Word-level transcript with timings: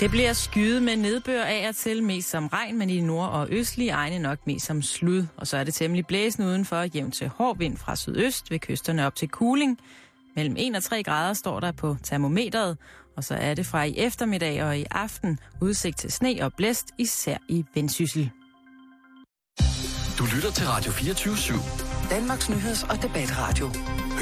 Det 0.00 0.10
bliver 0.10 0.32
skyet 0.32 0.82
med 0.82 0.96
nedbør 0.96 1.42
af 1.42 1.68
og 1.68 1.76
til, 1.76 2.02
mest 2.02 2.30
som 2.30 2.46
regn, 2.46 2.78
men 2.78 2.90
i 2.90 3.00
nord- 3.00 3.30
og 3.30 3.46
østlige 3.50 3.90
egne 3.90 4.18
nok 4.18 4.46
mest 4.46 4.66
som 4.66 4.82
slud. 4.82 5.26
Og 5.36 5.46
så 5.46 5.56
er 5.56 5.64
det 5.64 5.74
temmelig 5.74 6.06
blæsende 6.06 6.48
udenfor, 6.48 6.82
jævnt 6.82 7.14
til 7.14 7.28
hård 7.28 7.58
vind 7.58 7.76
fra 7.76 7.96
sydøst 7.96 8.50
ved 8.50 8.58
kysterne 8.58 9.06
op 9.06 9.14
til 9.14 9.28
Kuling. 9.28 9.78
Mellem 10.36 10.56
1 10.58 10.76
og 10.76 10.82
3 10.82 11.02
grader 11.02 11.32
står 11.34 11.60
der 11.60 11.72
på 11.72 11.96
termometeret, 12.02 12.78
og 13.16 13.24
så 13.24 13.34
er 13.34 13.54
det 13.54 13.66
fra 13.66 13.84
i 13.84 13.94
eftermiddag 13.98 14.64
og 14.64 14.78
i 14.78 14.84
aften 14.90 15.38
udsigt 15.60 15.98
til 15.98 16.12
sne 16.12 16.38
og 16.40 16.52
blæst, 16.56 16.86
især 16.98 17.36
i 17.48 17.64
Vendsyssel. 17.74 18.30
Du 20.18 20.24
lytter 20.34 20.50
til 20.50 20.66
Radio 20.66 20.90
24-7. 20.92 22.10
Danmarks 22.10 22.48
Nyheds- 22.48 22.90
og 22.90 23.02
Debatradio. 23.02 23.70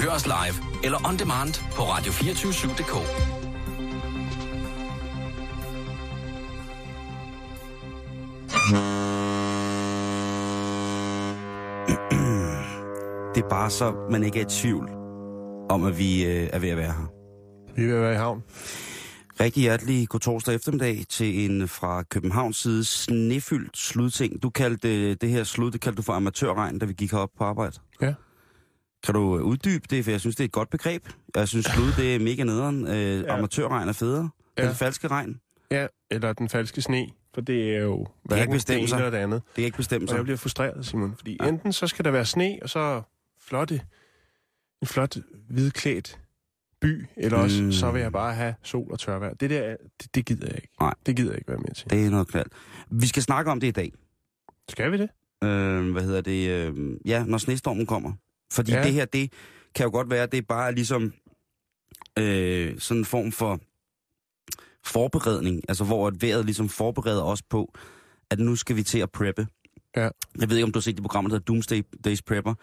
Hør 0.03 0.11
os 0.11 0.27
live 0.27 0.85
eller 0.85 1.09
on 1.09 1.19
demand 1.19 1.55
på 1.73 1.83
radio247.dk. 1.83 3.44
Det 13.35 13.45
er 13.45 13.49
bare 13.49 13.71
så, 13.71 13.95
man 14.11 14.23
ikke 14.23 14.41
er 14.41 14.45
i 14.45 14.49
tvivl 14.49 14.91
om, 15.71 15.85
at 15.85 15.99
vi 15.99 16.25
øh, 16.25 16.49
er 16.53 16.59
ved 16.59 16.69
at 16.69 16.77
være 16.77 16.93
her. 16.93 17.13
Vi 17.77 17.87
vil 17.87 17.95
være 18.01 18.13
i 18.13 18.17
havn. 18.17 18.43
Rigtig 19.41 19.63
hjertelig 19.63 20.09
god 20.09 20.21
torsdag 20.21 20.55
eftermiddag 20.55 21.05
til 21.09 21.51
en 21.51 21.69
fra 21.69 22.03
Københavns 22.03 22.57
side 22.57 22.85
snefyldt 22.85 23.77
sludting. 23.77 24.43
Du 24.43 24.51
kaldte 24.51 25.11
øh, 25.11 25.17
det 25.21 25.31
her 25.31 25.45
slud, 25.45 25.71
det 25.71 25.81
kaldte 25.81 25.97
du 25.97 26.03
for 26.03 26.13
amatørregn, 26.13 26.79
da 26.79 26.87
vi 26.87 26.93
gik 26.93 27.11
herop 27.11 27.31
på 27.39 27.45
arbejde. 27.45 27.79
Ja. 28.01 28.15
Kan 29.05 29.15
du 29.15 29.39
øh, 29.39 29.43
uddybe 29.43 29.85
det, 29.91 30.05
for 30.05 30.11
jeg 30.11 30.21
synes, 30.21 30.37
det 30.37 30.45
er 30.45 30.49
et 30.49 30.53
godt 30.53 30.71
begreb. 30.71 31.09
Jeg 31.35 31.49
synes, 31.49 31.67
slud, 31.67 31.93
det 31.97 32.15
er 32.15 32.19
mega 32.19 32.45
nederen. 32.45 32.87
Øh, 32.87 33.21
ja. 33.21 33.39
Amatørregn 33.39 33.89
er 33.89 33.93
federe. 33.93 34.31
Ja. 34.59 34.67
Den 34.67 34.75
falske 34.75 35.09
regn, 35.09 35.41
Ja, 35.71 35.87
eller 36.11 36.33
den 36.33 36.49
falske 36.49 36.83
sne, 36.83 37.07
for 37.35 37.41
det 37.41 37.77
er 37.77 37.81
jo 37.81 38.01
ikke 38.01 38.11
hverken 38.25 38.47
det 38.49 38.57
bestemme 38.57 38.79
ene 38.81 38.89
sig. 38.89 38.97
eller 38.97 39.11
det 39.11 39.19
andet. 39.19 39.43
det 39.47 39.55
kan 39.55 39.65
ikke 39.65 39.77
bestemme 39.77 40.05
Og 40.05 40.09
jeg 40.11 40.17
sig. 40.19 40.25
bliver 40.25 40.37
frustreret, 40.37 40.87
Simon, 40.87 41.15
fordi 41.17 41.37
ja. 41.43 41.49
enten 41.49 41.73
så 41.73 41.87
skal 41.87 42.05
der 42.05 42.11
være 42.11 42.25
sne, 42.25 42.59
og 42.63 42.71
så 42.71 43.03
flotte, 43.41 43.81
en 44.83 44.87
flot 44.89 45.17
hvidklædt 45.51 46.21
by, 46.81 47.07
eller 47.17 47.39
også 47.39 47.63
Mm. 47.63 47.73
så 47.73 47.91
vil 47.91 48.03
jeg 48.03 48.13
bare 48.13 48.35
have 48.35 48.55
sol 48.63 48.93
og 48.93 48.99
tørvejr. 48.99 49.35
Det 49.35 49.51
der, 49.51 49.77
det, 50.03 50.15
det 50.15 50.27
gider 50.27 50.47
jeg 50.47 50.55
ikke. 50.57 50.69
Nej. 50.81 50.95
Det 51.07 51.17
gider 51.17 51.31
jeg 51.31 51.39
ikke 51.39 51.49
være 51.49 51.59
med 51.59 51.75
til. 51.75 51.91
Det 51.91 52.07
er 52.07 52.11
noget 52.11 52.29
klart. 52.29 52.47
Vi 52.91 53.07
skal 53.07 53.23
snakke 53.23 53.51
om 53.51 53.61
det 53.61 53.67
i 53.67 53.71
dag. 53.71 53.93
Skal 54.69 54.93
vi 54.93 54.99
det? 54.99 55.09
øh, 55.45 55.93
hvad 55.93 56.03
hedder 56.03 56.21
det, 56.21 56.49
øh, 56.51 56.97
ja, 57.07 57.25
når 57.25 57.39
snestormen 57.39 57.87
kommer. 57.87 58.13
Fordi 58.53 58.73
ja. 58.73 58.83
Det 58.85 58.93
her, 58.93 59.05
det 59.05 59.33
kan 59.75 59.85
jo 59.85 59.91
godt 59.91 60.11
være, 60.11 60.27
det 60.27 60.39
er 60.39 60.43
bare 60.49 60.75
ligesom 60.75 61.13
øh, 62.19 62.79
sådan 62.79 62.99
en 63.01 63.05
form 63.05 63.33
for 63.33 63.61
forberedning, 64.87 65.61
altså 65.69 65.85
hvor 65.85 66.07
at 66.07 66.23
vejret 66.23 66.45
ligesom 66.45 66.69
forbereder 66.69 67.23
os 67.23 67.43
på, 67.43 67.73
at 68.31 68.39
nu 68.39 68.57
skal 68.57 68.77
vi 68.77 68.83
til 68.83 68.99
at 68.99 69.11
preppe. 69.11 69.47
Ja. 69.97 70.09
Jeg 70.41 70.51
ved 70.51 70.57
ikke, 70.57 70.65
om 70.65 70.73
du 70.73 70.79
har 70.79 70.83
set 70.83 70.95
det 70.97 71.03
program, 71.05 71.25
der 71.25 71.31
hedder 71.31 71.45
Doomsday 71.45 71.83
Days 72.05 72.23
Prepper, 72.23 72.55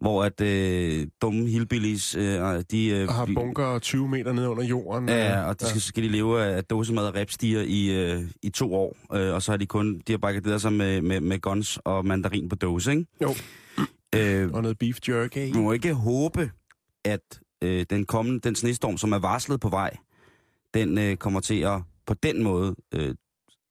hvor 0.00 0.24
at 0.24 0.40
øh, 0.40 1.06
dumme 1.22 1.48
hillbillies, 1.48 2.14
øh, 2.14 2.62
de... 2.70 2.86
Øh, 2.88 3.08
Og 3.08 3.14
har 3.14 3.28
bunker 3.34 3.78
20 3.78 4.08
meter 4.08 4.32
ned 4.32 4.46
under 4.46 4.64
jorden. 4.64 5.08
Ja, 5.08 5.42
og 5.42 5.60
de 5.60 5.66
skal, 5.66 5.80
så 5.80 5.88
skal 5.88 6.02
de 6.02 6.08
leve 6.08 6.42
af 6.44 6.64
dåsemad 6.64 7.06
og 7.06 7.14
repstiger 7.14 7.62
i, 7.66 7.90
øh, 8.12 8.22
i 8.42 8.50
to 8.50 8.74
år, 8.74 8.96
øh, 9.14 9.34
og 9.34 9.42
så 9.42 9.52
har 9.52 9.56
de 9.56 9.66
kun, 9.66 9.98
de 10.06 10.12
har 10.12 10.18
barrikaderet 10.18 10.60
sig 10.60 10.72
med, 10.72 11.00
med, 11.02 11.20
med 11.20 11.40
guns 11.40 11.78
og 11.84 12.06
mandarin 12.06 12.48
på 12.48 12.56
dåse, 12.56 12.90
ikke? 12.90 13.06
Jo. 13.22 13.34
Øh, 14.16 14.50
Og 14.52 14.62
noget 14.62 14.78
beef 14.78 14.98
jerky. 15.08 15.52
vi 15.52 15.58
må 15.58 15.72
ikke 15.72 15.94
håbe, 15.94 16.50
at 17.04 17.40
øh, 17.62 17.86
den 17.90 18.06
kommende, 18.06 18.40
den 18.40 18.54
snestorm, 18.56 18.96
som 18.98 19.12
er 19.12 19.18
varslet 19.18 19.60
på 19.60 19.68
vej, 19.68 19.96
den 20.74 20.98
øh, 20.98 21.16
kommer 21.16 21.40
til 21.40 21.60
at 21.60 21.80
på 22.06 22.14
den 22.14 22.42
måde 22.42 22.74
øh, 22.94 23.14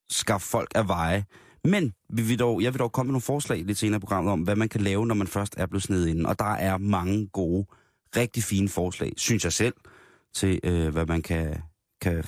skaffe 0.10 0.48
folk 0.48 0.72
af 0.76 0.88
veje. 0.88 1.26
Men 1.66 1.94
vi 2.10 2.22
vil 2.22 2.40
dog, 2.40 2.62
jeg 2.64 2.74
vil 2.74 2.80
dog 2.80 2.92
komme 2.92 3.08
med 3.08 3.12
nogle 3.14 3.22
forslag 3.22 3.64
lidt 3.66 3.78
senere 3.78 3.98
i 3.98 4.00
programmet 4.00 4.32
om, 4.34 4.42
hvad 4.42 4.56
man 4.56 4.70
kan 4.70 4.82
lave, 4.82 5.06
når 5.06 5.16
man 5.16 5.28
først 5.28 5.54
er 5.58 5.66
blevet 5.66 5.84
snedet 5.84 6.08
inden. 6.08 6.26
Og 6.26 6.40
der 6.40 6.46
er 6.54 6.78
mange 6.78 7.28
gode, 7.28 7.66
rigtig 8.18 8.44
fine 8.44 8.70
forslag, 8.70 9.14
synes 9.18 9.44
jeg 9.44 9.54
selv, 9.54 9.74
til 10.36 10.60
øh, 10.64 10.88
hvad 10.90 11.06
man 11.06 11.22
kan, 11.22 11.62
kan 12.02 12.24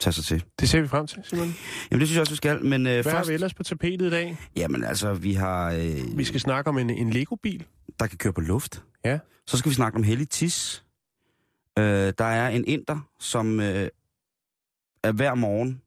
tage 0.00 0.12
sig 0.12 0.24
til. 0.24 0.44
Det 0.60 0.68
ser 0.68 0.80
vi 0.80 0.88
frem 0.88 1.06
til, 1.06 1.18
Simon. 1.24 1.54
Jamen 1.90 2.00
det 2.00 2.08
synes 2.08 2.12
jeg 2.14 2.20
også, 2.20 2.32
vi 2.32 2.36
skal. 2.36 2.64
Men 2.64 2.86
øh, 2.86 2.92
Hvad 2.92 3.02
først, 3.02 3.16
har 3.16 3.24
vi 3.24 3.32
ellers 3.34 3.54
på 3.54 3.62
tapetet 3.62 4.06
i 4.06 4.10
dag? 4.10 4.36
jamen 4.56 4.84
altså, 4.84 5.14
vi 5.14 5.32
har, 5.34 5.72
øh, 5.72 6.18
Vi 6.18 6.24
skal 6.24 6.40
snakke 6.40 6.68
om 6.70 6.78
en, 6.78 6.90
en 6.90 7.10
Lego-bil. 7.10 7.64
der 8.00 8.06
kan 8.06 8.18
køre 8.18 8.32
på 8.32 8.40
luft. 8.40 8.82
Ja. 9.04 9.18
Så 9.46 9.56
skal 9.58 9.70
vi 9.70 9.74
snakke 9.74 9.96
om 9.96 10.02
hellig 10.02 10.28
tis. 10.28 10.83
Øh, 11.78 12.12
der 12.18 12.24
er 12.24 12.48
en 12.48 12.64
inder, 12.64 13.08
som 13.18 13.60
øh, 13.60 13.88
er 15.02 15.12
hver 15.12 15.34
morgen 15.34 15.82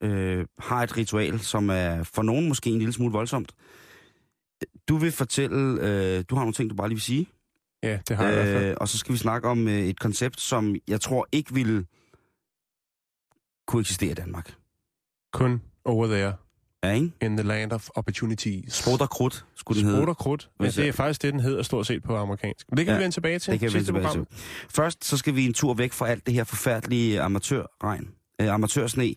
øh, 0.00 0.46
har 0.58 0.82
et 0.82 0.96
ritual, 0.96 1.40
som 1.40 1.70
er 1.70 2.02
for 2.02 2.22
nogen 2.22 2.48
måske 2.48 2.70
en 2.70 2.78
lille 2.78 2.92
smule 2.92 3.12
voldsomt. 3.12 3.52
Du 4.88 4.96
vil 4.96 5.12
fortælle, 5.12 5.80
øh, 5.80 6.24
du 6.30 6.34
har 6.34 6.42
nogle 6.42 6.52
ting, 6.52 6.70
du 6.70 6.74
bare 6.74 6.88
lige 6.88 6.96
vil 6.96 7.02
sige. 7.02 7.28
Ja, 7.82 7.98
det 8.08 8.16
har 8.16 8.24
jeg 8.24 8.32
i 8.32 8.36
hvert 8.36 8.60
fald. 8.60 8.70
Øh, 8.70 8.76
og 8.80 8.88
så 8.88 8.98
skal 8.98 9.12
vi 9.12 9.18
snakke 9.18 9.48
om 9.48 9.68
øh, 9.68 9.78
et 9.78 10.00
koncept, 10.00 10.40
som 10.40 10.76
jeg 10.88 11.00
tror 11.00 11.28
ikke 11.32 11.54
ville 11.54 11.86
kunne 13.66 13.80
eksistere 13.80 14.10
i 14.10 14.14
Danmark. 14.14 14.54
Kun 15.32 15.62
over 15.84 16.06
there, 16.06 16.32
Ja, 16.84 16.90
ikke? 16.92 17.10
in 17.22 17.36
the 17.36 17.46
land 17.46 17.72
of 17.72 17.88
opportunities. 17.94 18.74
Sprut 18.74 19.00
og 19.00 19.10
krudt, 19.10 19.44
skulle 19.56 19.80
den 19.80 19.86
hedde. 19.88 19.98
Sprut 20.00 20.08
og 20.08 20.16
krudt. 20.16 20.48
Hvis 20.58 20.74
det 20.74 20.88
er 20.88 20.92
faktisk 20.92 21.22
det, 21.22 21.32
den 21.32 21.40
hedder 21.40 21.62
stort 21.62 21.86
set 21.86 22.02
på 22.02 22.16
amerikansk. 22.16 22.66
Men 22.68 22.76
det 22.78 22.86
kan 22.86 22.92
Ja, 22.92 22.98
vi 22.98 23.02
vende 23.02 23.16
tilbage 23.16 23.38
til. 23.38 23.52
Det 23.52 23.60
kan 23.60 23.68
vi 23.68 23.74
vende 23.74 23.86
tilbage 23.86 24.04
program. 24.06 24.26
til. 24.26 24.36
Først 24.70 25.04
så 25.04 25.16
skal 25.16 25.34
vi 25.34 25.46
en 25.46 25.54
tur 25.54 25.74
væk 25.74 25.92
fra 25.92 26.08
alt 26.08 26.26
det 26.26 26.34
her 26.34 26.44
forfærdelige 26.44 27.20
amatørregn, 27.20 28.08
øh, 28.40 28.48
amatørsne, 28.54 29.14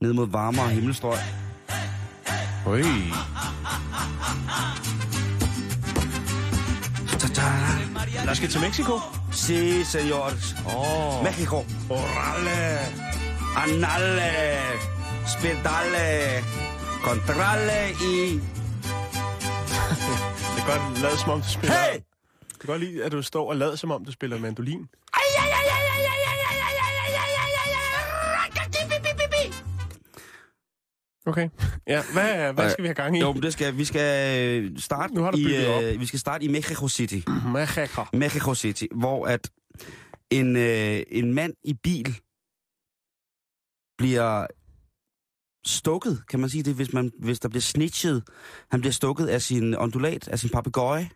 ned 0.00 0.12
mod 0.12 0.26
varmere 0.26 0.68
himmelstrøg. 0.68 1.18
Oj. 2.66 2.82
Vi 8.30 8.34
skal 8.36 8.48
til 8.48 8.60
Mexico. 8.60 8.96
Señores. 9.32 10.66
Åh. 10.76 11.18
Oh. 11.18 11.24
Mexico. 11.24 11.56
Orale. 11.90 12.78
Anale. 13.56 14.32
Spedale. 15.26 16.44
Contrale 17.04 17.90
i... 18.10 18.40
Det 20.54 20.60
er 20.60 20.66
godt 20.66 21.02
lade 21.02 21.18
som 21.18 21.30
om, 21.30 21.40
du 21.40 21.48
spiller... 21.48 21.76
Hey! 21.76 22.00
Det 22.48 22.62
er 22.62 22.66
godt 22.66 22.80
lide, 22.80 23.04
at 23.04 23.12
du 23.12 23.22
står 23.22 23.48
og 23.48 23.56
lader 23.56 23.76
som 23.76 23.90
om, 23.90 24.04
du 24.04 24.12
spiller 24.12 24.38
mandolin. 24.38 24.88
Okay. 31.26 31.48
Ja, 31.86 32.02
hvad, 32.12 32.52
hvad 32.52 32.70
skal 32.70 32.82
vi 32.82 32.88
have 32.88 32.94
gang 32.94 33.16
i? 33.16 33.20
Jo, 33.20 33.32
men 33.32 33.42
det 33.42 33.52
skal, 33.52 33.76
vi 33.76 33.84
skal 33.84 34.38
øh, 34.38 34.78
starte 34.78 35.14
Nu 35.14 35.22
har 35.22 35.30
du 35.30 35.38
i, 35.38 35.92
øh, 35.92 36.00
vi 36.00 36.06
skal 36.06 36.20
starte 36.20 36.44
i 36.44 36.48
Mexico 36.48 36.88
City. 36.88 37.20
Mexico. 37.52 38.04
Mexico 38.12 38.54
City, 38.54 38.84
hvor 38.94 39.26
at 39.26 39.50
en, 40.30 40.56
øh, 40.56 41.02
en 41.08 41.34
mand 41.34 41.54
i 41.64 41.74
bil 41.74 42.20
bliver 43.98 44.46
stukket, 45.66 46.22
kan 46.30 46.40
man 46.40 46.50
sige 46.50 46.62
det, 46.62 46.74
hvis, 46.74 46.92
man, 46.92 47.12
hvis 47.20 47.40
der 47.40 47.48
bliver 47.48 47.62
snitchet. 47.62 48.22
Han 48.70 48.80
bliver 48.80 48.92
stukket 48.92 49.26
af 49.26 49.42
sin 49.42 49.74
ondulat, 49.76 50.28
af 50.28 50.38
sin 50.38 50.50
papegøje. 50.50 51.10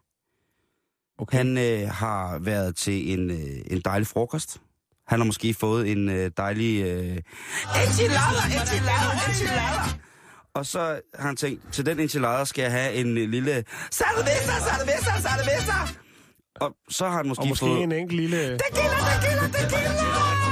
Okay. 1.18 1.36
Han 1.38 1.58
øh, 1.58 1.88
har 1.90 2.38
været 2.38 2.76
til 2.76 3.12
en, 3.12 3.30
øh, 3.30 3.60
en 3.70 3.80
dejlig 3.84 4.06
frokost. 4.06 4.60
Han 5.06 5.20
har 5.20 5.24
måske 5.26 5.54
fået 5.54 5.92
en 5.92 6.08
øh, 6.08 6.30
dejlig... 6.36 6.82
Øh, 6.82 7.16
enchilada, 7.86 8.60
enchilada, 8.60 9.28
enchilada. 9.28 9.98
Og 10.54 10.66
så 10.66 11.00
har 11.14 11.26
han 11.26 11.36
tænkt, 11.36 11.72
til 11.72 11.86
den 11.86 12.00
enchilada 12.00 12.44
skal 12.44 12.62
jeg 12.62 12.72
have 12.72 12.94
en 12.94 13.18
øh, 13.18 13.28
lille... 13.28 13.64
Cerveza, 13.92 14.52
cerveza, 14.68 15.28
cerveza! 15.28 15.94
Og 16.60 16.76
så 16.90 17.08
har 17.08 17.16
han 17.16 17.28
måske, 17.28 17.42
Og 17.42 17.48
måske 17.48 17.66
fået... 17.66 17.82
en 17.82 17.92
enkelt 17.92 18.20
lille... 18.20 18.38
Tequila, 18.38 18.58
tequila, 19.22 19.48
tequila! 19.48 20.47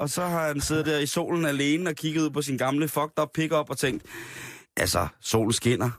Og 0.00 0.10
så 0.10 0.26
har 0.26 0.46
han 0.46 0.60
siddet 0.60 0.86
der 0.86 0.98
i 0.98 1.06
solen 1.06 1.44
alene 1.44 1.90
og 1.90 1.96
kigget 1.96 2.22
ud 2.22 2.30
på 2.30 2.42
sin 2.42 2.58
gamle 2.58 2.88
fucked 2.88 3.18
up 3.22 3.28
pickup 3.34 3.70
og 3.70 3.78
tænkt, 3.78 4.04
altså, 4.76 5.08
solen 5.20 5.52
skinner. 5.52 5.90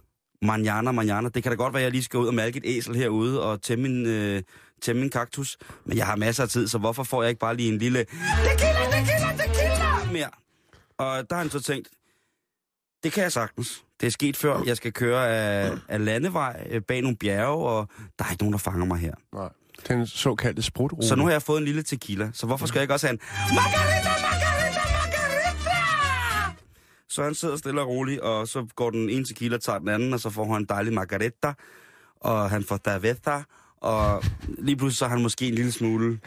Manjana, 0.42 0.92
manjana. 0.92 1.30
Det 1.30 1.44
kan 1.44 1.52
da 1.52 1.56
godt 1.56 1.74
være, 1.74 1.82
at 1.82 1.84
jeg 1.84 1.92
lige 1.92 2.04
skal 2.04 2.20
ud 2.20 2.28
og 2.28 2.34
malke 2.34 2.58
et 2.58 2.64
æsel 2.66 2.96
herude 2.96 3.44
og 3.44 3.62
tæmme 3.62 3.84
min, 3.84 4.06
øh, 4.06 4.44
tæmme 4.82 5.00
min 5.00 5.10
kaktus. 5.10 5.58
Men 5.86 5.98
jeg 5.98 6.06
har 6.06 6.16
masser 6.16 6.44
af 6.44 6.50
tid, 6.50 6.68
så 6.68 6.78
hvorfor 6.78 7.04
får 7.04 7.24
jeg 7.24 7.30
ikke 7.30 7.40
bare 7.40 7.56
lige 7.56 7.70
en 7.74 7.78
lille 7.78 8.00
tequila, 8.00 8.86
tequila, 8.92 9.38
tequila 9.38 10.12
mere? 10.12 10.30
Og 10.98 11.30
der 11.30 11.36
har 11.36 11.42
han 11.42 11.50
så 11.50 11.60
tænkt, 11.60 11.88
det 13.04 13.12
kan 13.12 13.24
jeg 13.24 13.32
sagtens. 13.32 13.84
Det 14.00 14.08
er 14.08 14.12
sket 14.12 14.38
før. 14.38 14.64
Jeg 14.66 14.78
skal 14.78 14.94
køre 14.94 15.30
af, 15.30 15.78
af 15.88 16.06
landevej 16.06 16.68
øh, 16.70 16.82
bag 16.82 17.02
nogle 17.02 17.18
bjerge, 17.18 17.70
og 17.70 17.88
der 18.20 18.26
er 18.26 18.32
ikke 18.32 18.44
nogen, 18.44 18.54
der 18.54 18.60
fanger 18.60 18.86
mig 18.86 18.98
her. 18.98 19.14
Nej, 19.34 19.50
den 19.88 20.08
såkaldte 20.08 20.62
sprutrute. 20.62 21.08
Så 21.08 21.16
nu 21.16 21.24
har 21.26 21.32
jeg 21.32 21.42
fået 21.42 21.58
en 21.60 21.66
lille 21.66 21.84
tequila, 21.84 22.30
så 22.34 22.46
hvorfor 22.46 22.66
skal 22.68 22.80
jeg 22.80 22.84
ikke 22.84 22.94
også 22.94 23.08
have 23.08 23.14
en 23.14 23.20
margarita, 23.56 24.10
margarita, 24.10 24.80
margarita? 24.94 26.56
Så 27.10 27.24
han 27.24 27.36
sidder 27.36 27.58
stille 27.58 27.82
og 27.82 27.88
roligt, 27.88 28.20
og 28.20 28.48
så 28.48 28.68
går 28.76 28.90
den 28.90 29.10
ene 29.10 29.26
tequila, 29.26 29.58
tager 29.58 29.80
den 29.80 29.90
anden, 29.90 30.14
og 30.14 30.20
så 30.20 30.30
får 30.30 30.46
han 30.54 30.62
en 30.62 30.66
dejlig 30.66 30.94
margarita, 30.94 31.54
og 32.22 32.50
han 32.50 32.64
får 32.64 32.78
daveta, 32.78 33.44
og 33.82 34.24
lige 34.48 34.76
pludselig 34.76 34.98
så 34.98 35.06
har 35.06 35.10
han 35.16 35.22
måske 35.24 35.48
en 35.48 35.56
lille 35.56 35.72
smule 35.72 36.20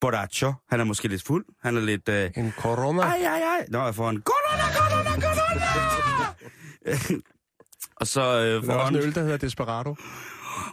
Borracho. 0.00 0.52
Han 0.70 0.80
er 0.80 0.84
måske 0.84 1.08
lidt 1.08 1.22
fuld. 1.22 1.44
Han 1.62 1.76
er 1.76 1.80
lidt... 1.80 2.08
Øh, 2.08 2.30
En 2.36 2.52
corona. 2.58 3.02
ej, 3.02 3.16
ej, 3.24 3.40
ej. 3.40 3.66
Nå, 3.68 3.84
jeg 3.84 3.94
får 3.94 4.10
en... 4.10 4.22
Corona, 4.22 4.64
corona, 4.74 5.20
corona! 5.20 7.20
og 8.00 8.06
så 8.06 8.20
øh, 8.20 8.54
Der 8.54 8.62
får 8.66 8.72
er 8.72 8.84
han... 8.84 8.96
en 8.96 9.02
øl, 9.02 9.14
der 9.14 9.22
hedder 9.22 9.36
Desperado. 9.36 9.94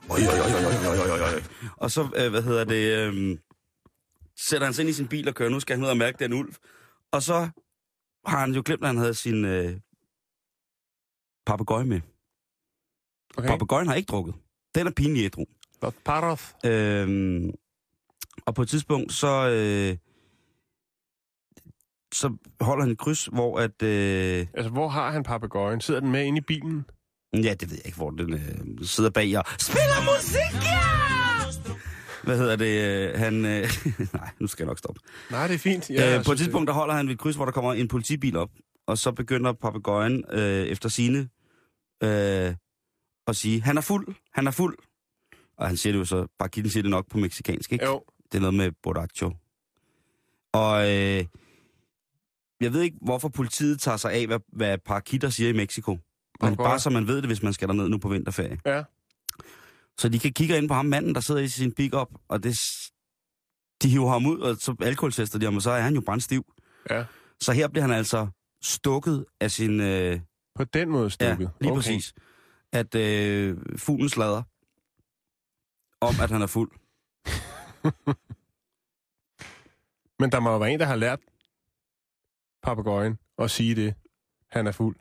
Oj, 0.10 0.20
oj, 0.20 0.40
oj, 0.40 0.66
oj, 0.66 0.98
oj, 1.00 1.10
oj, 1.12 1.34
oj. 1.34 1.44
Og 1.78 1.92
så, 1.92 2.02
øh, 2.16 2.30
hvad 2.30 2.44
hedder 2.44 2.64
det, 2.64 2.98
øh, 2.98 3.38
sætter 4.36 4.66
han 4.68 4.74
sig 4.74 4.82
ind 4.84 4.90
i 4.90 4.94
sin 4.94 5.08
bil 5.08 5.28
og 5.28 5.36
kører. 5.36 5.50
Nu 5.50 5.60
skal 5.60 5.76
han 5.76 5.84
ud 5.86 5.90
og 5.90 5.98
mærke 5.98 6.18
den 6.20 6.34
ulv. 6.34 6.56
Og 7.12 7.22
så 7.22 7.50
har 8.26 8.40
han 8.40 8.52
jo 8.54 8.62
glemt, 8.66 8.82
at 8.82 8.88
han 8.88 8.98
havde 8.98 9.14
sin 9.14 9.46
øh, 9.46 9.80
papegøje 11.46 11.86
med. 11.86 12.02
Okay. 13.38 13.48
Papegøjen 13.48 13.88
har 13.88 13.96
ikke 13.96 14.08
drukket. 14.08 14.36
Den 14.76 14.88
er 14.88 14.92
pinlig 14.92 15.26
ædru. 15.26 15.46
Paparoth. 15.82 16.44
Øhm, 16.66 17.52
og 18.46 18.56
på 18.56 18.62
et 18.62 18.70
tidspunkt, 18.70 19.14
så, 19.14 19.50
øh, 19.50 19.98
så 22.14 22.38
holder 22.62 22.84
han 22.84 22.92
et 22.92 22.98
kryds, 22.98 23.26
hvor 23.26 23.60
at... 23.60 23.84
Øh, 23.84 24.48
Altså, 24.54 24.70
hvor 24.70 24.88
har 24.88 25.12
han 25.12 25.24
papegøjen? 25.24 25.82
Sidder 25.82 26.00
den 26.00 26.12
med 26.12 26.26
inde 26.26 26.38
i 26.38 26.42
bilen? 26.42 26.86
Ja, 27.34 27.54
det 27.54 27.70
ved 27.70 27.78
jeg 27.78 27.86
ikke, 27.86 27.98
hvor 27.98 28.10
den 28.10 28.34
øh, 28.34 28.86
sidder 28.88 29.10
bag 29.10 29.38
og 29.38 29.46
spiller 29.60 30.16
musik, 30.16 30.64
ja! 30.64 30.98
Hvad 32.24 32.38
hedder 32.38 32.56
det? 32.56 32.82
Øh, 32.82 33.20
han... 33.20 33.46
Øh, 33.46 33.70
nej, 34.14 34.30
nu 34.40 34.48
skal 34.48 34.64
jeg 34.64 34.68
nok 34.68 34.78
stoppe. 34.80 35.02
Nej, 35.32 35.48
det 35.48 35.54
er 35.54 35.58
fint. 35.60 35.90
Ja, 35.90 36.18
øh, 36.18 36.26
på 36.26 36.32
et 36.32 36.38
tidspunkt, 36.38 36.68
der 36.68 36.74
holder 36.74 36.94
han 36.94 37.08
ved 37.08 37.14
et 37.14 37.20
kryds, 37.20 37.36
hvor 37.36 37.46
der 37.46 37.52
kommer 37.52 37.74
en 37.74 37.88
politibil 37.88 38.38
op, 38.38 38.50
og 38.88 38.98
så 38.98 39.12
begynder 39.12 39.54
papegøjen 39.54 40.24
øh, 40.32 40.66
efter 40.68 40.90
sine 40.90 41.30
øh, 42.04 42.56
at 43.28 43.36
sige, 43.36 43.62
han 43.62 43.78
er 43.78 43.82
fuld, 43.82 44.16
han 44.34 44.48
er 44.48 44.52
fuld. 44.52 44.78
Og 45.58 45.68
han 45.68 45.78
siger 45.78 45.94
det 45.94 46.00
jo 46.00 46.06
så, 46.06 46.28
bare 46.40 46.50
Kitten 46.50 46.72
siger 46.72 46.82
det 46.82 46.92
nok 46.92 47.10
på 47.10 47.18
meksikansk, 47.18 47.72
ikke? 47.74 47.86
jo, 47.86 48.04
Det 48.32 48.38
er 48.38 48.42
noget 48.42 48.54
med 48.54 48.72
borracho. 48.84 49.32
Og 50.54 50.82
øh, 50.92 51.26
jeg 52.62 52.74
ved 52.74 52.82
ikke, 52.82 52.98
hvorfor 53.02 53.30
politiet 53.30 53.82
tager 53.82 53.98
sig 53.98 54.14
af, 54.14 54.28
hvad, 54.28 54.40
hvad 54.54 54.78
parakitter 54.78 55.30
siger 55.30 55.50
i 55.50 55.54
Mexico. 55.54 55.98
Men 56.42 56.56
bare 56.58 56.80
så 56.80 56.90
man 56.90 57.08
ved 57.08 57.16
det, 57.16 57.26
hvis 57.26 57.44
man 57.44 57.54
skal 57.54 57.68
derned 57.68 57.90
nu 57.90 57.98
på 57.98 58.10
vinterferie. 58.10 58.60
ja. 58.66 58.84
Så 60.00 60.10
de 60.10 60.20
kan 60.20 60.34
kigge 60.34 60.58
ind 60.58 60.68
på 60.68 60.74
ham, 60.74 60.86
manden, 60.86 61.16
der 61.16 61.22
sidder 61.22 61.42
i 61.42 61.48
sin 61.48 61.72
pick-up, 61.72 62.10
og 62.28 62.44
det, 62.44 62.60
de 63.82 63.90
hiver 63.90 64.10
ham 64.10 64.26
ud, 64.26 64.40
og 64.40 64.56
så 64.56 64.76
alkoholtester 64.82 65.40
de 65.40 65.46
ham, 65.46 65.56
og 65.56 65.62
så 65.62 65.72
er 65.72 65.82
han 65.82 65.96
jo 65.96 66.02
brændstiv. 66.02 66.54
Ja. 66.90 67.06
Så 67.42 67.52
her 67.52 67.68
bliver 67.68 67.82
han 67.82 67.92
altså 67.92 68.28
stukket 68.64 69.26
af 69.40 69.52
sin... 69.52 69.82
Øh, 69.82 70.20
På 70.56 70.64
den 70.64 70.90
måde 70.90 71.04
ja, 71.04 71.10
stukket. 71.10 71.52
lige 71.62 71.72
okay. 71.72 71.78
præcis. 71.78 72.14
At 72.72 72.96
øh, 72.96 73.58
fuglen 73.78 74.10
slader 74.10 74.44
om, 76.02 76.16
at 76.22 76.32
han 76.32 76.42
er 76.42 76.48
fuld. 76.48 76.72
Men 80.20 80.32
der 80.32 80.40
må 80.40 80.52
jo 80.52 80.58
være 80.58 80.72
en, 80.72 80.80
der 80.80 80.86
har 80.86 80.96
lært 80.96 81.20
papegøjen 82.64 83.18
at 83.38 83.52
sige 83.52 83.76
det. 83.76 83.94
Han 84.52 84.68
er 84.68 84.72
fuld. 84.72 84.96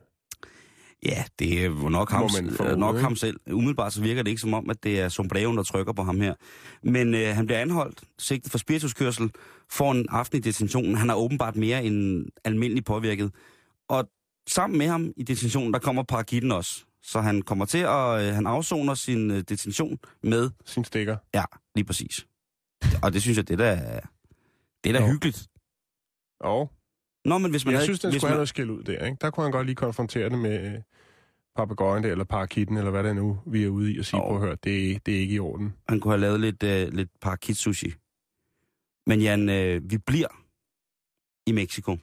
Ja, 1.05 1.25
det 1.39 1.61
er 1.61 1.65
jo 1.65 1.89
nok 1.89 2.11
ham, 2.11 2.29
øh, 2.61 2.77
nok 2.77 2.97
ham 2.97 3.17
selv. 3.17 3.41
Umiddelbart 3.53 3.93
så 3.93 4.01
virker 4.03 4.23
det 4.23 4.31
ikke 4.31 4.41
som 4.41 4.55
om, 4.55 4.71
at 4.71 4.85
det 4.85 5.01
er 5.01 5.09
sombreoen, 5.09 5.57
der 5.57 5.63
trykker 5.63 5.93
på 5.93 6.03
ham 6.03 6.21
her. 6.21 6.35
Men 6.83 7.15
øh, 7.15 7.35
han 7.37 7.47
bliver 7.47 7.59
anholdt, 7.61 8.03
sigtet 8.19 8.51
for 8.51 8.59
spirituskørsel, 8.59 9.31
får 9.71 9.93
en 9.93 10.07
aften 10.09 10.39
i 10.39 10.41
detentionen. 10.41 10.95
Han 10.97 11.11
er 11.11 11.15
åbenbart 11.15 11.57
mere 11.57 11.85
end 11.85 12.27
almindelig 12.45 12.85
påvirket. 12.85 13.33
Og 13.89 14.09
sammen 14.49 14.79
med 14.79 14.87
ham 14.87 15.13
i 15.17 15.23
detentionen, 15.23 15.73
der 15.73 15.79
kommer 15.79 16.03
parakitten 16.03 16.53
også. 16.53 16.85
Så 17.03 17.21
han 17.21 17.43
kommer 17.43 17.65
til 17.65 17.79
at, 17.79 18.29
øh, 18.29 18.35
han 18.35 18.47
afsoner 18.47 18.95
sin 18.95 19.31
øh, 19.31 19.37
detention 19.49 19.99
med, 20.23 20.51
Sin 20.65 20.85
stikker. 20.85 21.17
ja, 21.35 21.45
lige 21.75 21.85
præcis. 21.85 22.27
Og 23.03 23.13
det 23.13 23.23
synes 23.23 23.37
jeg, 23.37 23.49
det 23.49 23.59
der 23.59 23.65
er, 23.67 24.01
det 24.85 24.91
er 24.91 24.99
da 25.01 25.07
Jo. 25.07 25.13
hyggeligt. 25.13 25.47
Og 26.41 26.73
Nå, 27.29 27.39
men 27.39 27.51
hvis 27.51 27.65
man 27.65 27.73
jeg 27.73 27.79
havde, 27.79 27.87
synes, 27.87 28.01
den 28.01 28.11
hvis 28.11 28.21
skulle 28.21 28.29
have 28.29 28.35
man, 28.35 28.39
noget 28.39 28.49
skæld 28.49 28.71
ud 28.71 28.83
der. 28.83 29.05
Ikke? 29.05 29.17
Der 29.21 29.31
kunne 29.31 29.45
han 29.45 29.53
godt 29.53 29.67
lige 29.67 29.77
konfrontere 29.77 30.29
det 30.29 30.39
med 30.39 30.67
øh, 30.75 30.81
papegøjen 31.57 32.05
eller 32.05 32.25
parakitten, 32.25 32.77
eller 32.77 32.91
hvad 32.91 33.03
det 33.03 33.11
er 33.11 33.15
nu, 33.15 33.39
vi 33.47 33.65
er 33.65 33.69
ude 33.69 33.93
i, 33.93 33.99
og 33.99 34.05
sige, 34.05 34.21
Jo. 34.21 34.27
prøv 34.27 34.37
at 34.37 34.43
høre, 34.43 34.57
det, 34.65 35.07
det 35.07 35.17
er 35.17 35.21
ikke 35.21 35.35
i 35.35 35.39
orden. 35.39 35.75
han 35.89 36.01
kunne 36.01 36.13
have 36.13 36.21
lavet 36.21 36.41
lidt, 36.41 36.63
øh, 36.63 36.89
lidt 36.93 37.11
parakit 37.21 37.57
sushi. 37.57 37.95
Men 39.07 39.21
Jan, 39.21 39.49
øh, 39.49 39.91
vi 39.91 39.99
bliver 39.99 40.29
i 41.47 41.53
Mexico. 41.53 41.93
Det 41.93 42.01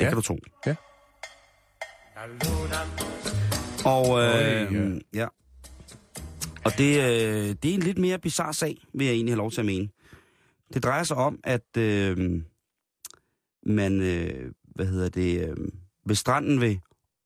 Ja. 0.00 0.08
kan 0.08 0.16
du 0.16 0.22
tro. 0.22 0.38
Ja. 0.66 0.74
Og, 3.84 4.20
øh, 4.22 4.74
ja. 4.74 5.20
ja. 5.20 5.26
Og 6.64 6.72
det, 6.78 6.96
øh, 6.98 7.54
det 7.62 7.70
er 7.70 7.74
en 7.74 7.80
lidt 7.80 7.98
mere 7.98 8.18
bizarre 8.18 8.54
sag, 8.54 8.76
vil 8.94 9.06
jeg 9.06 9.14
egentlig 9.14 9.32
have 9.32 9.38
lov 9.38 9.50
til 9.50 9.60
at 9.60 9.66
mene. 9.66 9.88
Det 10.74 10.82
drejer 10.84 11.02
sig 11.02 11.16
om, 11.16 11.40
at 11.44 11.76
øh, 11.78 12.42
man, 13.62 14.00
øh, 14.00 14.52
hvad 14.62 14.86
hedder 14.86 15.08
det, 15.08 15.48
øh, 15.48 15.56
ved 16.06 16.14
stranden 16.14 16.60
ved 16.60 16.76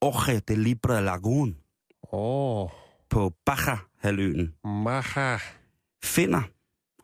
Oje 0.00 0.40
de 0.40 0.56
Libre 0.56 1.02
Lagoon 1.04 1.56
oh, 2.02 2.70
på 3.10 3.32
Baja-halvøen 3.46 4.54
maha. 4.64 5.36
finder, 6.04 6.42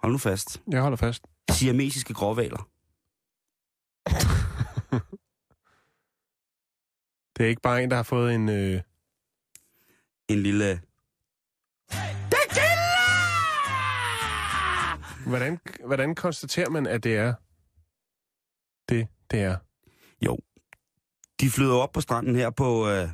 hold 0.03 0.13
nu 0.13 0.19
fast, 0.19 0.63
Jeg 0.71 0.83
holder 0.83 0.97
fast. 0.97 1.27
siamesiske 1.51 2.15
gråvaler. 2.15 2.69
Det 7.37 7.45
er 7.45 7.49
ikke 7.51 7.63
bare 7.63 7.83
en, 7.83 7.91
der 7.91 7.97
har 7.97 8.03
fået 8.03 8.35
en... 8.35 8.49
Øh, 8.49 8.81
En 10.29 10.43
lille... 10.43 10.81
hvordan, 15.27 15.59
hvordan 15.87 16.15
konstaterer 16.15 16.71
man, 16.71 16.87
at 16.87 17.05
det 17.05 17.17
er 17.17 17.35
det, 18.89 19.09
det 19.31 19.41
er? 19.41 19.57
De 21.41 21.51
flyder 21.51 21.75
op 21.75 21.93
på 21.93 22.01
stranden 22.01 22.37
her 22.37 22.51
på 22.51 22.89
øh, 22.89 23.09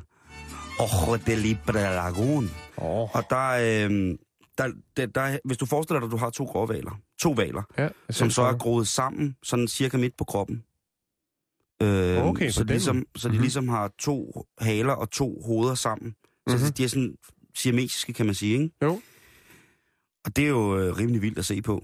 Ojo 0.79 1.15
de 1.15 1.35
Libre 1.35 1.73
Lagoon. 1.73 2.49
Oh, 2.77 3.15
Og 3.15 3.23
der, 3.29 3.49
øh, 3.49 4.17
der, 4.57 4.71
der, 4.97 5.05
der, 5.05 5.37
hvis 5.45 5.57
du 5.57 5.65
forestiller 5.65 5.99
dig, 5.99 6.07
at 6.07 6.11
du 6.11 6.17
har 6.17 6.29
to 6.29 6.45
gråvaler, 6.45 6.99
to 7.19 7.31
valer, 7.31 7.63
ja, 7.77 7.89
som 8.09 8.29
så 8.29 8.41
er 8.41 8.57
groet 8.57 8.87
sammen, 8.87 9.35
sådan 9.43 9.67
cirka 9.67 9.97
midt 9.97 10.17
på 10.17 10.23
kroppen. 10.23 10.63
Øh, 11.81 12.25
Okay, 12.25 12.49
så 12.49 12.63
de 12.63 12.67
ligesom, 12.69 13.05
så 13.15 13.27
de 13.27 13.33
Mhm. 13.33 13.41
ligesom 13.41 13.67
har 13.67 13.91
to 13.99 14.45
haler 14.59 14.93
og 14.93 15.11
to 15.11 15.41
hoveder 15.45 15.75
sammen. 15.75 16.15
Så 16.47 16.57
Mhm. 16.57 16.73
de 16.73 16.83
er 16.83 16.87
sådan 16.87 17.15
siamesiske, 17.55 18.13
kan 18.13 18.25
man 18.25 18.35
sige, 18.35 18.53
ikke? 18.53 18.75
Jo. 18.83 19.01
Og 20.25 20.35
det 20.35 20.43
er 20.43 20.47
jo 20.49 20.77
øh, 20.79 20.97
rimelig 20.97 21.21
vildt 21.21 21.37
at 21.39 21.45
se 21.45 21.61
på. 21.61 21.83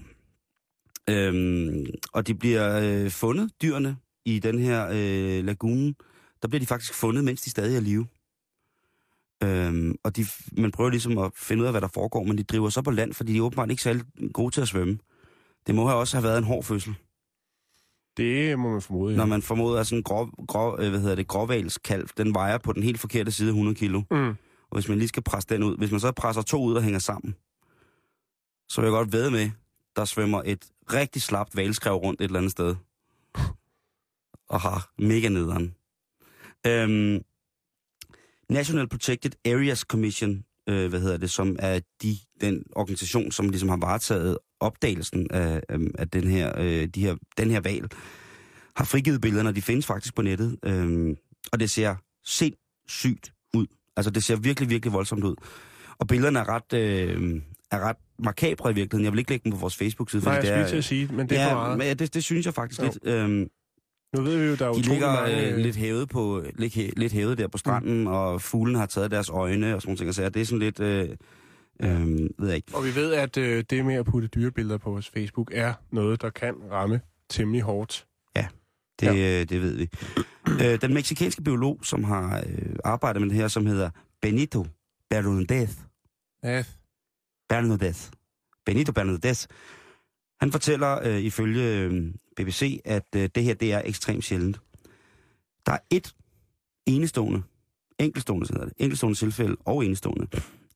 Øhm, 1.10 1.86
og 2.12 2.26
de 2.26 2.34
bliver 2.34 2.80
øh, 2.82 3.10
fundet, 3.10 3.50
dyrene, 3.62 3.96
i 4.24 4.38
den 4.38 4.58
her 4.58 4.86
øh, 4.92 5.44
lagune. 5.44 5.94
Der 6.42 6.48
bliver 6.48 6.60
de 6.60 6.66
faktisk 6.66 6.94
fundet, 6.94 7.24
mens 7.24 7.40
de 7.42 7.50
stadig 7.50 7.76
er 7.76 7.80
live. 7.80 8.06
Øhm, 9.42 9.94
og 10.04 10.16
de, 10.16 10.26
man 10.58 10.70
prøver 10.72 10.90
ligesom 10.90 11.18
at 11.18 11.30
finde 11.36 11.60
ud 11.62 11.66
af, 11.66 11.72
hvad 11.72 11.80
der 11.80 11.88
foregår, 11.88 12.24
men 12.24 12.38
de 12.38 12.42
driver 12.42 12.68
så 12.70 12.82
på 12.82 12.90
land, 12.90 13.12
fordi 13.14 13.32
de 13.32 13.38
er 13.38 13.42
åbenbart 13.42 13.70
ikke 13.70 13.82
særlig 13.82 14.02
gode 14.32 14.54
til 14.54 14.60
at 14.60 14.68
svømme. 14.68 14.98
Det 15.66 15.74
må 15.74 15.86
have 15.86 15.98
også 15.98 16.16
have 16.16 16.24
været 16.24 16.38
en 16.38 16.44
hård 16.44 16.64
fødsel, 16.64 16.94
Det 18.16 18.58
må 18.58 18.70
man 18.72 18.82
formode. 18.82 19.12
ja. 19.12 19.16
når 19.16 19.26
man 19.26 19.42
formoder, 19.42 19.80
at 19.80 19.86
sådan 19.86 19.98
en 19.98 20.02
grå, 20.02 20.26
grå, 20.48 20.78
øh, 20.78 20.90
hvad 20.90 21.00
hedder 21.00 21.14
det, 21.14 21.28
gråvalskalv, 21.28 22.08
den 22.16 22.34
vejer 22.34 22.58
på 22.58 22.72
den 22.72 22.82
helt 22.82 23.00
forkerte 23.00 23.32
side 23.32 23.48
100 23.48 23.74
kilo. 23.74 24.02
Mm. 24.10 24.28
Og 24.70 24.76
hvis 24.78 24.88
man 24.88 24.98
lige 24.98 25.08
skal 25.08 25.22
presse 25.22 25.48
den 25.48 25.62
ud, 25.62 25.76
hvis 25.78 25.90
man 25.90 26.00
så 26.00 26.12
presser 26.12 26.42
to 26.42 26.62
ud, 26.64 26.74
der 26.74 26.80
hænger 26.80 26.98
sammen, 26.98 27.34
så 28.68 28.80
vil 28.80 28.86
jeg 28.88 28.92
godt 28.92 29.12
ved 29.12 29.30
med, 29.30 29.50
der 29.96 30.04
svømmer 30.04 30.42
et 30.44 30.64
rigtig 30.92 31.22
slapt 31.22 31.56
valskrev 31.56 31.94
rundt 31.94 32.20
et 32.20 32.24
eller 32.24 32.38
andet 32.38 32.52
sted. 32.52 32.76
Og 34.48 34.60
har 34.60 34.92
mega 34.98 35.28
nederen. 35.28 35.74
Øhm, 36.66 37.22
National 38.50 38.88
Protected 38.88 39.30
Areas 39.46 39.78
Commission, 39.78 40.44
øh, 40.68 40.88
hvad 40.88 41.00
hedder 41.00 41.16
det, 41.16 41.30
som 41.30 41.56
er 41.58 41.80
de, 42.02 42.16
den 42.40 42.62
organisation, 42.76 43.32
som 43.32 43.48
ligesom 43.48 43.68
har 43.68 43.76
varetaget 43.76 44.38
opdagelsen 44.60 45.30
af, 45.30 45.62
af, 45.98 46.08
den 46.08 46.28
her, 46.28 46.52
øh, 46.58 46.86
de 46.88 47.00
her, 47.00 47.16
den 47.38 47.50
her 47.50 47.60
val, 47.60 47.88
har 48.76 48.84
frigivet 48.84 49.20
billederne, 49.20 49.48
og 49.48 49.56
de 49.56 49.62
findes 49.62 49.86
faktisk 49.86 50.14
på 50.14 50.22
nettet. 50.22 50.58
Øhm, 50.64 51.16
og 51.52 51.60
det 51.60 51.70
ser 51.70 51.96
sindssygt 52.24 53.32
ud. 53.54 53.66
Altså, 53.96 54.10
det 54.10 54.24
ser 54.24 54.36
virkelig, 54.36 54.70
virkelig 54.70 54.92
voldsomt 54.92 55.24
ud. 55.24 55.34
Og 55.98 56.06
billederne 56.06 56.38
er 56.38 56.48
ret, 56.48 56.72
øh, 56.72 57.42
er 57.70 57.80
ret 57.80 57.96
makabre 58.18 58.70
i 58.70 58.74
virkeligheden. 58.74 59.04
Jeg 59.04 59.12
vil 59.12 59.18
ikke 59.18 59.30
lægge 59.30 59.44
dem 59.44 59.52
på 59.52 59.58
vores 59.58 59.76
Facebook-side, 59.76 60.24
Nej, 60.24 60.32
jeg 60.34 60.42
skulle 60.44 60.60
er... 60.64 60.68
til 60.68 60.76
at 60.76 60.84
sige, 60.84 61.06
men 61.12 61.28
det 61.28 61.38
er 61.38 61.44
for 61.44 61.50
ja, 61.50 61.54
meget. 61.54 61.78
men 61.78 61.98
det, 61.98 62.14
det 62.14 62.24
synes 62.24 62.46
jeg 62.46 62.54
faktisk 62.54 62.80
Jo. 62.80 62.84
lidt. 62.84 62.98
Øhm, 63.04 63.48
Nu 64.14 64.22
ved 64.22 64.38
vi 64.38 64.46
jo, 64.46 64.54
der 64.54 64.68
er 64.68 64.72
de 64.72 64.82
ligger 64.82 65.12
mange... 65.12 65.50
øh, 65.50 65.56
lidt 65.56 65.76
hævet 65.76 66.08
på 66.08 66.42
lidt, 66.54 66.76
hæ- 66.76 66.92
lidt 66.96 67.12
hævet 67.12 67.38
der 67.38 67.48
på 67.48 67.58
stranden, 67.58 68.00
mm. 68.00 68.06
og 68.06 68.42
fuglen 68.42 68.74
har 68.74 68.86
taget 68.86 69.10
deres 69.10 69.28
øjne 69.28 69.74
og 69.74 69.82
sådan 69.82 69.90
nogle 69.90 69.98
ting. 69.98 70.14
Så 70.14 70.28
det 70.28 70.40
er 70.42 70.44
sådan 70.44 70.58
lidt, 70.58 70.80
øh, 70.80 71.08
øh, 71.82 72.06
ved 72.38 72.48
jeg 72.48 72.56
ikke. 72.56 72.74
Og 72.74 72.84
vi 72.84 72.94
ved, 72.94 73.12
at 73.14 73.36
øh, 73.36 73.64
det 73.70 73.84
med 73.84 73.94
at 73.94 74.06
putte 74.06 74.28
dyrebilleder 74.28 74.78
på 74.78 74.90
vores 74.90 75.08
Facebook 75.08 75.50
er 75.54 75.74
noget, 75.92 76.22
der 76.22 76.30
kan 76.30 76.54
ramme 76.70 77.00
temmelig 77.30 77.62
hårdt. 77.62 78.06
Det, 79.00 79.06
ja. 79.06 79.44
det 79.44 79.62
ved 79.62 79.76
vi. 79.76 79.88
øh, 80.64 80.80
den 80.80 80.94
meksikanske 80.94 81.42
biolog, 81.42 81.80
som 81.82 82.04
har 82.04 82.38
øh, 82.46 82.76
arbejdet 82.84 83.22
med 83.22 83.30
det 83.30 83.36
her, 83.36 83.48
som 83.48 83.66
hedder 83.66 83.90
Benito 84.22 84.66
Bernadette, 85.10 85.74
Ja, 86.44 86.64
Bernadette, 87.48 88.10
Benito 88.66 88.92
Bernadette, 88.92 89.48
Han 90.40 90.52
fortæller 90.52 91.08
øh, 91.08 91.20
ifølge 91.20 91.78
øh, 91.78 92.14
BBC, 92.36 92.80
at 92.84 93.06
øh, 93.16 93.28
det 93.34 93.44
her 93.44 93.54
det 93.54 93.72
er 93.72 93.82
ekstremt 93.84 94.24
sjældent. 94.24 94.60
Der 95.66 95.72
er 95.72 95.78
et 95.90 96.14
enestående, 96.86 97.42
enkeltstående, 97.98 98.46
hedder 98.50 98.64
det, 98.64 98.74
enkeltstående 98.78 99.18
tilfælde 99.18 99.56
og 99.64 99.84
enestående, 99.84 100.26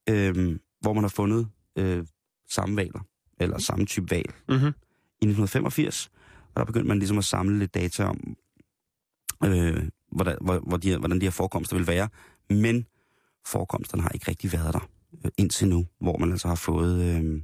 øh, 0.09 0.59
hvor 0.81 0.93
man 0.93 1.05
har 1.05 1.09
fundet 1.09 1.49
øh, 1.79 2.07
samme 2.51 2.77
valer, 2.77 3.01
eller 3.41 3.59
samme 3.59 3.87
type 3.87 4.11
val. 4.11 4.25
Mm-hmm. 4.49 4.73
I 5.21 5.27
1985, 5.27 6.11
og 6.55 6.61
der 6.61 6.65
begyndte 6.65 6.89
man 6.89 6.99
ligesom 6.99 7.19
at 7.19 7.25
samle 7.25 7.59
lidt 7.59 7.75
data 7.75 8.05
om, 8.05 8.37
øh, 9.45 9.89
hvordan, 10.13 10.37
hvor, 10.41 10.59
hvor 10.59 10.77
de, 10.77 10.99
hvordan 10.99 11.21
de 11.21 11.27
her 11.27 11.31
forekomster 11.31 11.77
vil 11.77 11.87
være. 11.87 12.09
Men 12.51 12.87
forekomsterne 13.47 14.03
har 14.03 14.11
ikke 14.11 14.29
rigtig 14.29 14.53
været 14.53 14.75
der 14.75 14.91
øh, 15.25 15.31
indtil 15.39 15.69
nu, 15.69 15.87
hvor 16.01 16.19
man 16.19 16.31
altså 16.31 16.49
har 16.49 16.55
fået, 16.55 17.03
øh, 17.03 17.43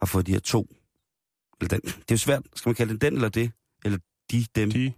har 0.00 0.06
fået 0.06 0.26
de 0.26 0.32
her 0.32 0.40
to. 0.40 0.66
Eller 1.60 1.68
den. 1.68 1.80
Det 1.80 2.10
er 2.10 2.14
jo 2.14 2.16
svært, 2.18 2.42
skal 2.54 2.68
man 2.70 2.74
kalde 2.74 2.92
det 2.92 3.00
den 3.00 3.14
eller 3.14 3.28
det? 3.28 3.52
Eller 3.84 3.98
de, 4.30 4.46
dem? 4.54 4.70
De, 4.70 4.92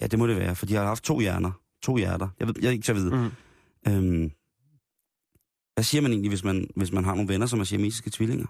Ja, 0.00 0.06
det 0.06 0.18
må 0.18 0.26
det 0.26 0.36
være, 0.36 0.56
for 0.56 0.66
de 0.66 0.74
har 0.74 0.84
haft 0.84 1.04
to 1.04 1.20
hjerner. 1.20 1.52
To 1.82 1.96
hjerter. 1.96 2.28
Jeg 2.40 2.46
ved, 2.46 2.54
jeg 2.60 2.68
er 2.68 2.72
ikke 2.72 2.86
så 2.86 2.92
vide. 2.92 3.10
mm. 3.16 3.30
Øhm, 3.92 4.30
hvad 5.74 5.84
siger 5.84 6.02
man 6.02 6.10
egentlig, 6.12 6.28
hvis 6.30 6.44
man, 6.44 6.70
hvis 6.76 6.92
man 6.92 7.04
har 7.04 7.14
nogle 7.14 7.28
venner, 7.28 7.46
som 7.46 7.60
er 7.60 7.64
siamesiske 7.64 8.10
tvillinger? 8.10 8.46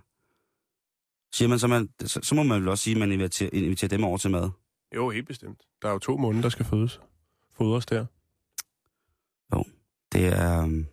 Siger 1.37 1.49
man 1.49 1.59
så, 1.59 1.67
man, 1.67 1.89
så, 2.05 2.21
så 2.23 2.35
må 2.35 2.43
man 2.43 2.61
vel 2.61 2.69
også 2.69 2.85
sige, 2.85 2.95
at 2.95 3.01
man 3.01 3.13
inviterer, 3.13 3.51
inviterer 3.53 3.89
dem 3.89 4.05
over 4.05 4.19
til 4.19 4.31
mad. 4.31 4.51
Jo, 4.95 5.11
helt 5.11 5.27
bestemt. 5.27 5.63
Der 5.83 5.89
er 5.89 5.93
jo 5.93 5.99
to 5.99 6.17
måneder, 6.17 6.43
der 6.43 6.49
skal 6.49 6.65
fødes. 6.67 7.01
Fodres 7.57 7.87
der. 7.87 8.07
Det 10.13 10.27
er... 10.27 10.63
øhm, 10.63 10.87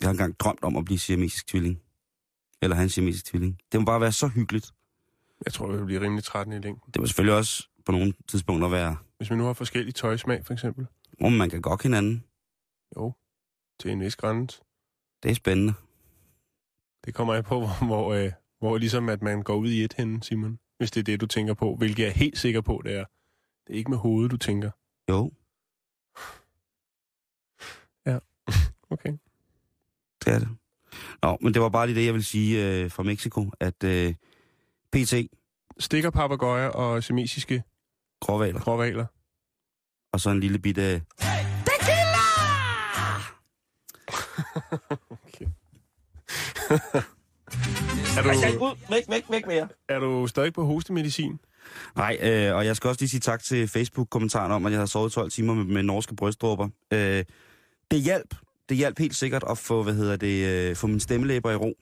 Jeg 0.00 0.06
har 0.08 0.10
engang 0.10 0.40
drømt 0.40 0.62
om 0.62 0.76
at 0.76 0.84
blive 0.84 0.98
siamesisk 0.98 1.46
tvilling. 1.46 1.80
Eller 2.62 2.76
have 2.76 2.82
en 2.82 2.88
siamesisk 2.90 3.24
tvilling. 3.24 3.58
Det 3.72 3.80
må 3.80 3.84
bare 3.84 4.00
være 4.00 4.12
så 4.12 4.28
hyggeligt. 4.28 4.72
Jeg 5.44 5.52
tror, 5.52 5.74
jeg 5.74 5.86
bliver 5.86 6.00
rimelig 6.00 6.24
træt 6.24 6.46
i 6.46 6.50
længden. 6.50 6.92
Det 6.94 7.00
må 7.00 7.06
selvfølgelig 7.06 7.36
også 7.36 7.68
på 7.84 7.92
nogle 7.92 8.12
tidspunkter 8.28 8.68
være, 8.68 8.96
Hvis 9.16 9.30
man 9.30 9.38
nu 9.38 9.44
har 9.44 9.52
forskellige 9.52 9.92
tøjsmag, 9.92 10.46
for 10.46 10.52
eksempel. 10.52 10.86
hvor 11.18 11.28
man 11.28 11.50
kan 11.50 11.62
godt 11.62 11.82
hinanden. 11.82 12.24
Jo, 12.96 13.12
til 13.80 13.90
en 13.90 14.00
vis 14.00 14.16
grænse. 14.16 14.60
Det 15.22 15.30
er 15.30 15.34
spændende. 15.34 15.72
Det 17.04 17.14
kommer 17.14 17.34
jeg 17.34 17.44
på, 17.44 17.58
hvor, 17.60 17.86
hvor, 17.86 18.12
øh, 18.14 18.32
hvor 18.58 18.78
ligesom 18.78 19.08
at 19.08 19.22
man 19.22 19.42
går 19.42 19.56
ud 19.56 19.68
i 19.68 19.84
et 19.84 19.92
henne, 19.92 20.22
Simon. 20.22 20.58
Hvis 20.78 20.90
det 20.90 21.00
er 21.00 21.04
det, 21.04 21.20
du 21.20 21.26
tænker 21.26 21.54
på. 21.54 21.76
Hvilket 21.76 21.98
jeg 22.02 22.08
er 22.08 22.12
helt 22.14 22.38
sikker 22.38 22.60
på, 22.60 22.82
det 22.84 22.94
er. 22.94 23.04
Det 23.66 23.72
er 23.74 23.78
ikke 23.78 23.90
med 23.90 23.98
hovedet, 23.98 24.30
du 24.30 24.36
tænker. 24.36 24.70
Jo, 25.10 25.32
Okay. 28.90 29.12
det 30.24 30.32
er 30.34 30.38
det. 30.38 30.48
Nå, 31.22 31.38
men 31.40 31.54
det 31.54 31.62
var 31.62 31.68
bare 31.68 31.86
lige 31.86 32.00
det, 32.00 32.06
jeg 32.06 32.14
vil 32.14 32.24
sige 32.24 32.82
øh, 32.84 32.90
fra 32.90 33.02
Mexico, 33.02 33.50
at 33.60 33.84
øh, 33.84 34.14
PT, 34.92 35.14
Stikker 35.80 36.10
papegøjer 36.10 36.68
og 36.68 37.04
semesiske 37.04 37.62
gråvaler, 38.20 38.60
gråvaler. 38.60 39.06
og 40.12 40.20
så 40.20 40.30
en 40.30 40.40
lille 40.40 40.58
bitte... 40.58 41.02
Okay. 45.10 45.46
er, 48.18 48.22
du, 48.22 48.64
ud! 48.64 48.76
Væk, 48.90 49.04
væk, 49.08 49.48
væk 49.48 49.62
er 49.88 49.98
du 49.98 50.26
stadig 50.26 50.52
på 50.52 50.64
hostemedicin? 50.64 51.38
Nej, 51.96 52.18
øh, 52.22 52.54
og 52.54 52.66
jeg 52.66 52.76
skal 52.76 52.88
også 52.88 53.00
lige 53.02 53.10
sige 53.10 53.20
tak 53.20 53.42
til 53.42 53.68
Facebook-kommentaren 53.68 54.52
om, 54.52 54.66
at 54.66 54.72
jeg 54.72 54.80
har 54.80 54.86
sovet 54.86 55.12
12 55.12 55.30
timer 55.30 55.54
med, 55.54 55.64
med 55.64 55.82
norske 55.82 56.16
brystdråber. 56.16 56.68
Øh, 56.92 57.24
det 57.90 58.00
hjalp. 58.00 58.34
Det 58.68 58.76
hjalp 58.76 58.98
helt 58.98 59.16
sikkert 59.16 59.44
at 59.50 59.58
få, 59.58 59.82
hvad 59.82 59.94
hedder 59.94 60.16
det, 60.16 60.46
øh, 60.46 60.76
få 60.76 60.86
mine 60.86 61.00
stemmelæber 61.00 61.50
i 61.50 61.56
ro. 61.56 61.74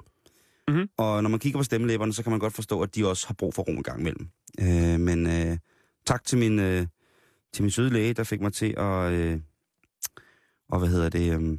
Mhm. 0.68 0.88
Og 0.98 1.22
når 1.22 1.30
man 1.30 1.40
kigger 1.40 1.58
på 1.58 1.62
stemmelæberne, 1.64 2.12
så 2.12 2.22
kan 2.22 2.30
man 2.30 2.40
godt 2.40 2.54
forstå, 2.54 2.80
at 2.82 2.94
de 2.94 3.08
også 3.08 3.26
har 3.26 3.34
brug 3.34 3.54
for 3.54 3.62
ro 3.62 3.70
en 3.70 3.82
gang 3.82 4.00
imellem. 4.00 4.28
Øh, 4.60 5.00
men 5.00 5.26
øh, 5.26 5.58
tak 6.06 6.24
til 6.24 6.38
min, 6.38 6.58
øh, 6.58 6.86
til 7.52 7.62
min 7.62 7.70
søde 7.70 7.90
læge, 7.90 8.14
der 8.14 8.24
fik 8.24 8.40
mig 8.40 8.52
til 8.52 8.74
at, 8.78 9.12
øh, 9.12 9.40
og 10.68 10.78
hvad 10.78 10.88
hedder 10.88 11.08
det, 11.08 11.40
øh, 11.40 11.58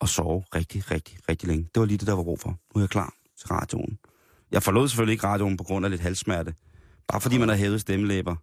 at 0.00 0.08
sove 0.08 0.44
rigtig, 0.54 0.90
rigtig, 0.90 1.18
rigtig 1.28 1.48
længe. 1.48 1.68
Det 1.74 1.80
var 1.80 1.86
lige 1.86 1.98
det, 1.98 2.06
der 2.06 2.16
var 2.16 2.22
brug 2.22 2.40
for. 2.40 2.50
Nu 2.50 2.78
er 2.78 2.80
jeg 2.80 2.90
klar 2.90 3.14
til 3.38 3.48
radioen. 3.48 3.98
Jeg 4.50 4.62
forlod 4.62 4.88
selvfølgelig 4.88 5.12
ikke 5.12 5.26
radioen 5.26 5.56
på 5.56 5.64
grund 5.64 5.84
af 5.84 5.90
lidt 5.90 6.02
halssmerte. 6.02 6.54
Bare 7.08 7.20
fordi 7.20 7.38
man 7.38 7.48
har 7.48 7.56
hævet 7.56 7.80
stemmelæber. 7.80 8.36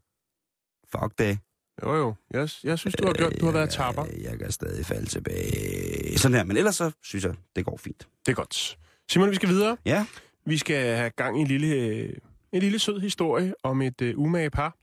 Fuck 0.92 1.20
det. 1.20 1.40
Jo, 1.84 1.96
jo. 1.96 2.14
Jeg, 2.32 2.50
jeg 2.64 2.80
synes, 2.80 2.96
du 2.96 3.06
har, 3.06 3.14
gjort, 3.14 3.34
du 3.42 3.46
har 3.46 3.52
været 3.54 3.70
tapper. 3.70 4.06
Jeg, 4.06 4.24
jeg 4.24 4.40
kan 4.40 4.52
stadig 4.52 4.86
falde 4.86 5.06
tilbage. 5.06 6.18
Sådan 6.20 6.36
her, 6.38 6.44
men 6.44 6.58
ellers 6.58 6.76
så 6.76 6.92
synes 7.04 7.26
jeg, 7.26 7.36
det 7.56 7.66
går 7.66 7.78
fint. 7.78 8.08
Det 8.26 8.32
er 8.32 8.36
godt. 8.36 8.78
Simon, 9.10 9.30
vi 9.30 9.36
skal 9.36 9.50
videre. 9.50 9.78
Ja, 9.86 10.06
Vi 10.46 10.58
skal 10.58 10.96
have 10.96 11.10
gang 11.10 11.38
i 11.38 11.42
en 11.42 11.48
lille, 11.48 12.04
en 12.52 12.62
lille 12.62 12.80
sød 12.80 13.00
historie 13.00 13.54
om 13.64 13.82
et 13.82 14.02
uh, 14.02 14.24
umage 14.26 14.50
par. 14.50 14.78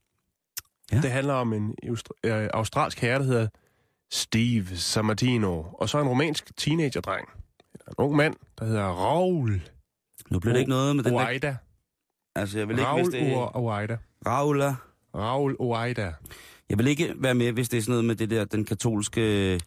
Ja. 0.92 1.00
Det 1.00 1.10
handler 1.10 1.34
om 1.34 1.52
en 1.52 1.74
øh, 2.24 2.48
australsk 2.54 3.00
herre, 3.00 3.18
der 3.18 3.24
hedder 3.24 3.48
Steve 4.10 4.76
Sammartino, 4.76 5.62
og 5.72 5.88
så 5.88 6.00
en 6.00 6.08
romansk 6.08 6.56
teenagerdreng. 6.56 7.28
En 7.88 7.94
ung 7.98 8.16
mand, 8.16 8.34
der 8.58 8.64
hedder 8.64 8.84
Raul 8.84 9.60
nu 10.30 10.38
bliver 10.38 10.52
det 10.52 10.60
ikke 10.60 10.70
noget 10.70 10.96
med 10.96 11.04
den 11.04 11.12
der... 11.12 11.18
Oaida. 11.18 11.56
Altså, 12.34 12.58
jeg 12.58 12.68
vil 12.68 12.78
ikke, 12.78 12.92
hvis 12.92 13.06
Raul 13.06 13.12
det 13.12 13.32
er... 13.32 13.56
Oaida. 13.56 13.96
Raula. 14.26 14.74
Raul 15.14 15.56
Oaida. 15.58 16.12
Jeg 16.70 16.78
vil 16.78 16.86
ikke 16.86 17.14
være 17.16 17.34
med, 17.34 17.52
hvis 17.52 17.68
det 17.68 17.78
er 17.78 17.82
sådan 17.82 17.92
noget 17.92 18.04
med 18.04 18.14
det 18.14 18.30
der, 18.30 18.44
den 18.44 18.64
katolske... 18.64 19.20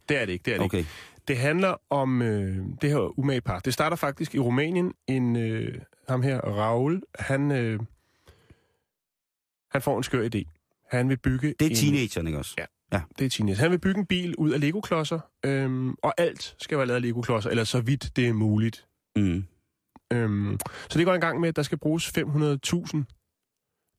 Det 0.10 0.22
er 0.22 0.26
det 0.26 0.34
ikke, 0.34 0.44
det 0.46 0.54
er 0.54 0.58
det 0.58 0.74
ikke. 0.74 0.90
Det 1.27 1.38
handler 1.38 1.75
om 1.89 2.22
øh, 2.22 2.65
det 2.82 2.89
her 2.89 3.20
umage 3.20 3.42
par. 3.42 3.60
Det 3.60 3.74
starter 3.74 3.96
faktisk 3.98 4.36
i 4.36 4.39
Rumænien. 4.39 4.94
En, 5.08 5.36
øh, 5.36 5.82
ham 6.10 6.22
her, 6.22 6.42
Raul, 6.42 7.01
han, 7.20 7.51
øh, 7.51 7.80
han 9.72 9.82
får 9.82 9.98
en 9.98 10.03
skør 10.03 10.30
idé. 10.36 10.44
Han 10.89 11.10
vil 11.10 11.18
bygge 11.18 11.48
Det 11.60 11.65
er 11.65 11.70
en, 11.70 11.75
teenageren, 11.75 12.27
ikke 12.27 12.39
også? 12.39 12.56
Ja. 12.58 12.65
Det 13.20 13.25
er 13.25 13.30
teenage. 13.30 13.58
Han 13.58 13.72
vil 13.72 13.80
bygge 13.80 14.00
en 14.00 14.06
bil 14.06 14.36
ud 14.36 14.51
af 14.51 14.60
Lego-klodser, 14.60 15.20
øhm, 15.46 15.96
og 16.03 16.13
alt 16.18 16.56
skal 16.60 16.77
være 16.77 16.88
lavet 16.88 16.96
af 16.96 17.01
Lego-klodser, 17.01 17.50
eller 17.50 17.63
så 17.63 17.82
vidt 17.82 18.15
det 18.15 18.27
er 18.27 18.34
muligt. 18.34 18.86
Mm. 19.15 19.46
Øhm, 20.13 20.60
så 20.89 20.98
det 20.98 21.06
går 21.06 21.13
en 21.13 21.22
gang 21.22 21.39
med, 21.39 21.50
at 21.50 21.56
der 21.56 21.63
skal 21.63 21.77
bruges 21.77 22.08
500.000 22.18 23.03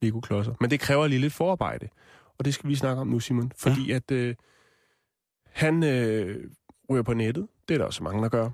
Lego-klodser. 0.01 0.53
Men 0.61 0.69
det 0.69 0.79
kræver 0.79 1.07
lige 1.07 1.19
lidt 1.19 1.33
forarbejde. 1.33 1.89
Og 2.37 2.45
det 2.45 2.53
skal 2.53 2.69
vi 2.69 2.75
snakke 2.75 3.01
om 3.01 3.07
nu, 3.07 3.19
Simon. 3.19 3.51
Fordi 3.57 3.87
ja. 3.87 3.95
at 3.95 4.11
øh, 4.11 4.35
han 5.45 5.83
øh, 5.83 6.49
ryger 6.89 7.03
på 7.03 7.13
nettet. 7.13 7.47
Det 7.67 7.73
er 7.73 7.77
der 7.77 7.85
også 7.85 8.03
mange, 8.03 8.23
der 8.23 8.29
gør. 8.29 8.49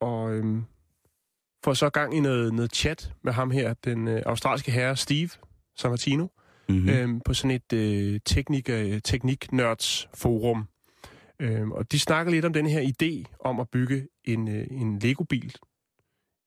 Og 0.00 0.34
øh, 0.34 0.62
får 1.64 1.74
så 1.74 1.90
gang 1.90 2.16
i 2.16 2.20
noget, 2.20 2.54
noget 2.54 2.74
chat 2.74 3.12
med 3.22 3.32
ham 3.32 3.50
her, 3.50 3.74
den 3.74 4.08
øh, 4.08 4.22
australske 4.26 4.70
herre 4.72 4.96
Steve 4.96 5.30
Sammartino, 5.76 6.26
Mm-hmm. 6.68 6.84
mm. 6.84 6.90
øhm, 6.90 7.20
på 7.20 7.34
sådan 7.34 7.50
et 7.50 7.72
øh, 7.72 8.20
teknik, 8.24 8.68
øh, 8.70 9.00
tekniknørds 9.04 10.08
forum. 10.14 10.68
Øhm, 11.40 11.72
og 11.72 11.92
de 11.92 11.98
snakker 11.98 12.32
lidt 12.32 12.44
om 12.44 12.52
den 12.52 12.66
her 12.66 12.80
idé 12.82 13.36
om 13.40 13.60
at 13.60 13.68
bygge 13.68 14.08
en, 14.24 14.48
øh, 14.48 14.66
en 14.70 14.98
Lego-bil 14.98 15.54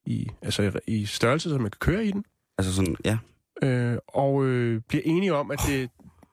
i, 0.06 0.30
altså 0.42 0.82
i, 0.88 0.96
i 0.96 1.06
størrelse, 1.06 1.50
så 1.50 1.58
man 1.58 1.72
kan 1.72 1.80
køre 1.80 2.06
i 2.06 2.12
den. 2.12 2.24
Altså 2.58 2.74
sådan, 2.76 2.96
ja. 3.06 3.18
Øh, 3.64 3.98
og 4.08 4.46
øh, 4.46 4.82
bliver 4.88 5.02
enige 5.06 5.34
om, 5.34 5.52
at 5.52 5.60
det, 5.68 5.90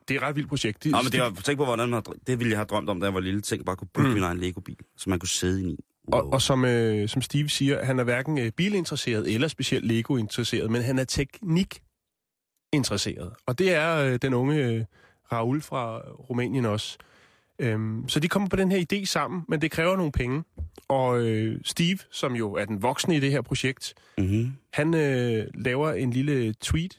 det 0.08 0.16
er 0.16 0.20
et 0.20 0.26
ret 0.26 0.36
vildt 0.36 0.48
projekt. 0.48 0.84
De, 0.84 0.90
Nå, 0.90 1.02
men 1.02 1.12
det 1.12 1.20
var, 1.20 1.30
tænk 1.44 1.58
på, 1.58 1.64
hvordan 1.64 1.88
man, 1.88 2.02
det 2.26 2.38
ville 2.38 2.50
jeg 2.50 2.58
have 2.58 2.66
drømt 2.66 2.90
om, 2.90 3.00
da 3.00 3.06
jeg 3.06 3.14
var 3.14 3.20
lille. 3.20 3.40
Tænk 3.40 3.64
bare 3.64 3.72
at 3.72 3.78
kunne 3.78 3.88
bygge 3.94 4.08
mm. 4.08 4.14
Min 4.14 4.22
egen 4.22 4.38
Lego-bil, 4.38 4.76
så 4.96 5.10
man 5.10 5.18
kunne 5.18 5.28
sidde 5.28 5.70
i. 5.70 5.76
Wow. 6.12 6.20
Og, 6.20 6.32
og 6.32 6.42
som, 6.42 6.64
øh, 6.64 7.08
som 7.08 7.22
Steve 7.22 7.48
siger, 7.48 7.84
han 7.84 7.98
er 7.98 8.04
hverken 8.04 8.38
øh, 8.38 8.52
bilinteresseret 8.52 9.34
eller 9.34 9.48
specielt 9.48 9.86
Lego-interesseret, 9.86 10.70
men 10.70 10.82
han 10.82 10.98
er 10.98 11.04
teknik-interesseret. 11.04 13.32
Og 13.46 13.58
det 13.58 13.74
er 13.74 13.96
øh, 13.96 14.18
den 14.22 14.34
unge 14.34 14.64
øh, 14.64 14.84
Raul 15.32 15.60
fra 15.60 15.98
Rumænien 16.00 16.64
også. 16.64 16.98
Øhm, 17.58 18.08
så 18.08 18.20
de 18.20 18.28
kommer 18.28 18.48
på 18.48 18.56
den 18.56 18.70
her 18.70 18.84
idé 18.92 19.04
sammen, 19.04 19.42
men 19.48 19.60
det 19.62 19.70
kræver 19.70 19.96
nogle 19.96 20.12
penge. 20.12 20.44
Og 20.88 21.20
øh, 21.20 21.60
Steve, 21.64 21.98
som 22.10 22.36
jo 22.36 22.52
er 22.52 22.64
den 22.64 22.82
voksne 22.82 23.16
i 23.16 23.20
det 23.20 23.30
her 23.30 23.42
projekt, 23.42 23.94
Mm-hmm. 24.18 24.52
han 24.72 24.94
øh, 24.94 25.46
laver 25.54 25.92
en 25.92 26.10
lille 26.10 26.54
tweet 26.60 26.98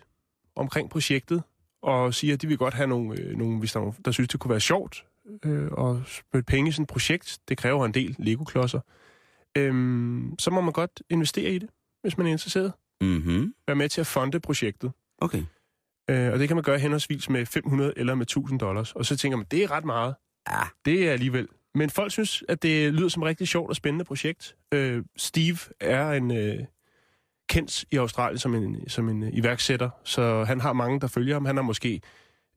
omkring 0.55 0.89
projektet, 0.89 1.43
og 1.87 2.13
siger, 2.13 2.33
at 2.33 2.41
de 2.41 2.47
vil 2.47 2.57
godt 2.57 2.73
have 2.73 2.87
nogle, 2.87 3.19
øh, 3.19 3.37
nogle 3.37 3.59
hvis 3.59 3.71
der, 3.71 3.79
er 3.79 3.83
nogen, 3.83 3.95
der 4.05 4.11
synes, 4.11 4.29
det 4.29 4.39
kunne 4.39 4.49
være 4.49 4.59
sjovt 4.59 5.05
øh, 5.45 5.69
at 5.77 5.95
spytte 6.05 6.45
penge 6.45 6.69
i 6.69 6.71
sådan 6.71 6.83
et 6.83 6.89
projekt. 6.89 7.39
Det 7.49 7.57
kræver 7.57 7.85
en 7.85 7.93
del 7.93 8.15
Lego-klodser. 8.19 8.79
Øhm, 9.57 10.35
så 10.39 10.51
må 10.51 10.61
man 10.61 10.73
godt 10.73 11.01
investere 11.09 11.51
i 11.51 11.59
det, 11.59 11.69
hvis 12.01 12.17
man 12.17 12.27
er 12.27 12.31
interesseret. 12.31 12.73
Mm-hmm. 13.01 13.53
Være 13.67 13.75
med 13.75 13.89
til 13.89 14.01
at 14.01 14.07
fonde 14.07 14.39
projektet. 14.39 14.91
Okay. 15.17 15.43
Øh, 16.09 16.33
og 16.33 16.39
det 16.39 16.47
kan 16.47 16.57
man 16.57 16.63
gøre 16.63 16.79
henholdsvis 16.79 17.29
med 17.29 17.45
500 17.45 17.93
eller 17.97 18.15
med 18.15 18.25
1000 18.25 18.59
dollars. 18.59 18.91
Og 18.91 19.05
så 19.05 19.17
tænker 19.17 19.37
man, 19.37 19.45
det 19.51 19.63
er 19.63 19.71
ret 19.71 19.85
meget. 19.85 20.15
Ja. 20.49 20.61
Det 20.85 21.07
er 21.07 21.11
alligevel. 21.11 21.47
Men 21.75 21.89
folk 21.89 22.11
synes, 22.11 22.43
at 22.49 22.63
det 22.63 22.93
lyder 22.93 23.09
som 23.09 23.23
et 23.23 23.27
rigtig 23.27 23.47
sjovt 23.47 23.69
og 23.69 23.75
spændende 23.75 24.05
projekt. 24.05 24.55
Øh, 24.73 25.03
Steve 25.17 25.57
er 25.79 26.11
en 26.11 26.37
øh, 26.37 26.59
kendt 27.49 27.85
i 27.91 27.95
Australien 27.97 28.39
som 28.39 28.55
en, 28.55 28.89
som 28.89 29.09
en 29.09 29.23
øh, 29.23 29.29
iværksætter, 29.33 29.89
så 30.03 30.43
han 30.43 30.61
har 30.61 30.73
mange, 30.73 30.99
der 30.99 31.07
følger 31.07 31.35
ham. 31.35 31.45
Han 31.45 31.55
har 31.55 31.63
måske, 31.63 32.01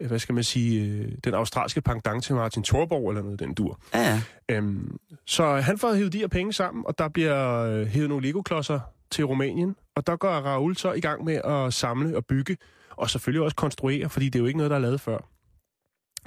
øh, 0.01 0.09
hvad 0.09 0.19
skal 0.19 0.35
man 0.35 0.45
sige, 0.45 0.87
øh, 0.87 1.13
den 1.25 1.35
australske 1.35 1.81
pangdang 1.81 2.23
til 2.23 2.35
Martin 2.35 2.63
Thorborg 2.63 3.11
eller 3.11 3.23
noget 3.23 3.41
den 3.41 3.55
dur. 3.55 3.81
Ja, 3.95 4.01
ja. 4.01 4.21
Øhm, 4.57 4.97
så 5.27 5.57
han 5.57 5.79
får 5.79 5.95
hævet 5.95 6.13
de 6.13 6.19
her 6.19 6.29
penge 6.29 6.53
sammen, 6.53 6.85
og 6.87 6.99
der 6.99 7.09
bliver 7.09 7.85
hævet 7.85 8.09
nogle 8.09 8.27
Lego-klodser 8.27 8.81
til 9.11 9.25
Rumænien, 9.25 9.69
og 9.69 10.01
Og 10.01 10.07
der 10.07 10.17
går 10.17 10.29
Raoul 10.29 10.77
så 10.77 10.93
i 10.93 11.01
gang 11.01 11.25
med 11.25 11.41
at 11.45 11.75
samle 11.75 12.17
og 12.17 12.27
bygge, 12.27 12.57
og 12.91 13.11
selvfølgelig 13.11 13.43
også 13.45 13.57
konstruere, 13.57 14.09
fordi 14.09 14.27
det 14.27 14.35
er 14.35 14.41
jo 14.41 14.47
ikke 14.47 14.57
noget, 14.57 14.71
der 14.71 14.77
er 14.77 14.81
lavet 14.81 15.01
før. 15.01 15.19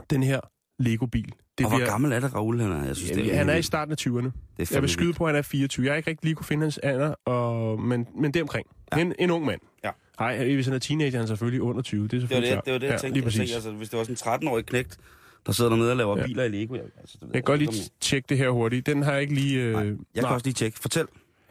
Den 0.10 0.24
her 0.24 0.39
Lego-bil. 0.79 1.34
Det 1.57 1.65
og 1.65 1.72
hvor 1.77 1.86
gammel 1.86 2.12
er 2.12 2.19
det, 2.19 2.33
Raoul? 2.36 2.60
Han 2.62 2.72
er, 2.72 2.86
jeg 2.86 2.95
synes, 2.95 3.12
Jamen, 3.12 3.25
det 3.25 3.33
er, 3.33 3.38
han 3.38 3.50
er 3.50 3.55
i 3.55 3.62
starten 3.62 3.91
af 3.91 3.95
20'erne. 4.01 4.31
det 4.57 4.72
er 4.72 4.75
Jeg 4.75 4.81
vil 4.81 4.89
skyde 4.89 5.05
vildt. 5.05 5.17
på, 5.17 5.24
at 5.25 5.29
han 5.29 5.38
er 5.38 5.41
24. 5.41 5.86
Jeg 5.86 5.91
har 5.93 5.98
ikke 5.98 6.10
rigtig 6.10 6.25
lige 6.25 6.36
kunne 6.36 6.45
finde 6.45 6.63
hans 6.63 6.77
alder, 6.77 7.15
og, 7.25 7.81
men, 7.81 8.07
men 8.15 8.31
det 8.33 8.39
er 8.39 8.43
omkring. 8.43 8.67
Ja. 8.95 9.01
En, 9.01 9.13
en 9.19 9.31
ung 9.31 9.45
mand. 9.45 9.62
Ja. 9.83 9.89
Nej, 10.19 10.53
hvis 10.53 10.65
han 10.65 10.75
er 10.75 10.79
teenager, 10.79 11.13
er 11.13 11.17
han 11.17 11.27
selvfølgelig 11.27 11.62
under 11.62 11.81
20. 11.81 12.03
Det 12.07 12.13
er 12.13 12.19
Det 12.19 12.22
var 12.22 12.27
selvfølgelig 12.27 12.55
det, 12.55 12.65
det, 12.65 12.74
var 12.74 12.79
det 12.79 12.86
jeg 12.86 12.91
ja, 12.93 12.98
tænkte. 12.98 13.07
Lige 13.13 13.22
Jeg 13.22 13.24
præcis. 13.24 13.39
tænkte 13.39 13.55
altså, 13.55 13.72
hvis 13.72 13.89
det 13.89 13.98
var 13.98 14.03
sådan 14.03 14.41
en 14.43 14.48
13-årig 14.48 14.65
knægt, 14.65 14.98
der 15.45 15.51
sidder 15.51 15.69
dernede 15.69 15.91
og 15.91 15.98
laver 15.98 16.17
Ja. 16.17 16.25
biler 16.25 16.43
i 16.43 16.50
Lego. 16.50 16.75
Jeg, 16.75 16.83
altså, 17.00 17.17
det 17.22 17.25
Jeg 17.25 17.33
kan 17.33 17.41
godt 17.43 17.60
lige 17.60 17.89
tjekke 18.01 18.25
det 18.29 18.38
her 18.38 18.50
hurtigt. 18.50 18.86
Den 18.86 19.03
har 19.03 19.12
jeg 19.13 19.22
ikke 19.22 19.33
lige... 19.33 19.60
Øh, 19.62 19.74
Nej, 19.74 19.81
Jeg 19.83 19.95
kan 20.24 20.25
også 20.33 20.45
lige 20.45 20.53
tjekke. 20.53 20.79
Fortæl. 20.79 21.05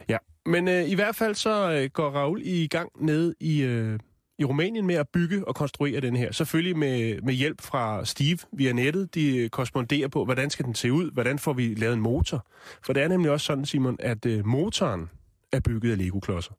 Ja, 0.09 0.17
men 0.45 0.67
øh, 0.67 0.89
i 0.89 0.95
hvert 0.95 1.15
fald 1.15 1.35
så 1.35 1.71
øh, 1.71 1.89
går 1.89 2.09
Raul 2.09 2.41
i 2.43 2.67
gang 2.67 2.89
nede 2.99 3.35
i, 3.39 3.61
øh, 3.61 3.99
i 4.39 4.43
Rumænien 4.43 4.87
med 4.87 4.95
at 4.95 5.09
bygge 5.09 5.47
og 5.47 5.55
konstruere 5.55 6.01
den 6.01 6.15
her. 6.15 6.31
Selvfølgelig 6.31 6.77
med, 6.77 7.21
med 7.21 7.33
hjælp 7.33 7.61
fra 7.61 8.05
Steve 8.05 8.37
via 8.51 8.71
nettet. 8.73 9.15
De 9.15 9.49
korresponderer 9.49 10.07
på, 10.07 10.25
hvordan 10.25 10.49
skal 10.49 10.65
den 10.65 10.75
se 10.75 10.91
ud? 10.91 11.11
Hvordan 11.11 11.39
får 11.39 11.53
vi 11.53 11.73
lavet 11.73 11.93
en 11.93 12.01
motor? 12.01 12.47
For 12.81 12.93
det 12.93 13.03
er 13.03 13.07
nemlig 13.07 13.31
også 13.31 13.45
sådan, 13.45 13.65
Simon, 13.65 13.97
at 13.99 14.25
øh, 14.25 14.45
motoren 14.45 15.09
er 15.51 15.59
bygget 15.59 15.91
af 15.91 15.97
Lego-klodser. 15.97 16.51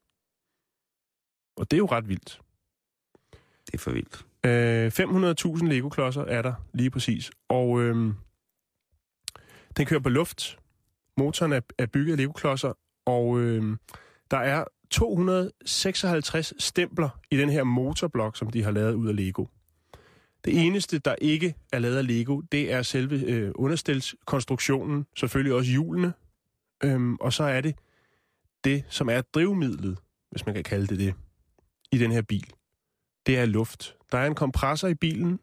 Og 1.56 1.70
det 1.70 1.76
er 1.76 1.78
jo 1.78 1.86
ret 1.86 2.08
vildt. 2.08 2.40
Det 3.66 3.74
er 3.74 3.78
for 3.78 3.90
vildt. 3.90 4.26
Øh, 4.46 4.86
500.000 5.60 5.66
Lego-klodser 5.68 6.22
er 6.22 6.42
der 6.42 6.54
lige 6.74 6.90
præcis. 6.90 7.30
Og 7.48 7.82
øh, 7.82 8.14
den 9.76 9.86
kører 9.86 10.00
på 10.00 10.08
luft. 10.08 10.58
Motoren 11.16 11.52
er, 11.52 11.60
er 11.78 11.86
bygget 11.86 12.12
af 12.12 12.18
Lego-klodser, 12.18 12.72
og 13.06 13.40
øh, 13.40 13.76
der 14.30 14.36
er 14.36 14.64
256 14.94 16.54
stempler 16.58 17.08
i 17.30 17.36
den 17.36 17.50
her 17.50 17.64
motorblok, 17.64 18.36
som 18.36 18.50
de 18.50 18.62
har 18.62 18.70
lavet 18.70 18.94
ud 18.94 19.08
af 19.08 19.16
Lego. 19.16 19.46
Det 20.44 20.66
eneste, 20.66 20.98
der 20.98 21.14
ikke 21.20 21.54
er 21.72 21.78
lavet 21.78 21.96
af 21.96 22.06
Lego, 22.06 22.40
det 22.40 22.72
er 22.72 22.82
selve 22.82 23.16
øh, 23.16 23.52
understilskonstruktionen, 23.54 25.06
selvfølgelig 25.16 25.54
også 25.54 25.70
hjulene, 25.70 26.12
øhm, 26.84 27.16
og 27.16 27.32
så 27.32 27.44
er 27.44 27.60
det 27.60 27.74
det, 28.64 28.84
som 28.88 29.08
er 29.08 29.20
drivmidlet, 29.20 29.98
hvis 30.30 30.46
man 30.46 30.54
kan 30.54 30.64
kalde 30.64 30.86
det 30.86 30.98
det, 30.98 31.14
i 31.92 31.98
den 31.98 32.12
her 32.12 32.22
bil. 32.22 32.46
Det 33.26 33.38
er 33.38 33.46
luft. 33.46 33.96
Der 34.12 34.18
er 34.18 34.26
en 34.26 34.34
kompressor 34.34 34.88
i 34.88 34.94
bilen, 34.94 35.40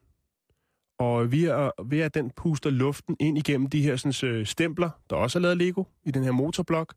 og 1.00 1.31
ved 1.31 1.43
at, 1.43 1.72
ved 1.86 2.00
at 2.00 2.13
den 2.13 2.29
puster 2.29 2.70
luften 2.70 3.17
ind 3.20 3.38
igennem 3.38 3.70
de 3.70 3.81
her 3.81 3.96
sådan, 3.96 4.29
øh, 4.29 4.46
stempler, 4.46 4.89
der 5.10 5.15
også 5.15 5.39
er 5.39 5.41
lavet 5.41 5.51
af 5.51 5.58
Lego 5.58 5.84
i 6.03 6.12
den 6.12 6.24
her 6.24 6.31
motorblok, 6.31 6.93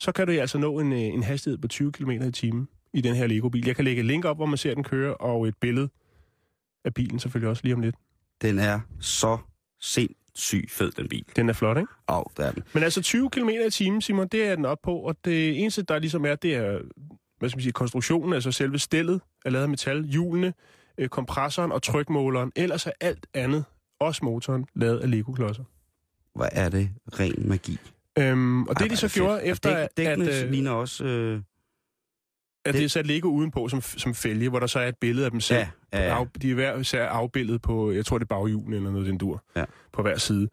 så 0.00 0.12
kan 0.12 0.26
du 0.26 0.32
altså 0.32 0.58
nå 0.58 0.78
en, 0.78 0.92
øh, 0.92 0.98
en 0.98 1.22
hastighed 1.22 1.58
på 1.58 1.68
20 1.68 1.92
km 1.92 2.10
i 2.10 2.32
timen 2.32 2.68
i 2.92 3.00
den 3.00 3.14
her 3.14 3.26
Lego-bil. 3.26 3.66
Jeg 3.66 3.76
kan 3.76 3.84
lægge 3.84 4.00
et 4.00 4.06
link 4.06 4.24
op, 4.24 4.36
hvor 4.36 4.46
man 4.46 4.58
ser 4.58 4.74
den 4.74 4.84
køre, 4.84 5.14
og 5.14 5.48
et 5.48 5.54
billede 5.60 5.88
af 6.84 6.94
bilen 6.94 7.18
selvfølgelig 7.18 7.50
også 7.50 7.62
lige 7.64 7.74
om 7.74 7.80
lidt. 7.80 7.94
Den 8.42 8.58
er 8.58 8.80
så 9.00 9.38
sindssygt 9.80 10.70
fed, 10.70 10.92
den 10.92 11.08
bil. 11.08 11.24
Den 11.36 11.48
er 11.48 11.52
flot, 11.52 11.76
ikke? 11.76 11.92
Åh, 12.08 12.18
oh, 12.18 12.24
der 12.36 12.44
er 12.44 12.52
den. 12.52 12.62
Men 12.74 12.82
altså 12.82 13.02
20 13.02 13.30
km 13.30 13.48
i 13.48 13.70
timen, 13.70 14.00
Simon, 14.00 14.28
det 14.28 14.44
er 14.44 14.56
den 14.56 14.64
op 14.64 14.78
på, 14.82 14.96
og 14.96 15.16
det 15.24 15.60
eneste, 15.60 15.82
der 15.82 15.98
ligesom 15.98 16.26
er, 16.26 16.34
det 16.34 16.54
er, 16.54 16.80
hvad 17.38 17.48
skal 17.48 17.56
man 17.56 17.62
sige, 17.62 17.72
konstruktionen, 17.72 18.32
altså 18.32 18.52
selve 18.52 18.78
stillet 18.78 19.20
er 19.44 19.50
lavet 19.50 19.62
af 19.62 19.68
metal, 19.68 20.04
hjulene, 20.04 20.54
øh, 20.98 21.08
kompressoren 21.08 21.72
og 21.72 21.82
trykmåleren. 21.82 22.52
Ellers 22.56 22.86
er 22.86 22.92
alt 23.00 23.26
andet, 23.34 23.64
også 24.00 24.24
motoren, 24.24 24.66
lavet 24.74 24.98
af 24.98 25.10
Lego-klodser. 25.10 25.64
Hvor 26.34 26.48
er 26.52 26.68
det 26.68 26.90
ren 27.20 27.48
magi. 27.48 27.78
Øhm, 28.18 28.62
og 28.62 28.74
det, 28.78 28.82
Ej, 28.82 28.88
de 28.88 28.96
så 28.96 29.08
gjorde 29.14 29.40
fedt. 29.40 29.50
efter, 29.52 29.76
at, 29.76 29.88
dæk, 29.96 30.06
at, 30.06 30.18
dækkene 30.18 30.42
øh, 30.44 30.50
ligner 30.50 30.70
også... 30.70 31.04
Øh, 31.04 31.40
at 32.64 32.74
det- 32.74 32.84
er 32.84 32.88
sat 32.88 33.06
Lego 33.06 33.28
udenpå 33.28 33.68
som, 33.68 33.80
som 33.82 34.14
fælge, 34.14 34.48
hvor 34.48 34.58
der 34.60 34.66
så 34.66 34.78
er 34.78 34.88
et 34.88 34.96
billede 35.00 35.24
af 35.24 35.30
dem 35.30 35.40
selv. 35.40 35.58
ja, 35.58 35.98
ja, 35.98 36.04
ja. 36.08 36.20
Af, 36.20 36.26
de 36.42 36.50
er 36.50 36.54
hver 36.54 36.76
især 36.78 37.06
afbildet 37.08 37.62
på, 37.62 37.92
jeg 37.92 38.06
tror 38.06 38.18
det 38.18 38.24
er 38.24 38.34
baghjulen 38.34 38.72
eller 38.74 38.90
noget 38.90 39.06
den 39.06 39.18
dur, 39.18 39.44
Ja. 39.56 39.64
på 39.92 40.02
hver 40.02 40.16
side. 40.18 40.48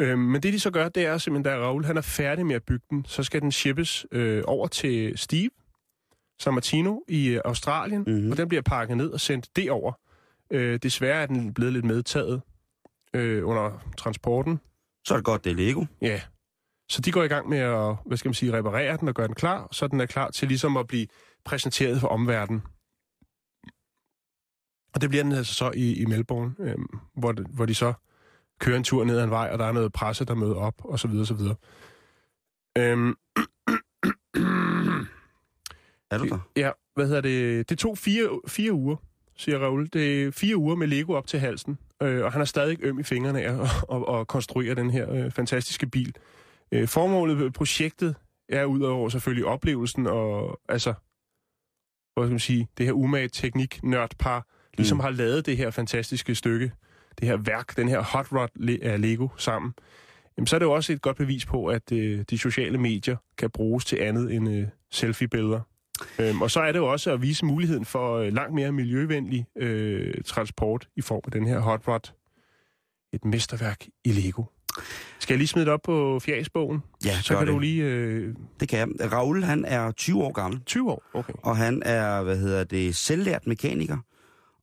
Øhm, 0.00 0.18
men 0.18 0.42
det 0.42 0.52
de 0.52 0.60
så 0.60 0.70
gør, 0.70 0.88
det 0.88 1.06
er 1.06 1.18
simpelthen, 1.18 1.52
da 1.54 1.58
Raul 1.64 1.84
han 1.84 1.96
er 1.96 2.00
færdig 2.00 2.46
med 2.46 2.54
at 2.54 2.62
bygge 2.62 2.84
den, 2.90 3.04
så 3.08 3.22
skal 3.22 3.40
den 3.40 3.52
shippes 3.52 4.06
øh, 4.12 4.42
over 4.46 4.66
til 4.68 5.18
Steve, 5.18 5.50
San 6.40 6.54
Martino 6.54 6.98
i 7.08 7.28
øh, 7.28 7.40
Australien, 7.44 8.00
Mhm. 8.02 8.10
mm-hmm. 8.12 8.30
og 8.30 8.36
den 8.36 8.48
bliver 8.48 8.62
pakket 8.62 8.96
ned 8.96 9.10
og 9.10 9.20
sendt 9.20 9.48
derover. 9.56 9.92
Øh, 10.50 10.78
desværre 10.82 11.22
er 11.22 11.26
den 11.26 11.54
blevet 11.54 11.72
lidt 11.72 11.84
medtaget 11.84 12.42
øh, 13.14 13.48
under 13.48 13.84
transporten. 13.96 14.60
Så 15.04 15.14
er 15.14 15.18
det 15.18 15.24
godt, 15.24 15.44
det 15.44 15.50
er 15.50 15.56
Lego. 15.56 15.84
Ja. 16.02 16.20
Så 16.88 17.00
de 17.00 17.12
går 17.12 17.22
i 17.22 17.28
gang 17.28 17.48
med 17.48 17.58
at, 17.58 17.96
hvad 18.06 18.16
skal 18.16 18.28
man 18.28 18.34
sige, 18.34 18.52
reparere 18.52 18.96
den 18.96 19.08
og 19.08 19.14
gøre 19.14 19.26
den 19.26 19.34
klar, 19.34 19.68
så 19.72 19.86
den 19.86 20.00
er 20.00 20.06
klar 20.06 20.30
til 20.30 20.48
ligesom 20.48 20.76
at 20.76 20.86
blive 20.86 21.06
præsenteret 21.44 22.00
for 22.00 22.08
omverdenen. 22.08 22.62
Og 24.94 25.00
det 25.00 25.08
bliver 25.10 25.22
den 25.22 25.32
altså 25.32 25.54
så 25.54 25.70
i, 25.74 26.02
i 26.02 26.04
Melbourne, 26.04 26.54
øh, 26.58 26.74
hvor, 27.14 27.32
det, 27.32 27.46
hvor 27.46 27.66
de 27.66 27.74
så 27.74 27.92
kører 28.60 28.76
en 28.76 28.84
tur 28.84 29.04
ned 29.04 29.18
ad 29.18 29.24
en 29.24 29.30
vej, 29.30 29.48
og 29.52 29.58
der 29.58 29.64
er 29.64 29.72
noget 29.72 29.92
presse, 29.92 30.24
der 30.24 30.34
møder 30.34 30.54
op, 30.54 30.74
og 30.84 31.00
så 31.00 31.08
videre, 31.08 31.26
så 31.26 31.34
videre. 31.34 31.54
Øhm, 32.78 33.14
Er 36.10 36.18
du 36.18 36.24
der? 36.28 36.38
ja, 36.56 36.70
hvad 36.94 37.06
hedder 37.06 37.20
det? 37.20 37.68
Det 37.68 37.78
tog 37.78 37.98
fire, 37.98 38.40
fire 38.48 38.72
uger, 38.72 38.96
siger 39.36 39.58
Raoul. 39.58 39.88
Det 39.92 40.24
er 40.24 40.30
fire 40.30 40.56
uger 40.56 40.76
med 40.76 40.86
Lego 40.86 41.12
op 41.12 41.26
til 41.26 41.38
halsen, 41.40 41.78
øh, 42.02 42.24
og 42.24 42.32
han 42.32 42.40
er 42.40 42.44
stadig 42.44 42.78
øm 42.80 42.98
i 42.98 43.02
fingrene 43.02 43.42
af 43.42 43.52
at, 43.52 43.60
at, 43.92 44.20
at 44.20 44.26
konstruere 44.26 44.74
den 44.74 44.90
her 44.90 45.12
øh, 45.12 45.30
fantastiske 45.30 45.86
bil. 45.86 46.14
Øh, 46.74 46.88
formålet 46.88 47.36
med 47.36 47.50
projektet 47.50 48.14
er 48.48 48.64
udover 48.64 49.08
selvfølgelig 49.08 49.44
oplevelsen 49.46 50.06
og 50.06 50.60
altså, 50.68 50.94
hvad 52.14 52.24
skal 52.26 52.30
man 52.32 52.38
sige, 52.38 52.68
det 52.78 52.86
her 52.86 52.92
umage 52.92 53.28
teknik 53.28 53.82
nørdpar, 53.82 54.46
ligesom 54.76 54.96
Mm. 54.96 55.00
har 55.00 55.10
lavet 55.10 55.46
det 55.46 55.56
her 55.56 55.70
fantastiske 55.70 56.34
stykke, 56.34 56.72
det 57.20 57.28
her 57.28 57.36
værk, 57.36 57.76
den 57.76 57.88
her 57.88 58.00
hot 58.02 58.32
rod 58.32 58.78
af 58.82 59.00
Lego 59.00 59.28
sammen. 59.36 59.74
Jamen, 60.36 60.46
så 60.46 60.56
er 60.56 60.58
det 60.58 60.66
jo 60.66 60.72
også 60.72 60.92
et 60.92 61.02
godt 61.02 61.16
bevis 61.16 61.46
på, 61.46 61.66
at 61.66 61.92
øh, 61.92 62.24
de 62.30 62.38
sociale 62.38 62.78
medier 62.78 63.16
kan 63.38 63.50
bruges 63.50 63.84
til 63.84 63.96
andet 63.96 64.34
end 64.34 64.48
øh, 64.48 64.66
selfie-billeder. 64.90 65.60
Øhm, 66.20 66.42
og 66.42 66.50
så 66.50 66.60
er 66.60 66.72
det 66.72 66.78
jo 66.78 66.92
også 66.92 67.12
at 67.12 67.22
vise 67.22 67.44
muligheden 67.44 67.84
for 67.84 68.16
øh, 68.16 68.32
langt 68.32 68.54
mere 68.54 68.72
miljøvenlig 68.72 69.46
øh, 69.56 70.14
transport 70.24 70.88
i 70.96 71.00
form 71.00 71.20
af 71.24 71.32
den 71.32 71.46
her 71.46 71.58
hot 71.58 71.88
rod. 71.88 72.12
Et 73.12 73.24
mesterværk 73.24 73.86
i 74.04 74.12
Lego. 74.12 74.42
Skal 75.18 75.34
jeg 75.34 75.38
lige 75.38 75.48
smide 75.48 75.64
det 75.64 75.72
op 75.72 75.80
på 75.84 76.20
fjasbogen? 76.20 76.82
Ja, 77.04 77.20
Så 77.22 77.28
kan 77.38 77.46
det. 77.46 77.52
du 77.54 77.58
lige... 77.58 77.84
Øh, 77.84 78.34
Det 78.60 78.68
kan 78.68 78.78
jeg. 79.00 79.12
Raoul, 79.12 79.42
han 79.42 79.64
er 79.64 79.90
20 79.90 80.22
år 80.24 80.32
gammel, 80.32 80.60
20 80.66 80.90
år, 80.90 81.02
okay. 81.12 81.32
og 81.42 81.56
han 81.56 81.82
er, 81.86 82.22
hvad 82.22 82.38
hedder 82.38 82.64
det, 82.64 82.96
selvlært 82.96 83.46
mekaniker, 83.46 83.98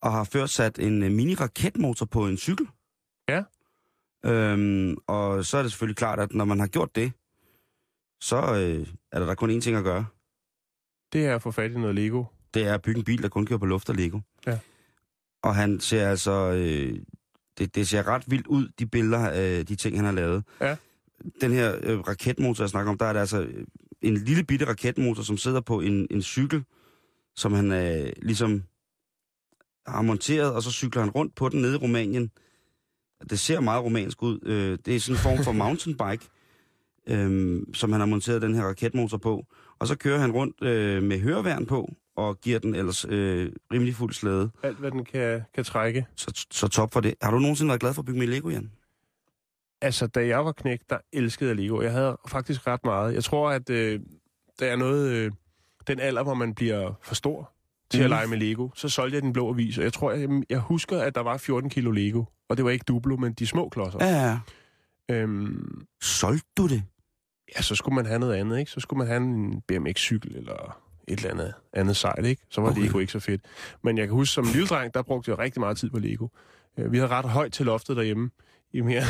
og 0.02 0.12
har 0.12 0.24
ført 0.24 0.50
sat 0.50 0.80
en 0.80 1.04
øh, 1.04 1.12
mini-raketmotor 1.12 2.06
på 2.06 2.28
en 2.28 2.38
cykel. 2.38 2.68
Ja. 3.30 3.44
Øhm, 4.26 4.96
og 5.08 5.46
så 5.46 5.58
er 5.58 5.62
det 5.62 5.72
selvfølgelig 5.72 5.98
klart, 5.98 6.20
at 6.20 6.34
når 6.34 6.46
man 6.46 6.60
har 6.60 6.68
gjort 6.68 6.96
det, 6.96 7.12
så 8.22 8.38
øh, 8.38 8.88
er 9.12 9.20
der, 9.20 9.26
der 9.26 9.36
kun 9.36 9.58
én 9.58 9.62
ting 9.62 9.78
at 9.78 9.84
gøre. 9.84 10.06
Det 11.14 11.26
er 11.26 11.36
at 11.36 11.42
få 11.42 11.52
fat 11.52 11.72
i 11.72 11.74
noget 11.78 11.96
Lego. 11.96 12.24
Det 12.54 12.68
er 12.68 12.74
at 12.74 12.82
bygge 12.82 12.98
en 13.00 13.04
bil, 13.06 13.22
der 13.24 13.30
kun 13.30 13.46
kører 13.46 13.60
på 13.60 13.66
luft 13.66 13.90
og 13.90 13.96
Lego. 13.96 14.20
Ja. 14.48 14.60
Og 15.44 15.56
han 15.56 15.80
ser 15.80 16.10
altså... 16.10 16.32
Øh, 16.52 17.00
det, 17.58 17.76
det 17.76 17.88
ser 17.88 18.08
ret 18.08 18.24
vildt 18.28 18.48
ud, 18.48 18.68
de 18.80 18.86
billeder, 18.86 19.32
øh, 19.32 19.68
de 19.68 19.76
ting, 19.76 19.96
han 19.96 20.06
har 20.06 20.12
lavet. 20.12 20.44
Ja. 20.62 20.76
Den 21.42 21.52
her 21.52 21.76
øh, 21.84 22.00
raketmotor, 22.00 22.64
jeg 22.64 22.70
snakker 22.70 22.92
om, 22.92 22.98
der 22.98 23.06
er 23.06 23.14
det 23.14 23.20
altså 23.20 23.42
øh, 23.42 23.66
en 24.02 24.18
lille 24.18 24.44
bitte 24.44 24.66
raketmotor, 24.66 25.24
som 25.24 25.38
sidder 25.38 25.62
på 25.62 25.82
en, 25.82 26.08
en 26.12 26.22
cykel, 26.22 26.64
som 27.36 27.54
han 27.54 27.72
øh, 27.72 28.14
ligesom 28.22 28.64
har 29.88 30.02
monteret, 30.02 30.54
og 30.54 30.64
så 30.64 30.72
cykler 30.72 31.02
han 31.02 31.12
rundt 31.12 31.36
på 31.36 31.50
den 31.50 31.62
nede 31.62 31.74
i 31.74 31.78
Rumænien. 31.78 32.32
Det 33.30 33.40
ser 33.40 33.60
meget 33.60 33.84
romansk 33.84 34.24
ud. 34.24 34.40
Øh, 34.46 34.78
det 34.86 34.96
er 34.96 35.00
sådan 35.00 35.16
en 35.16 35.20
form 35.20 35.44
for 35.44 35.52
mountainbike, 35.64 36.26
øh, 37.08 37.62
som 37.74 37.92
han 37.92 38.02
har 38.02 38.08
monteret 38.08 38.42
den 38.42 38.56
her 38.56 38.64
raketmotor 38.64 39.18
på. 39.18 39.46
Og 39.80 39.88
så 39.88 39.96
kører 39.96 40.20
han 40.20 40.32
rundt 40.32 40.64
øh, 40.64 41.04
med 41.04 41.20
høreværn 41.20 41.66
på, 41.66 41.94
og 42.16 42.40
giver 42.42 42.60
den 42.60 42.76
ellers 42.76 43.06
øh, 43.10 43.52
rimelig 43.74 43.96
fuld 43.96 44.14
slæde. 44.14 44.52
Alt, 44.64 44.78
hvad 44.78 44.92
den 44.92 45.06
kan, 45.06 45.42
kan 45.56 45.64
trække. 45.64 46.06
Så, 46.16 46.46
så 46.52 46.68
top 46.68 46.94
for 46.94 47.00
det. 47.00 47.14
Har 47.22 47.32
du 47.32 47.40
nogensinde 47.40 47.70
været 47.70 47.82
glad 47.82 47.94
for 47.94 48.02
at 48.02 48.06
bygge 48.06 48.20
med 48.20 48.28
Lego, 48.28 48.50
Jan? 48.50 48.72
Altså, 49.82 50.08
da 50.08 50.28
jeg 50.28 50.46
var 50.46 50.52
knægt, 50.52 50.90
der 50.90 50.98
elskede 51.14 51.50
jeg 51.50 51.58
Lego. 51.58 51.82
Jeg 51.82 51.92
havde 51.92 52.18
faktisk 52.28 52.68
ret 52.68 52.86
meget. 52.86 53.14
Jeg 53.14 53.24
tror, 53.24 53.50
at 53.50 53.70
øh, 53.70 54.00
der 54.60 54.66
er 54.66 54.76
noget... 54.76 55.12
Øh, 55.12 55.32
den 55.88 56.00
alder, 56.00 56.24
hvor 56.24 56.34
man 56.34 56.56
bliver 56.56 56.94
for 57.02 57.16
stor 57.16 57.52
til 57.90 58.00
mm. 58.00 58.04
at 58.04 58.10
Mhm. 58.10 58.16
lege 58.16 58.28
med 58.28 58.38
Lego, 58.38 58.70
så 58.76 58.90
solgte 58.90 59.16
jeg 59.16 59.22
den 59.22 59.34
blå 59.34 59.50
avis, 59.50 59.78
og 59.78 59.84
jeg 59.84 59.94
tror, 59.94 60.12
jeg, 60.12 60.30
jeg 60.50 60.60
husker, 60.60 61.02
at 61.02 61.16
der 61.16 61.22
var 61.22 61.38
14 61.38 61.70
kilo 61.70 61.92
Lego. 61.92 62.24
Og 62.50 62.58
det 62.58 62.66
var 62.66 62.72
ikke 62.72 62.84
Duplo, 62.88 63.18
men 63.18 63.34
de 63.34 63.48
små 63.48 63.70
klodser. 63.70 64.00
Ja, 64.02 64.30
ja. 64.30 64.40
Øhm, 65.16 65.86
Solgte 66.02 66.48
du 66.58 66.68
det? 66.68 66.84
ja, 67.56 67.62
så 67.62 67.76
skulle 67.76 67.96
man 67.96 68.06
have 68.06 68.20
noget 68.20 68.34
andet, 68.34 68.60
ikke? 68.60 68.72
Så 68.72 68.80
skulle 68.80 68.98
man 68.98 69.08
have 69.08 69.18
en 69.18 69.62
BMX-cykel 69.62 70.36
eller 70.38 70.82
et 71.08 71.18
eller 71.20 71.32
andet, 71.32 71.54
andet 71.74 71.96
sejt, 71.98 72.26
ikke? 72.26 72.42
Så 72.50 72.62
var 72.62 72.70
Okay. 72.72 72.82
Lego 72.82 73.00
ikke 73.00 73.12
så 73.12 73.20
fedt. 73.20 73.42
Men 73.84 73.98
jeg 73.98 74.08
kan 74.08 74.14
huske, 74.16 74.34
som 74.34 74.46
lille 74.54 74.68
dreng, 74.68 74.94
der 74.94 75.02
brugte 75.02 75.32
jeg 75.32 75.40
rigtig 75.40 75.60
meget 75.60 75.78
tid 75.78 75.90
på 75.90 76.00
Lego. 76.00 76.28
Øh, 76.80 76.92
Vi 76.92 76.98
havde 76.98 77.10
ret 77.12 77.26
højt 77.26 77.54
til 77.54 77.66
loftet 77.66 77.98
derhjemme, 77.98 78.30
i 78.74 78.82
mere 78.82 79.04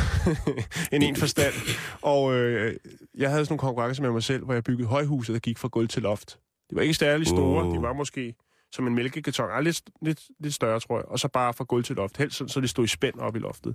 end 0.92 1.02
en 1.04 1.16
forstand. 1.16 1.54
Og 2.02 2.34
øh, 2.34 2.76
jeg 3.18 3.30
havde 3.30 3.44
sådan 3.44 3.52
nogle 3.52 3.58
konkurrencer 3.58 4.02
med 4.02 4.10
mig 4.10 4.22
selv, 4.22 4.44
hvor 4.44 4.54
jeg 4.54 4.64
byggede 4.64 4.88
højhuse, 4.88 5.32
der 5.32 5.38
gik 5.38 5.58
fra 5.58 5.68
gulv 5.68 5.88
til 5.88 6.02
loft. 6.02 6.38
De 6.70 6.76
var 6.76 6.82
ikke 6.82 6.94
særlig 6.94 7.26
store. 7.26 7.62
Wow. 7.64 7.74
De 7.74 7.82
var 7.82 7.92
måske 7.92 8.34
som 8.72 8.86
en 8.86 8.94
mælkekarton. 8.94 9.50
Ej, 9.50 9.60
lidt, 9.60 9.80
lidt, 10.02 10.20
lidt 10.40 10.54
større, 10.54 10.80
tror 10.80 10.96
jeg. 10.98 11.04
Og 11.04 11.18
så 11.18 11.28
bare 11.28 11.54
fra 11.54 11.64
gulv 11.64 11.84
til 11.84 11.96
loft. 11.96 12.16
Helst 12.16 12.36
sådan, 12.36 12.48
så 12.48 12.60
det 12.60 12.70
stod 12.70 12.84
i 12.84 12.88
spænd 12.88 13.18
op 13.18 13.36
i 13.36 13.38
loftet. 13.38 13.74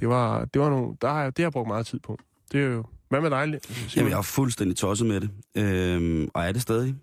Det 0.00 0.08
var, 0.08 0.44
det 0.44 0.60
var 0.62 0.70
nogle, 0.70 0.96
der 1.00 1.08
har, 1.08 1.22
jeg- 1.22 1.36
det 1.36 1.42
har 1.42 1.46
jeg 1.46 1.52
brugt 1.52 1.68
meget 1.68 1.86
tid 1.86 1.98
på. 2.00 2.18
Det 2.52 2.60
er 2.60 2.66
jo... 2.66 2.84
Hvad 3.08 3.20
med 3.20 3.30
dig, 3.30 3.60
Simon? 3.62 3.88
Jamen, 3.96 4.10
jeg 4.10 4.18
er 4.18 4.22
fuldstændig 4.22 4.76
tosset 4.76 5.06
med 5.06 5.20
det. 5.20 5.30
Øhm, 5.56 6.28
og 6.34 6.42
er 6.44 6.52
det 6.52 6.62
stadig. 6.62 6.94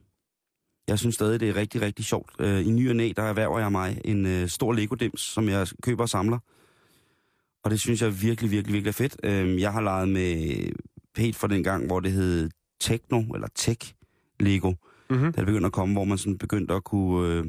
Jeg 0.87 0.99
synes 0.99 1.15
stadig, 1.15 1.39
det 1.39 1.49
er 1.49 1.55
rigtig, 1.55 1.81
rigtig 1.81 2.05
sjovt. 2.05 2.31
Øh, 2.39 2.67
I 2.67 2.71
ny 2.71 2.89
og 2.89 2.95
næ, 2.95 3.11
der 3.17 3.23
erhverver 3.23 3.59
jeg 3.59 3.71
mig 3.71 4.01
en 4.05 4.25
øh, 4.25 4.47
stor 4.47 4.73
Lego-dims, 4.73 5.21
som 5.21 5.49
jeg 5.49 5.67
køber 5.83 6.03
og 6.03 6.09
samler. 6.09 6.39
Og 7.63 7.71
det 7.71 7.79
synes 7.79 8.01
jeg 8.01 8.21
virkelig, 8.21 8.51
virkelig, 8.51 8.73
virkelig 8.73 8.89
er 8.89 8.93
fedt. 8.93 9.17
Øhm, 9.23 9.57
jeg 9.59 9.73
har 9.73 9.81
leget 9.81 10.09
med 10.09 10.57
helt 11.17 11.35
fra 11.35 11.47
den 11.47 11.63
gang, 11.63 11.85
hvor 11.85 11.99
det 11.99 12.11
hed 12.11 12.49
Techno, 12.81 13.21
eller 13.21 13.47
Tech 13.55 13.93
Lego. 14.39 14.73
Mm-hmm. 15.09 15.31
Da 15.33 15.39
det 15.41 15.45
begyndte 15.45 15.65
at 15.65 15.71
komme, 15.71 15.95
hvor 15.95 16.03
man 16.03 16.17
sådan 16.17 16.37
begyndte 16.37 16.73
at 16.73 16.83
kunne 16.83 17.33
øh, 17.33 17.45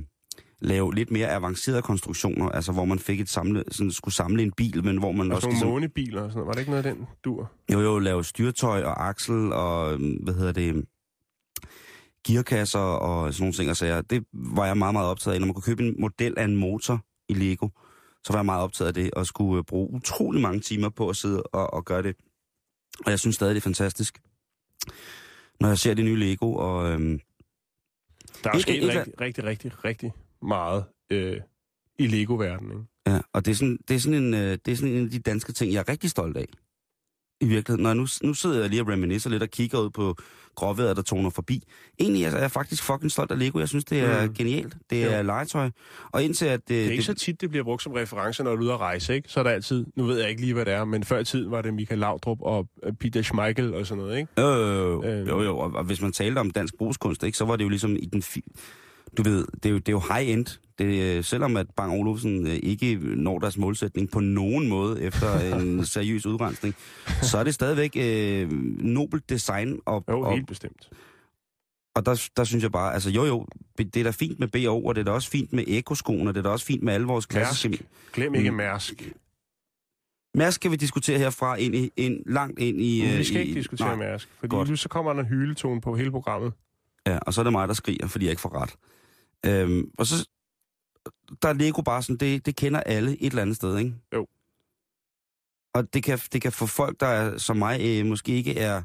lave 0.60 0.94
lidt 0.94 1.10
mere 1.10 1.28
avancerede 1.28 1.82
konstruktioner. 1.82 2.48
Altså, 2.48 2.72
hvor 2.72 2.84
man 2.84 2.98
fik 2.98 3.20
et 3.20 3.28
samle, 3.28 3.64
sådan, 3.70 3.90
skulle 3.90 4.14
samle 4.14 4.42
en 4.42 4.52
bil, 4.56 4.84
men 4.84 4.96
hvor 4.98 5.12
man 5.12 5.30
Og 5.30 5.36
også... 5.36 5.48
ligesom- 5.48 5.68
nogle 5.68 5.80
månebiler 5.80 6.22
og 6.22 6.30
sådan 6.30 6.36
noget. 6.38 6.46
Var 6.46 6.52
det 6.52 6.60
ikke 6.60 6.70
noget 6.70 6.86
af 6.86 6.94
den 6.94 7.06
dur? 7.24 7.50
jo, 7.72 7.80
jo, 7.80 7.98
lave 7.98 8.24
styrtøj 8.24 8.82
og 8.82 9.08
aksel 9.08 9.52
og, 9.52 9.92
øhm, 9.92 10.12
hvad 10.12 10.34
hedder 10.34 10.52
det, 10.52 10.84
gearkasser 12.26 12.78
og 12.78 13.34
sådan 13.34 13.42
nogle 13.42 13.52
ting. 13.54 13.68
Altså, 13.68 14.02
det 14.02 14.24
var 14.32 14.66
jeg 14.66 14.78
meget, 14.78 14.92
meget 14.92 15.08
optaget 15.08 15.34
af. 15.34 15.40
Når 15.40 15.46
man 15.46 15.54
kunne 15.54 15.62
købe 15.62 15.82
en 15.82 16.00
model 16.00 16.34
af 16.38 16.44
en 16.44 16.56
motor 16.56 17.04
i 17.28 17.34
Lego, 17.34 17.68
så 18.24 18.32
var 18.32 18.38
jeg 18.38 18.46
meget 18.46 18.62
optaget 18.62 18.88
af 18.88 18.94
det, 18.94 19.10
og 19.14 19.26
skulle 19.26 19.58
øh, 19.58 19.64
bruge 19.64 19.90
utrolig 19.90 20.40
mange 20.42 20.60
timer 20.60 20.88
på 20.88 21.08
at 21.08 21.16
sidde 21.16 21.42
og, 21.42 21.72
og 21.74 21.84
gøre 21.84 22.02
det. 22.02 22.16
Og 23.04 23.10
jeg 23.10 23.18
synes 23.18 23.36
stadig, 23.36 23.54
det 23.54 23.60
er 23.60 23.64
fantastisk. 23.64 24.18
Når 25.60 25.68
jeg 25.68 25.78
ser 25.78 25.94
det 25.94 26.04
nye 26.04 26.16
Lego, 26.16 26.54
og 26.54 26.90
øhm, 26.90 27.20
Der 28.44 28.50
er 28.50 28.54
jo 28.54 28.58
Et- 28.58 28.62
sket 28.62 28.84
et- 28.84 28.90
et- 28.90 28.96
rigtig, 28.96 29.20
rigtig, 29.20 29.44
rigtig, 29.44 29.84
rigtig 29.84 30.12
meget 30.42 30.84
øh, 31.10 31.40
i 31.98 32.06
Lego-verdenen. 32.06 32.88
Ja, 33.06 33.20
og 33.32 33.44
det 33.44 33.50
er, 33.50 33.54
sådan, 33.56 33.78
det, 33.88 33.94
er 33.96 34.00
sådan 34.00 34.22
en, 34.24 34.34
øh, 34.34 34.58
det 34.64 34.68
er 34.72 34.76
sådan 34.76 34.94
en 34.94 35.04
af 35.04 35.10
de 35.10 35.18
danske 35.18 35.52
ting, 35.52 35.72
jeg 35.72 35.78
er 35.80 35.88
rigtig 35.88 36.10
stolt 36.10 36.36
af. 36.36 36.46
I 37.40 37.46
virkeligheden. 37.46 37.82
Når 37.82 37.90
jeg 37.90 37.96
nu, 37.96 38.06
nu 38.22 38.34
sidder 38.34 38.60
jeg 38.60 38.70
lige 38.70 38.82
og 38.82 38.88
reminiscer 38.88 39.30
lidt 39.30 39.42
og 39.42 39.48
kigger 39.50 39.78
ud 39.78 39.90
på 39.90 40.16
gråvejret, 40.54 40.96
der 40.96 41.02
toner 41.02 41.30
forbi. 41.30 41.62
Egentlig 42.00 42.24
er 42.24 42.38
jeg 42.38 42.50
faktisk 42.50 42.82
fucking 42.82 43.10
stolt 43.10 43.30
af 43.30 43.38
Lego. 43.38 43.58
Jeg 43.58 43.68
synes, 43.68 43.84
det 43.84 44.00
er 44.00 44.26
Mm. 44.26 44.34
genialt. 44.34 44.76
Det 44.90 45.04
er 45.04 45.16
Jo. 45.16 45.22
legetøj. 45.22 45.70
Og 46.12 46.22
indtil 46.22 46.46
at 46.46 46.60
det... 46.60 46.68
Det 46.68 46.86
er 46.86 46.90
ikke 46.90 47.02
så 47.02 47.14
tit, 47.14 47.40
det 47.40 47.50
bliver 47.50 47.64
brugt 47.64 47.82
som 47.82 47.92
reference, 47.92 48.42
når 48.42 48.50
du 48.50 48.56
er 48.62 48.64
ude 48.64 48.72
at 48.72 48.80
rejse, 48.80 49.14
ikke? 49.14 49.28
Så 49.28 49.40
er 49.40 49.44
der 49.44 49.50
altid, 49.50 49.86
nu 49.96 50.04
ved 50.04 50.20
jeg 50.20 50.30
ikke 50.30 50.40
lige, 50.40 50.54
hvad 50.54 50.64
det 50.64 50.72
er, 50.72 50.84
men 50.84 51.04
før 51.04 51.18
i 51.18 51.24
tiden 51.24 51.50
var 51.50 51.62
det 51.62 51.74
Michael 51.74 51.98
Laudrup 52.00 52.38
og 52.40 52.68
øh, 52.82 52.92
Peter 52.92 53.22
Schmeichel 53.22 53.74
og 53.74 53.86
sådan 53.86 54.04
noget, 54.04 54.18
ikke? 54.18 54.32
Øh, 54.38 54.44
jo, 54.46 55.04
Øhm. 55.04 55.28
jo, 55.28 55.42
jo, 55.42 55.58
og, 55.58 55.72
og 55.74 55.84
hvis 55.84 56.00
man 56.02 56.12
talte 56.12 56.38
om 56.38 56.50
dansk 56.50 56.74
brugskunst, 56.78 57.22
ikke, 57.22 57.38
så 57.38 57.44
var 57.44 57.56
det 57.56 57.64
jo 57.64 57.68
ligesom 57.68 57.96
i 57.96 58.06
den... 58.12 58.22
Fi- 58.22 58.54
du 59.18 59.22
ved, 59.22 59.46
det 59.54 59.66
er 59.66 59.70
jo, 59.70 59.78
det 59.78 59.88
er 59.88 59.92
jo 59.92 60.02
high-end. 60.14 60.46
Det, 60.78 61.16
er- 61.18 61.22
selvom 61.22 61.56
at 61.56 61.66
Bang 61.76 61.92
Olufsen 62.00 62.46
øh, 62.46 62.58
ikke 62.62 62.94
når 63.16 63.38
deres 63.38 63.58
målsætning 63.58 64.10
på 64.10 64.20
nogen 64.20 64.68
måde 64.68 65.02
efter 65.02 65.38
en 65.60 65.84
seriøs 65.86 66.26
udrensning, 66.26 66.74
så 67.22 67.38
er 67.38 67.44
det 67.44 67.54
stadigvæk 67.54 67.96
øh, 67.96 68.52
nobelt 68.84 69.28
design 69.30 69.78
og, 69.86 70.04
Jo, 70.10 70.20
og, 70.20 70.32
helt 70.34 70.46
bestemt. 70.46 70.90
Og 71.94 72.06
der, 72.06 72.28
der 72.36 72.44
synes 72.44 72.62
jeg 72.64 72.72
bare, 72.72 72.94
altså 72.94 73.10
jo 73.10 73.24
jo, 73.24 73.46
det 73.78 73.96
er 73.96 74.04
da 74.04 74.10
fint 74.10 74.38
med 74.38 74.48
BO, 74.48 74.84
og 74.84 74.94
det 74.94 75.00
er 75.00 75.04
da 75.04 75.10
også 75.10 75.30
fint 75.30 75.52
med 75.52 75.64
ekoskoene, 75.66 76.30
og 76.30 76.34
det 76.34 76.38
er 76.38 76.42
da 76.42 76.48
også 76.48 76.66
fint 76.66 76.82
med 76.82 76.92
alle 76.94 77.06
vores 77.06 77.26
klassiske... 77.26 77.68
Mærsk. 77.68 77.82
Glem 78.12 78.34
ikke 78.34 78.50
Mm. 78.50 78.56
Mærsk. 78.56 79.12
Mærsk 80.34 80.54
skal 80.54 80.70
vi 80.70 80.76
diskutere 80.76 81.18
herfra 81.18 81.56
ind 81.56 81.74
i, 81.74 81.90
ind, 81.96 82.22
langt 82.26 82.58
ind 82.58 82.80
i... 82.80 83.02
Men 83.02 83.12
øh, 83.12 83.18
vi 83.18 83.24
skal 83.24 83.36
i, 83.36 83.40
ikke 83.48 83.54
diskutere 83.60 83.88
nej. 83.88 83.96
Mærsk, 83.96 84.28
fordi 84.38 84.50
Godt. 84.56 84.68
nu 84.70 84.76
så 84.76 84.88
kommer 84.88 85.12
der 85.12 85.20
en 85.20 85.26
hyletone 85.26 85.80
på 85.80 85.96
hele 85.96 86.10
programmet. 86.10 86.52
Ja, 87.06 87.18
og 87.18 87.34
så 87.34 87.40
er 87.40 87.42
det 87.42 87.52
mig, 87.52 87.68
der 87.68 87.74
skriger, 87.74 88.06
fordi 88.06 88.24
jeg 88.24 88.30
ikke 88.30 88.40
får 88.42 88.62
ret. 88.62 88.74
Øhm, 89.46 89.90
og 89.98 90.06
så... 90.06 90.28
Der 91.42 91.48
er 91.48 91.52
Lego 91.52 91.82
bare 91.82 92.02
sådan, 92.02 92.16
det, 92.16 92.46
det 92.46 92.56
kender 92.56 92.80
alle 92.80 93.10
et 93.20 93.26
eller 93.26 93.42
andet 93.42 93.56
sted, 93.56 93.78
ikke? 93.78 93.94
Jo. 94.14 94.26
Og 95.74 95.94
det 95.94 96.02
kan, 96.02 96.18
det 96.32 96.42
kan 96.42 96.52
få 96.52 96.66
folk, 96.66 97.00
der 97.00 97.06
er, 97.06 97.38
som 97.38 97.56
mig 97.56 97.80
øh, 98.00 98.06
måske 98.06 98.32
ikke 98.32 98.58
er 98.58 98.82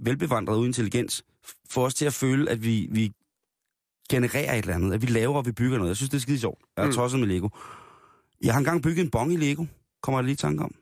velbevandret 0.00 0.56
uden 0.56 0.66
intelligens, 0.66 1.24
få 1.70 1.84
os 1.84 1.94
til 1.94 2.04
at 2.06 2.12
føle, 2.12 2.50
at 2.50 2.62
vi, 2.64 2.88
vi 2.90 3.12
genererer 4.10 4.52
et 4.54 4.58
eller 4.58 4.74
andet, 4.74 4.94
at 4.94 5.02
vi 5.02 5.06
laver 5.06 5.36
og 5.36 5.46
vi 5.46 5.52
bygger 5.52 5.76
noget. 5.78 5.88
Jeg 5.88 5.96
synes, 5.96 6.10
det 6.10 6.16
er 6.16 6.20
skide 6.20 6.38
sjovt. 6.40 6.60
Jeg 6.76 6.82
er 6.82 6.86
Mm. 6.86 6.92
tosset 6.92 7.20
med 7.20 7.28
Lego. 7.28 7.48
Jeg 8.42 8.54
har 8.54 8.58
engang 8.58 8.82
bygget 8.82 9.04
en 9.04 9.10
bong 9.10 9.32
i 9.32 9.36
Lego. 9.36 9.64
Kommer 10.02 10.18
jeg 10.18 10.24
lige 10.24 10.32
i 10.32 10.36
tanke 10.36 10.64
om. 10.64 10.74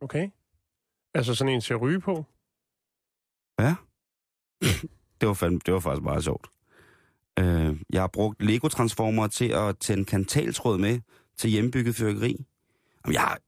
Okay? 0.00 0.30
Altså 1.14 1.34
sådan 1.34 1.54
en 1.54 1.60
til 1.60 1.74
at 1.74 1.80
ryge 1.80 2.00
på. 2.00 2.24
Ja. 3.60 3.74
det, 5.20 5.28
var 5.28 5.34
fandme, 5.34 5.60
det 5.66 5.74
var 5.74 5.80
faktisk 5.80 6.02
meget 6.02 6.24
sjovt. 6.24 6.50
Øh, 7.38 7.76
jeg 7.90 8.00
har 8.02 8.06
brugt 8.12 8.42
Lego-transformer 8.42 9.26
til 9.26 9.48
at 9.48 9.78
tænde 9.78 10.04
kantaltråd 10.04 10.78
med 10.78 11.00
til 11.38 11.50
hjemmebygget 11.50 11.94
fyrkeri. 11.96 12.44
Jamen, 13.04 13.14
jeg 13.14 13.20
har, 13.22 13.38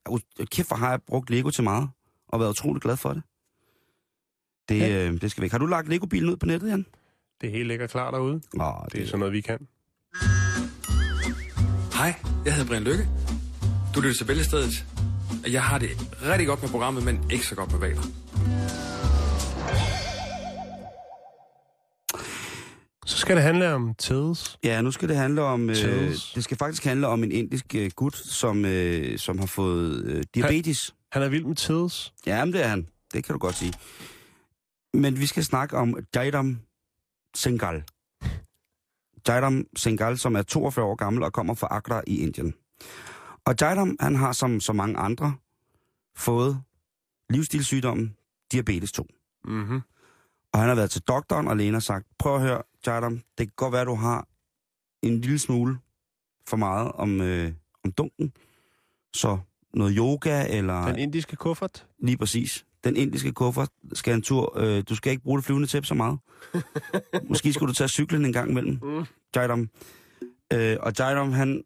kæft, 0.51 0.67
hvor 0.67 0.77
har 0.77 0.89
jeg 0.89 0.99
brugt 1.07 1.29
Lego 1.29 1.49
til 1.49 1.63
meget, 1.63 1.89
og 2.27 2.39
været 2.39 2.49
utrolig 2.49 2.81
glad 2.81 2.97
for 2.97 3.13
det. 3.13 3.23
Det, 4.69 4.79
Ja. 4.79 5.07
øh, 5.09 5.21
det 5.21 5.31
skal 5.31 5.41
væk. 5.41 5.51
Har 5.51 5.57
du 5.57 5.65
lagt 5.65 5.87
Lego-bilen 5.89 6.29
ud 6.29 6.37
på 6.37 6.45
nettet, 6.45 6.69
Jan? 6.69 6.85
Det 7.41 7.51
hele 7.51 7.67
ligger 7.67 7.87
klar 7.87 8.11
derude. 8.11 8.33
Åh, 8.59 8.85
Det 8.91 9.01
er 9.01 9.05
sådan 9.05 9.19
noget, 9.19 9.33
vi 9.33 9.41
kan. 9.41 9.67
Hej, 11.93 12.13
jeg 12.45 12.53
hedder 12.55 12.67
Brian 12.67 12.83
Lykke. 12.83 13.07
Du 13.95 14.01
lytter 14.01 14.15
til 14.17 14.25
Bæltestedet. 14.25 14.85
og 15.45 15.51
Jeg 15.53 15.63
har 15.63 15.77
det 15.79 15.89
rigtig 16.21 16.47
godt 16.47 16.61
med 16.61 16.69
programmet, 16.69 17.03
men 17.03 17.31
ikke 17.31 17.45
så 17.47 17.55
godt 17.55 17.71
med 17.71 17.79
valer. 17.79 18.01
Skal 23.25 23.35
det 23.35 23.43
handle 23.43 23.73
om 23.73 23.95
Teds. 23.95 24.59
Ja, 24.63 24.81
nu 24.81 24.91
skal 24.91 25.09
det 25.09 25.17
handle 25.17 25.41
om... 25.41 25.69
Øh, 25.69 25.75
det 26.35 26.43
skal 26.43 26.57
faktisk 26.57 26.85
handle 26.85 27.07
om 27.07 27.23
en 27.23 27.31
indisk 27.31 27.75
øh, 27.75 27.91
gut, 27.95 28.15
som, 28.15 28.65
øh, 28.65 29.19
som 29.19 29.39
har 29.39 29.45
fået 29.45 30.03
øh, 30.05 30.23
diabetes. 30.35 30.95
Han 31.11 31.23
er 31.23 31.29
vild 31.29 31.45
med 31.45 31.55
Teds. 31.55 32.13
Ja, 32.25 32.45
men 32.45 32.53
det 32.53 32.63
er 32.63 32.67
han. 32.67 32.87
Det 33.13 33.23
kan 33.23 33.33
du 33.33 33.39
godt 33.39 33.55
sige. 33.55 33.73
Men 34.93 35.19
vi 35.19 35.25
skal 35.25 35.43
snakke 35.43 35.77
om 35.77 35.97
Jaidam 36.15 36.59
Sengal. 37.35 37.83
Jaidam 39.27 39.65
Sengal, 39.75 40.17
som 40.17 40.35
er 40.35 40.41
42 40.41 40.85
år 40.85 40.95
gammel 40.95 41.23
og 41.23 41.33
kommer 41.33 41.53
fra 41.53 41.67
Agra 41.71 42.01
i 42.07 42.21
Indien. 42.21 42.53
Og 43.45 43.55
Jaidam, 43.61 43.97
han 43.99 44.15
har 44.15 44.31
som 44.31 44.59
så 44.59 44.73
mange 44.73 44.97
andre 44.97 45.33
fået 46.17 46.61
livsstilssygdommen 47.29 48.15
diabetes 48.51 48.91
2. 48.91 49.07
Mm-hmm. 49.45 49.81
Og 50.55 50.61
han 50.61 50.67
har 50.67 50.75
været 50.75 50.91
til 50.91 51.01
doktoren, 51.01 51.47
og 51.47 51.57
lægen 51.57 51.73
har 51.73 51.81
sagt, 51.81 52.07
prøv 52.19 52.35
at 52.35 52.41
høre, 52.41 52.61
Jaidam, 52.85 53.13
det 53.13 53.47
kan 53.47 53.53
godt 53.55 53.73
være, 53.73 53.85
du 53.85 53.95
har 53.95 54.27
en 55.03 55.21
lille 55.21 55.39
smule 55.39 55.77
for 56.47 56.57
meget 56.57 56.91
om, 56.91 57.21
øh, 57.21 57.51
om 57.83 57.91
dunken. 57.91 58.33
Så 59.15 59.37
noget 59.73 59.93
yoga, 59.97 60.57
eller... 60.57 60.85
Den 60.85 60.99
indiske 60.99 61.35
kuffert. 61.35 61.87
Lige 61.99 62.17
præcis. 62.17 62.65
Den 62.83 62.95
indiske 62.95 63.31
kuffert 63.31 63.69
skal 63.93 64.13
en 64.13 64.21
tur. 64.21 64.59
Øh, 64.59 64.83
du 64.89 64.95
skal 64.95 65.11
ikke 65.11 65.23
bruge 65.23 65.37
det 65.37 65.45
flyvende 65.45 65.67
tæppe 65.67 65.87
så 65.87 65.93
meget. 65.93 66.19
Måske 67.29 67.53
skulle 67.53 67.67
du 67.67 67.73
tage 67.73 67.87
cyklen 67.87 68.25
en 68.25 68.33
gang 68.33 68.51
imellem. 68.51 68.79
Mm. 68.81 69.05
Jaidam. 69.35 69.69
Øh, 70.53 70.77
og 70.79 70.93
Jaidam, 70.99 71.31
han 71.31 71.63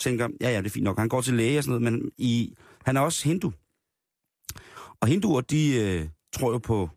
tænker, 0.00 0.28
ja, 0.40 0.50
ja, 0.50 0.58
det 0.58 0.66
er 0.66 0.70
fint 0.70 0.84
nok. 0.84 0.98
Han 0.98 1.08
går 1.08 1.20
til 1.20 1.34
læge 1.34 1.58
og 1.58 1.64
sådan 1.64 1.80
noget, 1.80 2.00
men 2.00 2.10
i, 2.18 2.54
han 2.84 2.96
er 2.96 3.00
også 3.00 3.24
hindu. 3.28 3.52
Og 5.00 5.08
hinduer, 5.08 5.40
de 5.40 5.80
øh, 5.80 6.08
tror 6.32 6.52
jo 6.52 6.58
på 6.58 6.90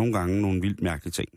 nogle 0.00 0.12
gange 0.12 0.42
nogle 0.42 0.60
vildt 0.60 0.82
mærkelige 0.82 1.12
ting. 1.12 1.28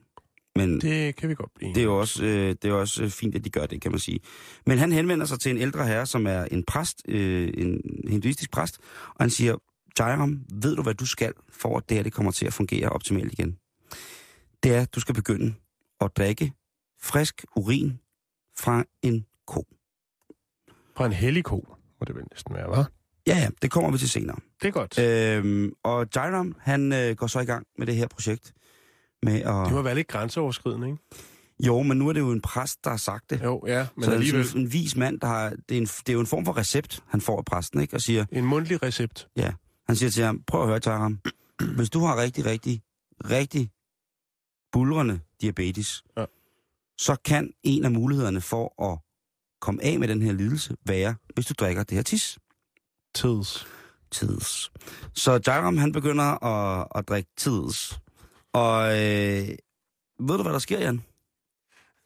Men 0.56 0.82
Det 0.82 1.16
kan 1.16 1.30
vi 1.30 1.36
godt 1.36 1.52
blive. 1.56 1.70
det 1.74 1.78
er 1.78 1.84
jo 1.84 2.00
også, 2.00 2.26
øh, 2.26 2.50
det 2.62 2.66
er 2.66 2.74
også 2.74 3.04
øh, 3.04 3.10
fint, 3.10 3.36
at 3.36 3.46
de 3.46 3.50
gør 3.50 3.66
det, 3.66 3.82
kan 3.82 3.92
man 3.92 4.00
sige. 4.00 4.20
Men 4.66 4.78
han 4.78 4.92
henvender 4.92 5.26
sig 5.26 5.40
til 5.40 5.52
en 5.52 5.58
ældre 5.58 5.88
herre, 5.88 6.06
som 6.06 6.28
er 6.28 6.44
en 6.46 6.64
præst, 6.64 7.02
øh, 7.08 7.54
en 7.58 7.82
hinduistisk 8.08 8.52
præst, 8.52 8.78
og 9.08 9.24
han 9.24 9.30
siger, 9.30 9.56
Jairam, 10.00 10.42
ved 10.54 10.76
du, 10.76 10.82
hvad 10.84 10.94
du 10.94 11.06
skal, 11.06 11.34
for 11.50 11.78
at 11.78 11.90
det 11.90 11.98
her 11.98 12.04
det 12.04 12.14
kommer 12.14 12.32
til 12.32 12.46
at 12.46 12.54
fungere 12.54 12.90
optimalt 12.90 13.34
igen? 13.34 13.58
Det 14.64 14.76
er, 14.76 14.82
at 14.82 14.96
du 14.96 15.00
skal 15.00 15.16
begynde 15.16 15.54
at 16.02 16.12
drikke 16.18 16.54
frisk 17.02 17.46
urin 17.56 18.00
fra 18.58 18.84
en 19.02 19.26
ko. 19.48 19.68
Fra 20.98 21.06
en 21.06 21.14
hellig 21.14 21.44
ko, 21.44 21.66
må 22.00 22.06
det 22.08 22.16
vel 22.16 22.24
næsten 22.32 22.56
være, 22.56 22.66
hva'? 22.68 23.03
Ja, 23.28 23.38
ja, 23.38 23.50
det 23.62 23.72
kommer 23.72 23.92
vi 23.92 23.98
til 23.98 24.10
senere. 24.10 24.36
Det 24.62 24.68
er 24.68 24.72
godt. 24.72 25.00
Øh, 25.00 25.38
Øhm, 25.38 25.72
og 25.84 26.08
Jairam, 26.16 26.56
han 26.60 26.94
øh, 26.94 27.16
går 27.16 27.28
så 27.28 27.40
i 27.40 27.46
gang 27.46 27.68
med 27.78 27.88
det 27.88 27.96
her 27.96 28.08
projekt. 28.08 28.54
Med 29.24 29.34
at... 29.42 29.66
det 29.66 29.72
må 29.74 29.82
være 29.82 29.96
lidt 29.96 30.08
grænseoverskridende, 30.08 30.88
ikke? 30.88 31.00
Jo, 31.60 31.82
men 31.82 31.98
nu 31.98 32.10
er 32.10 32.14
det 32.14 32.20
jo 32.20 32.32
en 32.32 32.42
præst, 32.42 32.84
der 32.84 32.90
har 32.90 32.98
sagt 32.98 33.30
det. 33.30 33.42
Jo, 33.44 33.64
ja, 33.68 33.88
men 33.96 34.04
så 34.06 34.12
alligevel 34.12 34.46
sådan 34.48 34.62
en 34.62 34.74
vis 34.74 34.96
mand, 34.96 35.20
der 35.20 35.28
har... 35.28 35.50
Det 35.50 35.78
er, 35.78 35.82
en, 35.82 35.86
det 35.86 36.10
er 36.10 36.14
jo 36.14 36.20
en 36.20 36.28
form 36.28 36.46
for 36.46 36.58
recept, 36.58 37.04
han 37.08 37.22
får 37.22 37.38
af 37.38 37.46
præsten, 37.46 37.82
ikke? 37.82 37.96
Og 37.96 38.02
siger, 38.02 38.26
en 38.32 38.46
mundtlig 38.46 38.84
recept. 38.84 39.28
ja, 39.36 39.54
han 39.88 39.96
siger 39.96 40.10
til 40.10 40.24
ham, 40.24 40.44
prøv 40.48 40.62
at 40.62 40.68
høre, 40.68 40.80
Taram. 40.80 41.20
Hvis 41.76 41.90
du 41.90 42.00
har 42.00 42.18
rigtig, 42.22 42.46
rigtig, 42.46 42.82
rigtig 43.30 43.70
bulrende 44.72 45.20
diabetes, 45.42 46.04
Ja. 46.18 46.26
så 46.98 47.16
kan 47.26 47.52
en 47.64 47.86
af 47.86 47.92
mulighederne 47.92 48.42
for 48.42 48.92
at 48.92 49.00
komme 49.62 49.84
af 49.84 50.00
med 50.00 50.08
den 50.08 50.22
her 50.22 50.32
lidelse 50.34 50.76
være, 50.86 51.16
hvis 51.34 51.46
du 51.46 51.54
drikker 51.60 51.84
det 51.84 51.96
her 51.96 52.02
tis. 52.04 52.40
Tids. 53.16 53.68
Tids. 54.12 54.72
Så 55.14 55.40
Jairam, 55.48 55.78
han 55.78 55.92
begynder 55.92 56.44
at, 56.46 56.88
at 56.96 57.08
drikke 57.08 57.30
tids. 57.38 58.00
Og 58.54 58.86
øh, 58.88 59.48
ved 60.20 60.38
du, 60.38 60.42
hvad 60.44 60.54
der 60.54 60.60
sker, 60.60 60.80
Jan? 60.80 61.02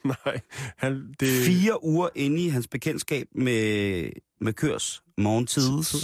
Nej, 0.26 0.39
han, 0.78 1.13
det... 1.20 1.46
Fire 1.46 1.84
uger 1.84 2.10
inde 2.15 2.46
i 2.46 2.48
hans 2.50 2.67
bekendtskab 2.67 3.28
med, 3.32 4.10
med 4.41 4.54
kørs 4.54 5.04
morgentids, 5.17 5.96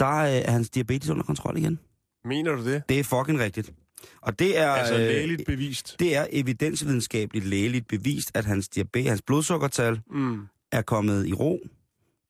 der 0.00 0.22
er 0.22 0.50
hans 0.50 0.70
diabetes 0.70 1.10
under 1.10 1.22
kontrol 1.22 1.56
igen. 1.56 1.78
Mener 2.24 2.52
du 2.56 2.64
det? 2.64 2.82
Det 2.88 3.00
er 3.00 3.04
fucking 3.04 3.38
rigtigt. 3.38 3.72
Og 4.20 4.38
det 4.38 4.58
er, 4.58 4.70
Altså 4.70 4.94
øh, 4.94 5.00
lægeligt 5.00 5.46
bevist. 5.46 5.96
det 5.98 6.16
er 6.16 6.26
evidensvidenskabeligt 6.30 7.46
lægeligt 7.46 7.88
bevist, 7.88 8.30
at 8.36 8.44
hans 8.44 8.68
diabetes, 8.68 9.08
hans 9.08 9.22
blodsukkertal 9.22 10.00
Mm. 10.10 10.46
er 10.72 10.82
kommet 10.82 11.26
i 11.26 11.32
ro, 11.32 11.60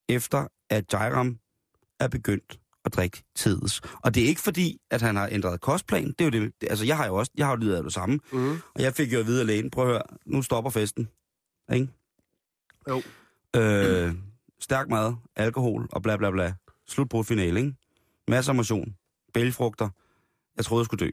efter 0.09 0.47
at 0.75 0.93
Jairam 0.93 1.39
er 2.01 2.09
begyndt 2.09 2.59
at 2.85 2.95
drikke 2.95 3.23
tids. 3.35 3.81
Og 3.81 4.15
det 4.15 4.23
er 4.23 4.27
ikke 4.27 4.41
fordi, 4.41 4.79
at 4.91 5.03
han 5.03 5.17
har 5.17 5.29
ændret 5.33 5.61
kostplan. 5.61 6.07
Det 6.07 6.21
er 6.21 6.25
jo 6.25 6.31
det, 6.31 6.53
det- 6.61 6.69
altså 6.71 6.85
jeg 6.85 6.97
har 6.97 7.07
jo 7.07 7.15
også, 7.15 7.33
jeg 7.37 7.47
har 7.47 7.53
jo 7.53 7.57
lidet 7.57 7.77
af 7.77 7.83
det 7.83 7.93
samme. 7.93 8.21
Mm. 8.33 8.51
Og 8.75 8.83
jeg 8.83 8.95
fik 8.95 9.13
jo 9.13 9.19
at 9.21 9.27
vide 9.27 9.41
af 9.41 9.47
lægen, 9.47 9.71
prøv 9.71 9.85
at 9.85 9.91
høre, 9.91 10.03
nu 10.27 10.43
stopper 10.43 10.71
festen. 10.71 11.09
Ikke? 11.73 11.89
Jo. 12.89 13.03
Øh, 13.57 14.15
stærk 14.61 14.89
mad, 14.89 15.15
alkohol 15.37 15.89
og 15.93 16.03
bla 16.03 16.17
bla 16.17 16.31
bla. 16.31 16.55
Slut 16.89 17.09
på 17.09 17.23
finale, 17.23 17.61
ikke? 17.61 17.75
Masser 18.29 18.53
af 18.53 18.57
motion, 18.57 18.97
bælgefrugter. 19.35 19.89
Jeg 20.57 20.65
troede, 20.65 20.81
jeg 20.83 20.87
skulle 20.87 21.07
dø. 21.07 21.11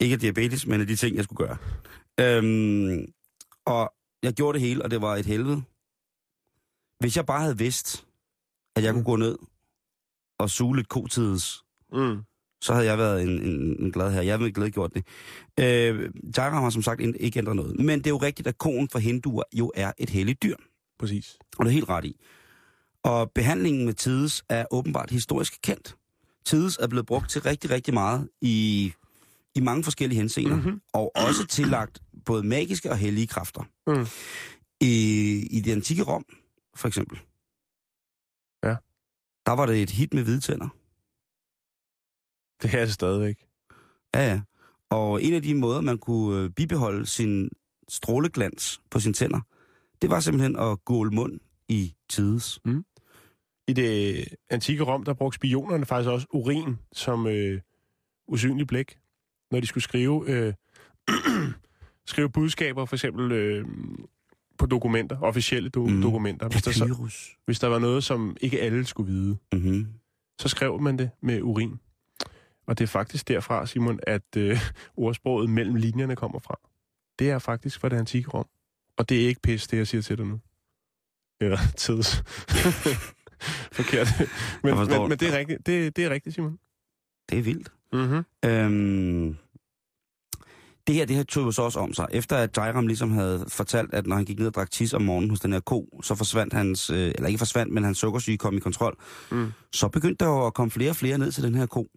Ikke 0.00 0.12
af 0.14 0.20
diabetes, 0.20 0.66
men 0.66 0.80
af 0.80 0.86
de 0.86 0.96
ting, 0.96 1.16
jeg 1.16 1.24
skulle 1.24 1.46
gøre. 1.46 1.56
Øhm, 2.20 3.06
og 3.64 3.92
jeg 4.22 4.32
gjorde 4.32 4.58
det 4.58 4.68
hele, 4.68 4.82
og 4.82 4.90
det 4.90 5.00
var 5.02 5.16
et 5.16 5.26
helvede. 5.26 5.62
Hvis 7.00 7.16
jeg 7.16 7.26
bare 7.26 7.40
havde 7.40 7.58
vidst, 7.58 8.05
at 8.76 8.82
jeg 8.84 8.92
kunne 8.92 9.04
gå 9.04 9.16
ned 9.16 9.38
og 10.38 10.50
suge 10.50 10.76
lidt 10.76 10.88
kotids, 10.88 11.62
Mm. 11.92 12.16
så 12.60 12.72
havde 12.74 12.86
jeg 12.86 12.98
været 12.98 13.22
en, 13.22 13.28
en, 13.42 13.76
en 13.84 13.92
glad 13.92 14.12
her. 14.12 14.22
Jeg 14.22 14.38
havde 14.38 14.52
glæde 14.52 14.70
gjort 14.70 14.94
det. 14.94 15.06
Øh, 15.60 16.10
Jairam 16.36 16.62
har 16.62 16.70
som 16.70 16.82
sagt 16.82 17.00
ikke 17.20 17.38
ændret 17.38 17.56
noget. 17.56 17.78
Men 17.80 17.98
det 17.98 18.06
er 18.06 18.10
jo 18.10 18.16
rigtigt, 18.16 18.48
at 18.48 18.58
koen 18.58 18.88
for 18.88 18.98
hinduer 18.98 19.42
jo 19.52 19.72
er 19.74 19.92
et 19.98 20.10
helligt 20.10 20.42
dyr. 20.42 20.56
Præcis. 20.98 21.38
Og 21.58 21.64
det 21.64 21.70
er 21.70 21.74
helt 21.74 21.88
ret 21.88 22.04
i. 22.04 22.16
Og 23.02 23.30
behandlingen 23.34 23.84
med 23.86 23.94
tides 23.94 24.44
er 24.48 24.64
åbenbart 24.70 25.10
historisk 25.10 25.58
kendt. 25.62 25.96
Tides 26.44 26.76
er 26.80 26.86
blevet 26.86 27.06
brugt 27.06 27.30
til 27.30 27.42
rigtig, 27.42 27.70
rigtig 27.70 27.94
meget 27.94 28.28
i, 28.40 28.92
i 29.54 29.60
mange 29.60 29.84
forskellige 29.84 30.20
henseender. 30.20 30.56
Mhm. 30.56 30.80
Og 30.92 31.12
også 31.14 31.46
tillagt 31.46 32.02
både 32.24 32.42
magiske 32.42 32.90
og 32.90 32.96
hellige 32.98 33.26
kræfter. 33.26 33.62
Mm. 33.86 34.06
I, 34.80 34.88
I 35.50 35.60
det 35.60 35.72
antikke 35.72 36.02
Rom, 36.02 36.24
for 36.76 36.88
eksempel. 36.88 37.18
Der 39.46 39.52
var 39.52 39.66
det 39.66 39.82
et 39.82 39.90
hit 39.90 40.14
med 40.14 40.22
hvide 40.22 40.40
tænder. 40.40 40.68
Det 42.62 42.74
er 42.74 42.84
det 42.84 42.94
stadigvæk. 42.94 43.46
Ja, 44.14 44.30
ja. 44.30 44.40
Og 44.90 45.22
en 45.22 45.34
af 45.34 45.42
de 45.42 45.54
måder, 45.54 45.80
man 45.80 45.98
kunne 45.98 46.42
øh, 46.42 46.50
bibeholde 46.50 47.06
sin 47.06 47.50
stråleglans 47.88 48.80
på 48.90 49.00
sine 49.00 49.14
tænder, 49.14 49.40
det 50.02 50.10
var 50.10 50.20
simpelthen 50.20 50.56
at 50.56 50.84
gåle 50.84 51.10
mund 51.10 51.40
i 51.68 51.94
tides. 52.08 52.60
I 53.68 53.72
det 53.72 54.24
antikke 54.50 54.84
Rom, 54.84 55.04
der 55.04 55.14
brugte 55.14 55.36
spionerne 55.36 55.86
faktisk 55.86 56.10
også 56.10 56.26
urin 56.30 56.76
som 56.92 57.26
øh, 57.26 57.60
usynlig 58.28 58.66
blæk, 58.66 58.98
når 59.50 59.60
de 59.60 59.66
skulle 59.66 59.84
skrive, 59.84 60.30
øh, 60.30 60.54
skrive 62.06 62.30
budskaber, 62.30 62.84
for 62.84 62.96
eksempel 62.96 63.32
øh, 63.32 63.66
på 64.58 64.66
dokumenter, 64.66 65.20
officielle 65.20 65.70
do- 65.76 65.80
mm. 65.80 66.02
dokumenter. 66.02 66.48
Hvis 66.48 66.62
der, 66.62 66.70
så, 66.70 66.86
Papyrus. 66.86 67.36
hvis 67.44 67.58
der 67.58 67.66
var 67.68 67.78
noget, 67.78 68.04
som 68.04 68.36
ikke 68.40 68.60
alle 68.62 68.84
skulle 68.84 69.12
vide, 69.12 69.36
Mm-hmm. 69.52 69.86
så 70.40 70.48
skrev 70.48 70.80
man 70.80 70.98
det 70.98 71.10
med 71.22 71.42
urin. 71.42 71.80
Og 72.66 72.78
det 72.78 72.84
er 72.84 72.88
faktisk 72.88 73.28
derfra, 73.28 73.66
Simon, 73.66 74.00
at 74.02 74.36
øh, 74.36 74.58
ordsproget 74.96 75.50
mellem 75.50 75.74
linjerne 75.74 76.16
kommer 76.16 76.38
fra. 76.38 76.58
Det 77.18 77.30
er 77.30 77.38
faktisk 77.38 77.80
fra 77.80 77.88
det 77.88 77.96
antikke 77.96 78.28
Rom. 78.30 78.46
Og 78.96 79.08
det 79.08 79.22
er 79.24 79.28
ikke 79.28 79.40
pis, 79.40 79.66
det 79.68 79.76
jeg 79.76 79.86
siger 79.86 80.02
til 80.02 80.18
dig 80.18 80.26
nu. 80.26 80.40
Eller 81.40 81.58
tids. 81.76 82.16
Forkert. 83.72 84.08
Men, 84.62 84.74
men, 84.74 85.08
men 85.08 85.18
det 85.18 85.22
er 85.34 85.38
rigtigt, 85.38 85.66
det, 85.66 85.96
det 85.96 86.04
er 86.04 86.10
rigtigt 86.10 86.34
Simon. 86.34 86.58
Det 87.30 87.38
er 87.38 87.42
vildt. 87.42 87.72
Mm-hmm. 87.92 88.24
Øhm, 88.44 89.36
det 90.86 90.94
her, 90.94 91.04
det 91.04 91.16
her 91.16 91.22
tog 91.22 91.44
jo 91.44 91.50
så 91.50 91.62
også 91.62 91.78
om 91.78 91.94
sig. 91.94 92.06
Efter 92.10 92.36
at 92.36 92.56
Jairam 92.56 92.86
ligesom 92.86 93.10
havde 93.10 93.44
fortalt, 93.48 93.94
at 93.94 94.06
når 94.06 94.16
han 94.16 94.24
gik 94.24 94.38
ned 94.38 94.46
og 94.46 94.54
drak 94.54 94.70
tis 94.70 94.94
om 94.94 95.02
morgenen 95.02 95.30
hos 95.30 95.40
den 95.40 95.52
her 95.52 95.60
ko, 95.60 96.00
så 96.02 96.14
forsvandt 96.14 96.52
hans, 96.52 96.90
øh, 96.90 97.12
eller 97.14 97.26
ikke 97.26 97.38
forsvandt, 97.38 97.72
men 97.72 97.84
hans 97.84 97.98
sukkersyge 97.98 98.38
kom 98.38 98.56
i 98.56 98.60
kontrol. 98.60 98.96
Mm. 99.30 99.52
Så 99.72 99.88
begyndte 99.88 100.24
der 100.24 100.30
jo 100.30 100.46
at 100.46 100.54
komme 100.54 100.70
flere 100.70 100.90
og 100.90 100.96
flere 100.96 101.18
ned 101.18 101.32
til 101.32 101.42
den 101.42 101.54
her 101.54 101.66
ko. 101.66 101.88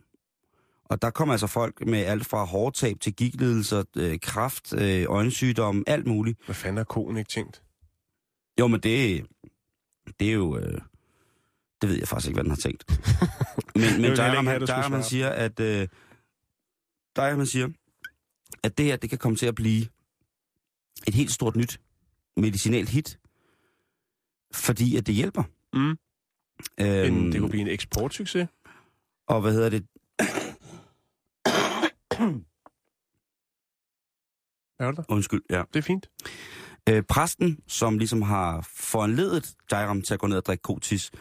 Og 0.85 1.01
der 1.01 1.09
kom 1.09 1.29
altså 1.29 1.47
folk 1.47 1.85
med 1.87 1.99
alt 1.99 2.25
fra 2.25 2.43
hårtab 2.43 2.97
til 2.99 3.13
gigtlidelser, 3.13 3.83
øh, 3.97 4.19
kraft, 4.19 4.73
øh, 4.73 5.05
øjensygdom, 5.09 5.83
alt 5.87 6.07
muligt. 6.07 6.39
Hvad 6.45 6.55
fanden 6.55 6.77
har 6.77 6.83
konen 6.83 7.17
ikke 7.17 7.29
tænkt? 7.29 7.61
Jo, 8.59 8.67
men 8.67 8.79
det, 8.79 9.25
det 10.19 10.29
er 10.29 10.33
jo... 10.33 10.57
Øh, 10.57 10.81
det 11.81 11.89
ved 11.89 11.97
jeg 11.97 12.07
faktisk 12.07 12.27
ikke, 12.27 12.35
hvad 12.35 12.43
den 12.43 12.51
har 12.51 12.57
tænkt. 12.57 12.85
Men, 13.75 14.01
men 14.01 14.13
Jairam, 14.13 14.47
han, 14.47 14.65
Jairam 14.67 14.91
han 14.91 15.03
siger, 15.03 15.29
at... 15.29 15.59
Øh, 15.59 15.87
Jairam 17.17 17.37
han 17.37 17.45
siger, 17.45 17.69
at 18.63 18.77
det 18.77 18.85
her, 18.85 18.95
det 18.95 19.09
kan 19.09 19.19
komme 19.19 19.35
til 19.37 19.45
at 19.45 19.55
blive 19.55 19.85
et 21.07 21.13
helt 21.13 21.31
stort 21.31 21.55
nyt 21.55 21.81
medicinalt 22.37 22.89
hit, 22.89 23.19
fordi 24.53 24.95
at 24.95 25.07
det 25.07 25.15
hjælper. 25.15 25.43
Mm. 25.73 25.97
Øhm, 26.79 27.17
En, 27.17 27.31
det 27.31 27.39
kunne 27.39 27.49
blive 27.49 27.61
en 27.61 27.67
eksportsucces. 27.67 28.47
Og 29.27 29.41
hvad 29.41 29.53
hedder 29.53 29.69
det? 29.69 29.87
Er 34.79 34.91
der? 34.91 35.03
Undskyld, 35.09 35.41
ja. 35.49 35.63
Det 35.73 35.79
er 35.79 35.83
fint. 35.83 36.09
Øh, 36.89 37.03
præsten, 37.03 37.59
som 37.67 37.97
ligesom 37.97 38.21
har 38.21 38.67
foranledet 38.75 39.55
Jairam 39.71 40.01
til 40.01 40.13
at 40.13 40.19
gå 40.19 40.27
ned 40.27 40.37
og 40.37 40.45
drikke 40.45 40.61
kotis, 40.61 41.11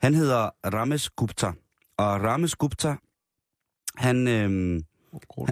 han 0.00 0.14
hedder 0.14 0.50
Ramesh 0.64 1.10
Gupta. 1.16 1.52
Og 1.96 2.20
Ramesh 2.22 2.56
Gupta, 2.56 2.96
han, 3.94 4.28
øh, 4.28 4.82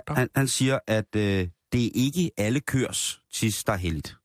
han, 0.09 0.29
han 0.35 0.49
siger, 0.49 0.79
at 0.87 1.17
øh, 1.17 1.49
det 1.73 1.87
er 1.87 1.91
ikke 1.95 2.31
alle 2.37 2.61
kørs 2.61 3.23
tis, 3.33 3.65
der 3.65 3.73
er 3.73 3.77
heldigt. 3.77 4.17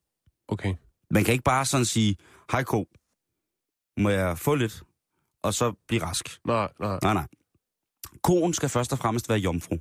Okay. 0.48 0.76
Man 1.12 1.24
kan 1.24 1.32
ikke 1.32 1.44
bare 1.44 1.66
sådan 1.66 1.86
sige, 1.86 2.18
hej 2.52 2.64
ko, 2.64 2.88
må 3.98 4.10
jeg 4.10 4.38
få 4.38 4.56
lidt, 4.56 4.84
og 5.44 5.54
så 5.54 5.74
blive 5.88 6.04
rask. 6.04 6.40
Nej, 6.46 6.70
nej. 6.80 7.00
Nej, 7.02 7.14
nej. 7.14 7.28
Koen 8.24 8.54
skal 8.54 8.70
først 8.70 8.92
og 8.92 9.00
fremmest 9.00 9.30
være 9.30 9.38
jomfru. 9.38 9.76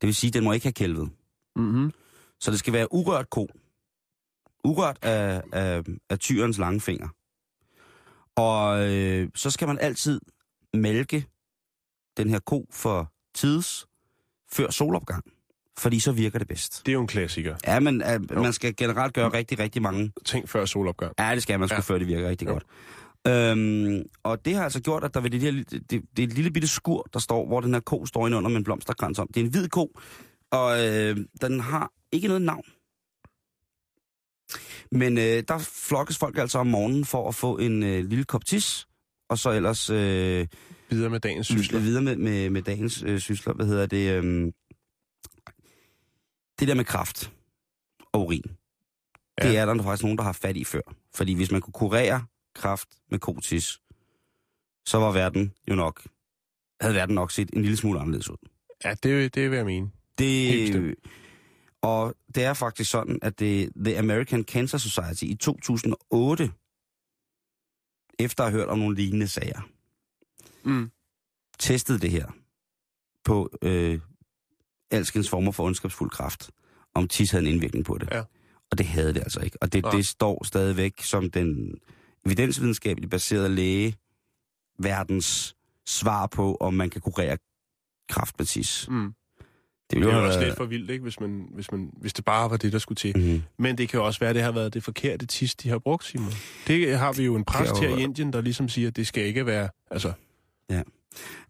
Det 0.00 0.06
vil 0.06 0.14
sige, 0.14 0.30
den 0.30 0.44
må 0.44 0.52
ikke 0.52 0.66
have 0.66 0.72
kælvet. 0.72 1.10
Mm-hmm. 1.56 1.92
Så 2.40 2.50
det 2.50 2.58
skal 2.58 2.72
være 2.72 2.92
urørt 2.92 3.30
ko. 3.30 3.48
Urørt 4.64 4.98
af, 5.02 5.42
af, 5.52 5.82
af 6.10 6.18
tyrens 6.18 6.58
lange 6.58 6.80
finger. 6.80 7.08
Og 8.36 8.90
øh, 8.92 9.30
så 9.34 9.50
skal 9.50 9.68
man 9.68 9.78
altid 9.78 10.20
mælke 10.74 11.26
den 12.16 12.28
her 12.28 12.38
ko 12.38 12.66
for 12.70 13.12
tids 13.34 13.86
før 14.52 14.70
solopgang. 14.70 15.24
Fordi 15.78 16.00
så 16.00 16.12
virker 16.12 16.38
det 16.38 16.48
bedst. 16.48 16.82
Det 16.86 16.92
er 16.92 16.94
jo 16.94 17.00
en 17.00 17.06
klassiker. 17.06 17.56
Ja, 17.66 17.80
men 17.80 18.02
uh, 18.32 18.42
man 18.42 18.52
skal 18.52 18.76
generelt 18.76 19.14
gøre 19.14 19.28
rigtig, 19.28 19.58
rigtig 19.58 19.82
mange 19.82 20.12
Tænk 20.24 20.48
før 20.48 20.64
solopgang. 20.64 21.12
Ja, 21.18 21.34
det 21.34 21.42
skal 21.42 21.58
man 21.60 21.68
sgu, 21.68 21.74
Ja. 21.74 21.76
ja. 21.76 21.80
før 21.82 21.98
det 21.98 22.06
virker 22.06 22.28
rigtig 22.28 22.46
Jo. 22.46 22.52
godt. 22.52 22.64
Øhm, 23.28 24.02
og 24.22 24.44
det 24.44 24.54
har 24.54 24.64
altså 24.64 24.80
gjort, 24.82 25.04
at 25.04 25.14
der 25.14 25.20
ved 25.20 25.30
det, 25.30 25.40
her, 25.40 25.50
det, 25.52 25.90
det 25.90 26.18
er 26.18 26.22
et 26.26 26.32
lille 26.32 26.50
bitte 26.50 26.68
skur, 26.68 27.08
der 27.12 27.18
står, 27.18 27.46
hvor 27.46 27.60
den 27.60 27.72
her 27.74 27.80
ko 27.80 28.06
står 28.06 28.26
inde 28.26 28.36
under 28.38 28.48
med 28.50 28.56
en 28.56 28.64
blomsterkrans 28.64 29.18
om. 29.18 29.28
Det 29.34 29.40
er 29.40 29.44
en 29.44 29.50
hvid 29.50 29.68
ko, 29.68 29.98
og 30.50 30.86
øh, 30.86 31.16
den 31.40 31.60
har 31.60 31.92
ikke 32.12 32.28
noget 32.28 32.42
navn. 32.42 32.64
Men 34.92 35.18
øh, 35.18 35.42
der 35.48 35.58
flokkes 35.58 36.18
folk 36.18 36.38
altså 36.38 36.58
om 36.58 36.66
morgenen 36.66 37.04
for 37.04 37.28
at 37.28 37.34
få 37.34 37.58
en 37.58 37.82
øh, 37.82 38.04
lille 38.04 38.24
kop 38.24 38.44
tis, 38.44 38.86
og 39.28 39.38
så 39.38 39.50
ellers 39.50 39.90
øh, 39.90 40.46
Videre 40.90 41.10
med 41.10 41.20
dagens 41.20 41.46
sysler. 41.46 41.80
videre 41.80 42.02
med, 42.02 42.16
med, 42.16 42.50
med 42.50 42.62
dagens 42.62 43.02
øh, 43.02 43.20
sysler. 43.20 43.54
Hvad 43.54 43.66
hedder 43.66 43.86
det? 43.86 44.24
Øh, 44.24 44.52
det 46.58 46.68
der 46.68 46.74
med 46.74 46.84
kraft 46.84 47.32
og 48.12 48.20
urin. 48.20 48.56
Ja. 49.42 49.48
Det 49.48 49.58
er 49.58 49.64
der 49.64 49.82
faktisk 49.82 50.02
nogen, 50.02 50.18
der 50.18 50.24
har 50.24 50.32
fat 50.32 50.56
i 50.56 50.64
før. 50.64 50.94
Fordi 51.14 51.34
hvis 51.34 51.50
man 51.50 51.60
kunne 51.60 51.72
kurere 51.72 52.26
kraft 52.54 52.88
med 53.10 53.18
kotis, 53.18 53.80
så 54.86 54.98
var 54.98 55.12
verden 55.12 55.52
jo 55.70 55.74
nok, 55.74 56.06
havde 56.80 56.94
verden 56.94 57.14
nok 57.14 57.30
set 57.30 57.50
en 57.50 57.62
lille 57.62 57.76
smule 57.76 58.00
anderledes 58.00 58.30
ud. 58.30 58.36
Ja, 58.84 58.94
det, 59.02 59.34
det 59.34 59.50
vil 59.50 59.56
jeg 59.56 59.66
mene. 59.66 59.90
Det, 60.18 60.94
og 61.82 62.14
det 62.34 62.44
er 62.44 62.54
faktisk 62.54 62.90
sådan, 62.90 63.18
at 63.22 63.38
det, 63.38 63.72
The 63.84 63.98
American 63.98 64.44
Cancer 64.44 64.78
Society 64.78 65.24
i 65.24 65.34
2008, 65.34 66.50
efter 68.18 68.44
at 68.44 68.50
have 68.50 68.60
hørt 68.60 68.68
om 68.68 68.78
nogle 68.78 68.96
lignende 68.96 69.28
sager, 69.28 69.60
Mm. 70.66 70.90
testede 71.58 71.98
det 71.98 72.10
her 72.10 72.26
på 73.24 73.50
øh, 73.62 74.00
alskens 74.90 75.30
former 75.30 75.52
for 75.52 75.64
ondskabsfuld 75.64 76.10
kraft, 76.10 76.50
om 76.94 77.08
tis 77.08 77.30
havde 77.30 77.46
en 77.46 77.52
indvirkning 77.52 77.84
på 77.84 77.98
det. 77.98 78.08
Ja. 78.12 78.22
Og 78.70 78.78
det 78.78 78.86
havde 78.86 79.14
det 79.14 79.20
altså 79.20 79.40
ikke. 79.40 79.58
Og 79.60 79.72
det, 79.72 79.82
Nej. 79.82 79.92
det 79.92 80.06
står 80.06 80.44
stadigvæk 80.44 81.02
som 81.02 81.30
den 81.30 81.74
evidensvidenskabeligt 82.26 83.10
baserede 83.10 83.48
læge 83.48 83.96
verdens 84.78 85.56
svar 85.86 86.26
på, 86.26 86.56
om 86.60 86.74
man 86.74 86.90
kan 86.90 87.00
kurere 87.00 87.38
kraft 88.08 88.34
med 88.38 88.46
tis. 88.46 88.88
Mm. 88.90 89.14
Det 89.90 89.98
ville 89.98 90.12
er 90.12 90.18
jo 90.18 90.26
også 90.26 90.44
lidt 90.44 90.56
for 90.56 90.64
vildt, 90.64 90.90
ikke? 90.90 91.02
Hvis, 91.02 91.20
man, 91.20 91.48
hvis, 91.54 91.72
man, 91.72 91.90
hvis 92.00 92.12
det 92.12 92.24
bare 92.24 92.50
var 92.50 92.56
det, 92.56 92.72
der 92.72 92.78
skulle 92.78 92.96
til. 92.96 93.18
Mhm. 93.18 93.42
Men 93.58 93.78
det 93.78 93.88
kan 93.88 93.98
jo 94.00 94.06
også 94.06 94.20
være, 94.20 94.30
at 94.30 94.34
det 94.34 94.42
har 94.42 94.52
været 94.52 94.74
det 94.74 94.84
forkerte 94.84 95.26
tis, 95.26 95.54
de 95.54 95.68
har 95.68 95.78
brugt, 95.78 96.04
Simon. 96.04 96.30
Det 96.66 96.98
har 96.98 97.12
vi 97.12 97.24
jo 97.24 97.36
en 97.36 97.44
præst 97.44 97.74
Det 97.74 97.84
er 97.84 97.88
her 97.88 97.96
i 97.96 98.02
Indien, 98.02 98.32
der 98.32 98.40
ligesom 98.40 98.68
siger, 98.68 98.88
at 98.88 98.96
det 98.96 99.06
skal 99.06 99.24
ikke 99.24 99.46
være... 99.46 99.68
Altså, 99.90 100.12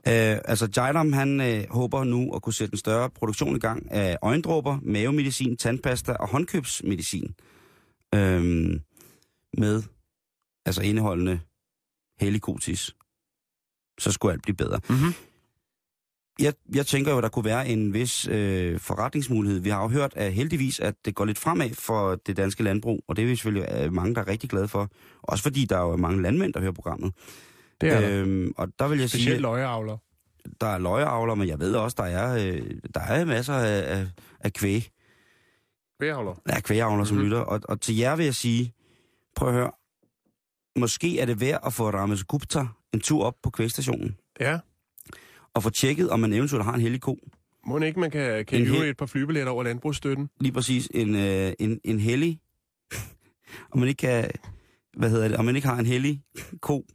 Øh, 0.09 0.39
altså, 0.45 0.69
Jairam, 0.77 1.13
han 1.13 1.41
øh, 1.41 1.65
håber 1.71 2.05
nu 2.05 2.35
at 2.35 2.43
kunne 2.43 2.55
sætte 2.55 2.75
en 2.75 2.79
større 2.79 3.11
produktion 3.11 3.57
i 3.57 3.59
gang 3.59 3.91
af 3.91 4.19
øjendråber, 4.23 4.79
mavemedicin, 4.83 5.57
tandpasta 5.57 6.13
og 6.13 6.29
håndkøbsmedicin. 6.29 7.35
Øh, 8.15 8.81
med, 9.59 9.83
altså 10.67 10.83
indeholdende 10.83 11.41
helikotis. 12.21 12.97
Så 13.99 14.13
skulle 14.13 14.33
alt 14.33 14.43
blive 14.43 14.57
bedre. 14.57 14.81
Mhm. 14.91 15.15
Jeg, 16.39 16.55
jeg 16.75 16.87
tænker 16.87 17.13
jo, 17.13 17.19
at 17.19 17.23
der 17.23 17.29
kunne 17.29 17.45
være 17.45 17.69
en 17.69 17.95
vis 17.95 18.29
øh, 18.29 18.81
forretningsmulighed. 18.81 19.61
Vi 19.61 19.69
har 19.69 19.83
jo 19.83 19.89
hørt 19.89 20.13
at 20.17 20.33
heldigvis, 20.33 20.81
at 20.81 20.95
det 21.05 21.15
går 21.15 21.25
lidt 21.25 21.39
fremad 21.39 21.71
for 21.71 22.15
det 22.15 22.37
danske 22.37 22.63
landbrug, 22.63 23.05
og 23.09 23.17
det 23.17 23.23
er 23.23 23.27
vi 23.27 23.37
selvfølgelig 23.37 23.69
øh, 23.73 23.93
mange, 23.93 24.15
der 24.15 24.21
er 24.21 24.29
rigtig 24.29 24.51
glade 24.51 24.69
for. 24.69 24.91
Også 25.23 25.43
fordi 25.43 25.65
der 25.65 25.77
er 25.77 25.83
jo 25.83 25.97
mange 25.97 26.23
landmænd, 26.23 26.53
der 26.53 26.61
hører 26.61 26.73
programmet. 26.73 27.13
Det 27.81 27.93
er 27.93 28.11
øh, 28.11 28.21
Øhm, 28.21 28.53
og 28.57 28.69
der 28.79 28.89
vil 28.89 28.99
jeg 28.99 29.11
sige, 29.11 29.21
specielt 29.23 29.41
løjeavler. 29.43 29.97
der 30.61 30.67
er 30.67 30.79
løjeavler, 30.79 31.35
men 31.35 31.49
jeg 31.49 31.59
ved 31.61 31.75
også, 31.75 31.95
der 31.99 32.05
er, 32.05 32.35
øh, 32.55 32.71
der 32.95 33.01
er 33.01 33.25
masser 33.25 33.55
af, 33.55 33.99
af, 33.99 34.07
af 34.41 34.53
kvæg, 34.53 34.91
Kvægeavler. 36.01 36.35
af 36.47 36.63
kvægavler, 36.63 37.05
som 37.05 37.17
Mhm. 37.17 37.25
lytter. 37.25 37.39
Og, 37.39 37.61
og 37.69 37.81
til 37.81 37.97
jer 37.97 38.17
vil 38.17 38.25
jeg 38.25 38.35
sige, 38.35 38.73
prøv 39.37 39.49
at 39.49 39.55
høre, 39.55 39.71
måske 40.79 41.21
er 41.21 41.27
det 41.27 41.41
værd 41.41 41.61
at 41.67 41.73
få 41.73 41.91
Rames 41.91 42.25
Gupta 42.25 42.67
en 42.95 43.01
tur 43.01 43.25
op 43.25 43.35
på 43.43 43.51
kvægstationen, 43.51 44.17
Ja. 44.41 44.59
og 45.55 45.63
få 45.63 45.71
tjekket, 45.71 46.11
om 46.11 46.21
man 46.21 46.33
eventuelt 46.33 46.65
har 46.65 46.75
en 46.75 46.81
hellig 46.81 47.01
ko. 47.01 47.19
Må 47.67 47.79
ikke, 47.79 48.01
man 48.01 48.11
kan, 48.11 48.45
kan 48.45 48.61
En 48.61 48.67
hel- 48.67 48.83
et 48.91 48.97
par 48.97 49.07
flybilletter 49.07 49.53
over 49.53 49.63
landbrugsstøtten? 49.65 50.31
Lige 50.41 50.53
præcis 50.53 50.89
en, 50.95 51.15
øh, 51.17 51.53
en, 51.59 51.81
en 51.85 52.01
hellig, 52.01 52.41
om 53.73 53.79
man 53.79 53.89
ikke 53.89 53.99
kan, 53.99 54.31
hvad 54.97 55.11
hedder 55.11 55.29
det, 55.29 55.37
om 55.37 55.45
man 55.45 55.57
ikke 55.57 55.69
har 55.69 55.79
en 55.79 55.87
hellig 55.87 56.23
ko, 56.61 56.87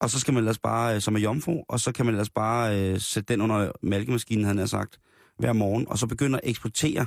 og 0.00 0.10
så 0.10 0.20
skal 0.20 0.34
man 0.34 0.38
ellers 0.38 0.58
bare, 0.58 0.94
øh, 0.94 1.00
som 1.00 1.14
er 1.14 1.20
jomfru, 1.20 1.64
og 1.68 1.80
så 1.80 1.92
kan 1.92 2.06
man 2.06 2.14
ellers 2.14 2.30
bare 2.30 2.80
øh, 2.80 3.00
sætte 3.00 3.32
den 3.32 3.40
under 3.40 3.72
mælkemaskinen, 3.82 4.44
han 4.44 4.58
har 4.58 4.66
sagt, 4.66 5.00
hver 5.38 5.52
morgen, 5.52 5.88
og 5.88 5.98
så 5.98 6.06
begynde 6.06 6.38
at 6.38 6.50
eksportere. 6.50 7.06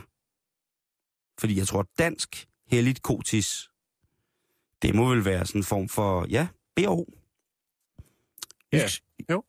Fordi 1.39 1.57
jeg 1.57 1.67
tror, 1.67 1.89
dansk 1.97 2.47
helligt 2.67 3.01
kotis, 3.01 3.69
det 4.81 4.95
må 4.95 5.09
vel 5.09 5.25
være 5.25 5.45
sådan 5.45 5.59
en 5.59 5.65
form 5.65 5.89
for, 5.89 6.25
ja, 6.29 6.47
BO. 6.75 7.05
Ja, 8.71 8.87
jo. 9.31 9.43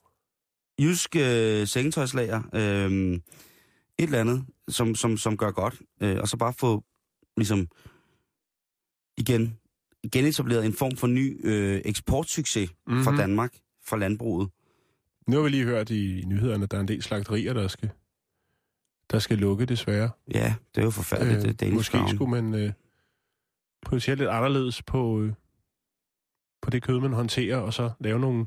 Jysk 0.79 1.17
øh, 1.17 1.67
sengetøjslager, 1.67 2.43
øh, 2.55 3.13
et 3.13 3.21
eller 3.99 4.21
andet, 4.21 4.47
som, 4.69 4.95
som, 4.95 5.17
som 5.17 5.37
gør 5.37 5.51
godt, 5.51 5.81
øh, 6.01 6.21
og 6.21 6.29
så 6.29 6.37
bare 6.37 6.53
få, 6.53 6.85
ligesom, 7.37 7.69
igen, 9.17 9.59
genetableret 10.13 10.67
en 10.67 10.73
form 10.73 10.97
for 10.97 11.07
ny 11.07 11.41
øh, 11.47 11.83
eksportsucces 11.85 12.71
mm-hmm. 12.71 12.95
Mhm. 12.95 13.05
for 13.05 13.11
Danmark, 13.13 13.57
for 13.85 13.97
landbruget. 13.97 14.51
Nu 15.27 15.37
har 15.37 15.43
vi 15.43 15.49
lige 15.49 15.65
hørt 15.65 15.91
i 15.91 16.23
nyhederne, 16.27 16.65
at 16.65 16.71
der 16.71 16.77
er 16.77 16.81
en 16.81 16.89
del 16.89 17.03
slagterier, 17.03 17.53
der 17.53 17.69
skal, 17.69 17.91
der 19.11 19.19
skal 19.19 19.39
lukke, 19.39 19.67
desværre. 19.67 20.11
Ja, 20.35 20.55
det 20.75 20.81
er 20.81 20.85
jo 20.85 20.91
forfærdeligt, 20.91 21.47
øh, 21.47 21.53
det 21.53 21.73
måske 21.73 21.99
skulle 22.15 22.31
man 22.31 22.55
øh, 22.55 22.73
prioritere 23.87 24.17
lidt 24.17 24.29
anderledes 24.29 24.83
på, 24.83 25.21
øh, 25.23 25.33
på 26.63 26.71
det 26.71 26.83
kød, 26.83 27.01
man 27.01 27.13
håndterer, 27.13 27.57
og 27.57 27.75
så 27.75 27.91
lave 28.01 28.19
nogle, 28.19 28.47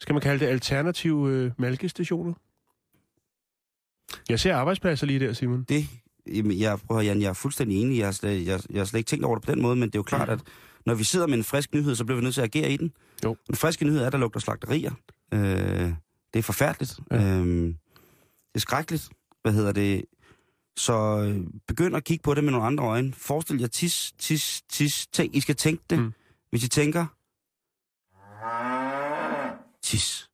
skal 0.00 0.12
man 0.12 0.22
kalde 0.22 0.44
det 0.44 0.50
alternative 0.50 1.30
øh, 1.30 1.52
mælkestationer? 1.58 2.34
Jeg 4.28 4.40
ser 4.40 4.56
arbejdspladser 4.56 5.06
lige 5.06 5.20
der, 5.20 5.32
Simon. 5.32 5.62
Det, 5.62 5.84
jamen, 6.34 6.58
jeg, 6.58 6.78
prøver, 6.86 7.02
Jan, 7.02 7.22
jeg 7.22 7.28
er 7.28 7.32
fuldstændig 7.32 7.82
enig. 7.82 7.98
Jeg 7.98 8.06
har, 8.06 8.12
slet, 8.12 8.46
jeg, 8.46 8.60
jeg 8.70 8.80
har 8.80 8.84
slet 8.84 8.98
ikke 8.98 9.08
tænkt 9.08 9.24
over 9.24 9.36
det 9.36 9.44
på 9.44 9.52
den 9.52 9.62
måde, 9.62 9.76
men 9.76 9.88
det 9.88 9.94
er 9.94 9.98
jo 9.98 10.02
klart, 10.02 10.28
at 10.28 10.40
når 10.86 10.94
vi 10.94 11.04
sidder 11.04 11.26
med 11.26 11.38
en 11.38 11.44
frisk 11.44 11.74
nyhed, 11.74 11.94
så 11.94 12.04
bliver 12.04 12.16
vi 12.16 12.22
nødt 12.22 12.34
til 12.34 12.40
at 12.40 12.56
agere 12.56 12.70
i 12.70 12.76
den. 12.76 12.92
Jo. 13.24 13.36
Den 13.46 13.56
friske 13.56 13.84
nyhed 13.84 14.00
er, 14.00 14.06
at 14.06 14.12
der 14.12 14.18
lugter 14.18 14.40
slagterier. 14.40 14.92
Øh, 15.34 15.92
det 16.32 16.38
er 16.38 16.42
forfærdeligt. 16.42 16.98
Ja. 17.10 17.16
Øh, 17.16 17.46
det 17.66 18.54
er 18.54 18.60
skrækkeligt. 18.60 19.08
Hvad 19.42 19.52
hedder 19.52 19.72
det? 19.72 20.04
Så 20.76 20.92
øh, 21.28 21.46
begynd 21.68 21.96
at 21.96 22.04
kigge 22.04 22.22
på 22.22 22.34
det 22.34 22.44
med 22.44 22.52
nogle 22.52 22.66
andre 22.66 22.84
øjne. 22.84 23.12
Forestil 23.12 23.60
jer 23.60 23.66
tis, 23.66 24.12
tis, 24.18 24.62
tis. 24.68 25.06
Tænk, 25.06 25.36
I 25.36 25.40
skal 25.40 25.56
tænke 25.56 25.84
det. 25.90 25.98
Mm. 25.98 26.04
Mm. 26.04 26.12
Hvis 26.50 26.64
I 26.64 26.68
tænker... 26.68 27.06
Tis. 29.82 30.27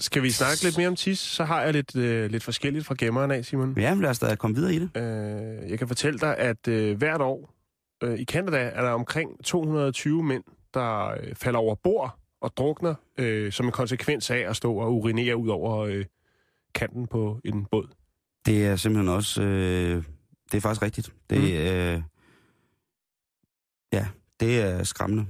Skal 0.00 0.22
vi 0.22 0.30
snakke 0.30 0.64
lidt 0.64 0.76
mere 0.76 0.88
om 0.88 0.96
tis, 0.96 1.18
så 1.18 1.44
har 1.44 1.62
jeg 1.62 1.72
lidt, 1.72 1.96
øh, 1.96 2.30
lidt 2.30 2.42
forskelligt 2.42 2.86
fra 2.86 2.94
gemmeren 2.98 3.30
af, 3.30 3.44
Simon. 3.44 3.78
Ja, 3.78 3.94
lad 3.94 4.10
os 4.10 4.18
da 4.18 4.34
komme 4.34 4.56
videre 4.56 4.74
i 4.74 4.78
det. 4.78 4.90
Øh, 4.96 5.70
jeg 5.70 5.78
kan 5.78 5.88
fortælle 5.88 6.18
dig, 6.18 6.36
at 6.36 6.68
øh, 6.68 6.98
hvert 6.98 7.20
år 7.20 7.54
øh, 8.02 8.18
i 8.18 8.24
Canada 8.24 8.58
er 8.58 8.82
der 8.82 8.90
omkring 8.90 9.44
220 9.44 10.22
mænd, 10.22 10.44
der 10.74 11.08
øh, 11.08 11.34
falder 11.34 11.58
over 11.58 11.74
bord 11.74 12.18
og 12.40 12.56
drukner 12.56 12.94
øh, 13.18 13.52
som 13.52 13.66
en 13.66 13.72
konsekvens 13.72 14.30
af 14.30 14.38
at 14.38 14.56
stå 14.56 14.74
og 14.74 14.94
urinere 14.94 15.36
ud 15.36 15.48
over 15.48 15.78
øh, 15.78 16.04
kanten 16.74 17.06
på 17.06 17.40
en 17.44 17.64
båd. 17.64 17.88
Det 18.46 18.66
er 18.66 18.76
simpelthen 18.76 19.08
også... 19.08 19.42
Øh, 19.42 20.04
det 20.52 20.56
er 20.56 20.60
faktisk 20.60 20.82
rigtigt. 20.82 21.12
Det, 21.30 21.38
mm. 21.38 21.44
øh, 21.44 22.02
ja, 23.92 24.06
det 24.40 24.60
er 24.60 24.84
skræmmende. 24.84 25.26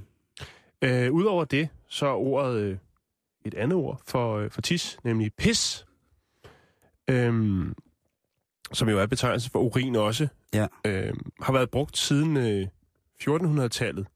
Øh, 0.81 1.11
Udover 1.11 1.45
det, 1.45 1.69
så 1.87 2.05
er 2.05 2.13
ordet 2.13 2.59
øh, 2.61 2.77
et 3.45 3.53
andet 3.53 3.77
ord 3.77 4.01
for, 4.07 4.37
øh, 4.37 4.51
for 4.51 4.61
tis, 4.61 4.97
nemlig 5.03 5.33
pis. 5.33 5.85
Øhm, 7.09 7.75
som 8.73 8.89
jo 8.89 8.99
er 8.99 9.05
betegnelse 9.05 9.49
for 9.49 9.59
urin 9.59 9.95
også. 9.95 10.27
Ja. 10.53 10.67
Øhm, 10.85 11.31
har 11.41 11.53
været 11.53 11.69
brugt 11.69 11.97
siden 11.97 12.37
øh, 12.37 12.67
1400-tallet. 13.21 14.07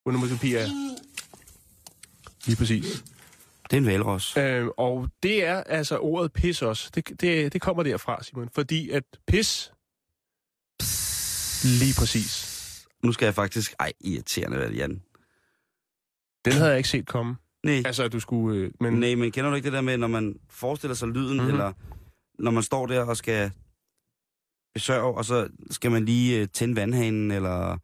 onomatopoeia. 0.05 0.65
Lige 2.45 2.57
præcis. 2.57 3.03
Det 3.63 3.73
er 3.73 3.77
en 3.77 3.85
valros. 3.85 4.37
Øh, 4.37 4.67
og 4.77 5.09
det 5.23 5.45
er 5.45 5.63
altså 5.63 5.97
ordet 5.97 6.33
pis 6.33 6.61
også. 6.61 6.91
Det, 6.95 7.21
det, 7.21 7.53
det 7.53 7.61
kommer 7.61 7.83
derfra, 7.83 8.23
Simon. 8.23 8.49
Fordi 8.49 8.89
at 8.89 9.03
pis... 9.27 9.71
Lige 11.63 11.93
præcis. 11.99 12.55
Nu 13.03 13.11
skal 13.11 13.25
jeg 13.25 13.35
faktisk... 13.35 13.73
Ej, 13.79 13.93
irriterende, 14.01 14.57
er, 14.57 14.71
Jan. 14.71 15.03
Den 16.45 16.53
havde 16.53 16.69
jeg 16.69 16.77
ikke 16.77 16.89
set 16.89 17.07
komme. 17.07 17.35
Nej. 17.65 17.81
Altså, 17.85 18.03
at 18.03 18.13
du 18.13 18.19
skulle... 18.19 18.59
Øh, 18.59 18.71
men 18.79 18.93
Nej, 18.93 19.15
men 19.15 19.31
kender 19.31 19.49
du 19.49 19.55
ikke 19.55 19.65
det 19.65 19.73
der 19.73 19.81
med, 19.81 19.97
når 19.97 20.07
man 20.07 20.35
forestiller 20.49 20.95
sig 20.95 21.07
lyden, 21.07 21.27
Mhm. 21.27 21.33
mm-hmm. 21.37 21.49
eller 21.51 21.73
når 22.39 22.51
man 22.51 22.63
står 22.63 22.85
der 22.85 23.03
og 23.03 23.17
skal 23.17 23.51
besørge, 24.73 25.17
og 25.17 25.25
så 25.25 25.47
skal 25.71 25.91
man 25.91 26.05
lige 26.05 26.41
øh, 26.41 26.47
tænde 26.53 26.75
vandhanen, 26.75 27.31
eller 27.31 27.77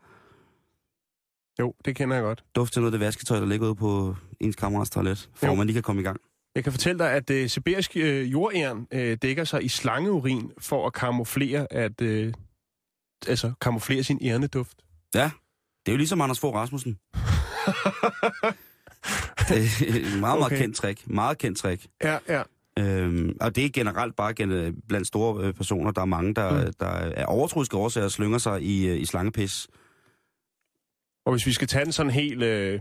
jo, 1.60 1.74
det 1.86 1.96
kender 1.96 2.16
jeg 2.16 2.24
godt. 2.24 2.44
dufte 2.56 2.80
noget 2.80 2.94
af 2.94 3.00
det 3.00 3.06
vasketøj, 3.06 3.40
der 3.40 3.46
ligger 3.46 3.66
ude 3.68 3.76
på 3.76 4.16
ens 4.40 4.56
kammerats 4.56 4.90
toilet, 4.90 5.30
for 5.34 5.48
Jo. 5.48 5.56
man 5.56 5.68
lige 5.68 5.74
kan 5.74 5.84
komme 5.84 6.02
i 6.02 6.06
gang. 6.06 6.20
Jeg 6.56 6.64
kan 6.64 6.74
fortælle 6.74 7.00
dig, 7.00 7.12
at 7.12 7.30
øh, 7.30 7.50
sibirisk 7.50 7.92
øh, 7.98 8.32
jordæren 8.32 8.88
øh, 8.92 9.18
dækker 9.22 9.44
sig 9.44 9.64
i 9.64 9.68
slangeurin 9.68 10.52
for 10.58 10.88
at 10.88 10.94
kamuflere, 10.94 11.74
at, 11.74 12.02
øh, 12.02 12.34
altså, 13.28 13.54
kamuflere 13.62 14.04
sin 14.04 14.20
ærneduft. 14.24 14.78
Ja, 15.16 15.32
det 15.86 15.92
er 15.92 15.94
jo 15.94 15.98
ligesom 15.98 16.22
Anders 16.22 16.40
Fogh 16.40 16.56
Rasmussen. 16.56 16.98
det 19.50 19.58
er 19.58 19.96
et 19.96 20.20
meget, 20.20 20.20
meget 20.22 20.46
Okay. 20.46 20.58
kendt 20.58 20.76
trick. 20.76 21.08
Meget 21.10 21.38
kendt 21.38 21.58
trick. 21.58 21.88
Ja, 22.04 22.18
ja. 22.30 22.44
Øhm, 22.80 23.38
og 23.42 23.56
det 23.56 23.66
er 23.66 23.70
generelt 23.74 24.16
bare 24.16 24.34
gen- 24.34 24.82
blandt 24.88 25.08
store 25.08 25.44
øh, 25.48 25.54
personer. 25.54 25.92
Der 25.92 26.02
er 26.02 26.06
mange, 26.06 26.34
der, 26.34 26.66
Mm. 26.66 26.74
der 26.80 26.88
af 26.88 27.26
overtroiske 27.28 27.78
årsager 27.78 28.08
slynger 28.08 28.38
sig 28.38 28.62
i, 28.62 28.88
øh, 28.88 29.02
i 29.02 29.06
slangepis. 29.06 29.68
Og 31.26 31.32
hvis 31.34 31.46
vi 31.46 31.52
skal 31.52 31.68
tage 31.68 31.84
den 31.86 31.92
sådan 31.94 32.12
helt 32.12 32.44
øh, 32.44 32.80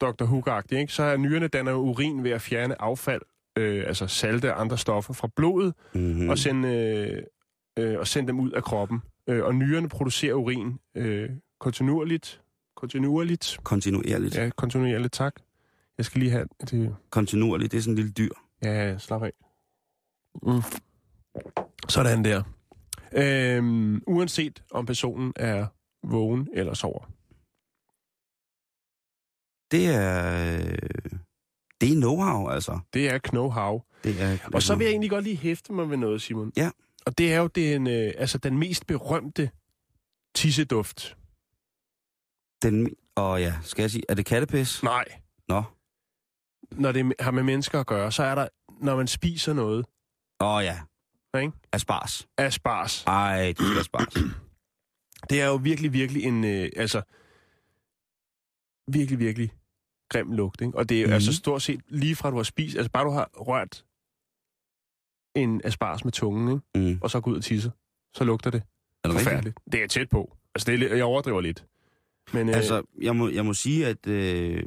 Dr. 0.00 0.24
Hook-agtig, 0.24 0.78
ikke, 0.78 0.92
så 0.92 1.02
er 1.02 1.16
nyrerne 1.16 1.48
danner 1.48 1.72
urin 1.72 2.24
ved 2.24 2.30
at 2.30 2.40
fjerne 2.42 2.82
affald, 2.82 3.22
øh, 3.58 3.84
altså 3.86 4.06
salte 4.06 4.54
og 4.54 4.60
andre 4.60 4.78
stoffer 4.78 5.14
fra 5.14 5.28
blodet, 5.36 5.74
Mm-hmm. 5.94 6.22
mm. 6.22 6.28
og, 6.28 6.38
sende, 6.38 6.68
øh, 6.68 7.22
øh, 7.92 7.98
og 7.98 8.06
sende 8.06 8.28
dem 8.28 8.40
ud 8.40 8.50
af 8.50 8.62
kroppen. 8.64 9.00
Øh, 9.28 9.44
og 9.44 9.54
nyrerne 9.54 9.88
producerer 9.88 10.34
urin 10.34 10.78
øh, 10.96 11.30
kontinuerligt. 11.60 12.40
Kontinuerligt. 12.76 13.58
Kontinuerligt. 13.62 14.36
Ja, 14.36 14.50
kontinuerligt, 14.56 15.12
tak. 15.12 15.34
Jeg 16.00 16.04
skal 16.04 16.18
lige 16.20 16.30
have 16.30 16.46
det. 16.70 16.96
kontinuerligt. 17.10 17.72
Det 17.72 17.78
er 17.78 17.82
sådan 17.82 17.92
en 17.92 17.96
lille 17.96 18.12
dyr. 18.12 18.32
Ja, 18.62 18.98
slap 18.98 19.22
af. 19.22 19.32
Mm. 20.42 20.62
Sådan 21.88 22.24
der. 22.24 22.42
Øhm, 23.12 24.02
uanset 24.06 24.62
om 24.70 24.86
personen 24.86 25.32
er 25.36 25.66
vågen 26.02 26.48
eller 26.52 26.74
sover. 26.74 27.04
Det 29.70 29.86
er... 29.86 30.56
Det 31.80 31.92
er 31.92 32.00
know-how, 32.00 32.50
altså. 32.54 32.80
Det 32.94 33.08
er 33.10 33.18
know-how. 33.18 34.00
Det 34.04 34.22
er, 34.22 34.38
Og 34.54 34.62
så 34.62 34.74
vil 34.74 34.84
jeg 34.84 34.90
egentlig 34.90 35.10
godt 35.10 35.24
lige 35.24 35.36
hæfte 35.36 35.72
mig 35.72 35.90
ved 35.90 35.96
noget, 35.96 36.22
Simon. 36.22 36.52
Ja. 36.56 36.70
Og 37.06 37.18
det 37.18 37.32
er 37.32 37.38
jo 37.38 37.46
den, 37.46 37.86
øh, 37.86 38.12
altså 38.18 38.38
den 38.38 38.58
mest 38.58 38.86
berømte 38.86 39.50
tisseduft. 40.34 41.16
Den, 42.62 42.94
og 43.14 43.40
ja, 43.40 43.54
skal 43.62 43.82
jeg 43.82 43.90
sige, 43.90 44.02
er 44.08 44.14
det 44.14 44.26
kattepis? 44.26 44.82
Nej. 44.82 45.04
Nå. 45.48 45.62
Når 46.70 46.92
det 46.92 47.12
har 47.20 47.30
med 47.30 47.42
mennesker 47.42 47.80
at 47.80 47.86
gøre, 47.86 48.12
så 48.12 48.22
er 48.22 48.34
der, 48.34 48.48
når 48.80 48.96
man 48.96 49.06
spiser 49.06 49.52
noget, 49.52 49.86
Åh 50.40 50.54
oh, 50.54 50.64
ja. 50.64 50.80
Ikke? 51.40 51.52
Aspars. 51.72 52.28
asparges. 52.38 53.04
Ej, 53.06 53.46
det 53.58 53.66
skal 53.66 53.78
aspars. 53.80 54.14
Det 55.30 55.40
er 55.40 55.46
jo 55.46 55.54
virkelig, 55.56 55.92
virkelig 55.92 56.24
en, 56.24 56.44
øh, 56.44 56.68
altså, 56.76 57.02
virkelig, 58.92 59.18
virkelig 59.18 59.52
grim 60.08 60.32
lugt, 60.32 60.60
ikke? 60.60 60.78
Og 60.78 60.88
det 60.88 61.00
er 61.00 61.04
mm. 61.06 61.08
Mhm. 61.08 61.14
altså 61.14 61.32
stort 61.34 61.62
set 61.62 61.80
lige 61.88 62.16
fra 62.16 62.30
du 62.30 62.36
har 62.36 62.42
spist, 62.42 62.76
altså 62.76 62.90
bare 62.90 63.04
du 63.04 63.10
har 63.10 63.30
rørt 63.34 63.84
en 65.36 65.60
asparges 65.64 66.04
med 66.04 66.12
tungen, 66.12 66.62
ikke? 66.74 66.90
Mm. 66.94 66.98
og 67.02 67.10
så 67.10 67.20
går 67.20 67.30
ud 67.30 67.36
og 67.36 67.42
tisser, 67.44 67.70
så 68.14 68.24
lugter 68.24 68.50
det 68.50 68.62
Er 69.04 69.08
det 69.08 69.10
rigtigt? 69.16 69.24
forfærdeligt. 69.28 69.58
Det 69.72 69.82
er 69.82 69.86
tæt 69.86 70.08
på. 70.08 70.36
Altså, 70.54 70.72
det 70.72 70.82
er, 70.92 70.96
jeg 70.96 71.04
overdriver 71.04 71.40
lidt. 71.40 71.64
Men 72.32 72.48
øh, 72.48 72.56
Altså, 72.56 72.82
jeg 73.02 73.16
må, 73.16 73.28
jeg 73.28 73.44
må 73.44 73.54
sige, 73.54 73.86
at 73.86 74.06
øh, 74.06 74.64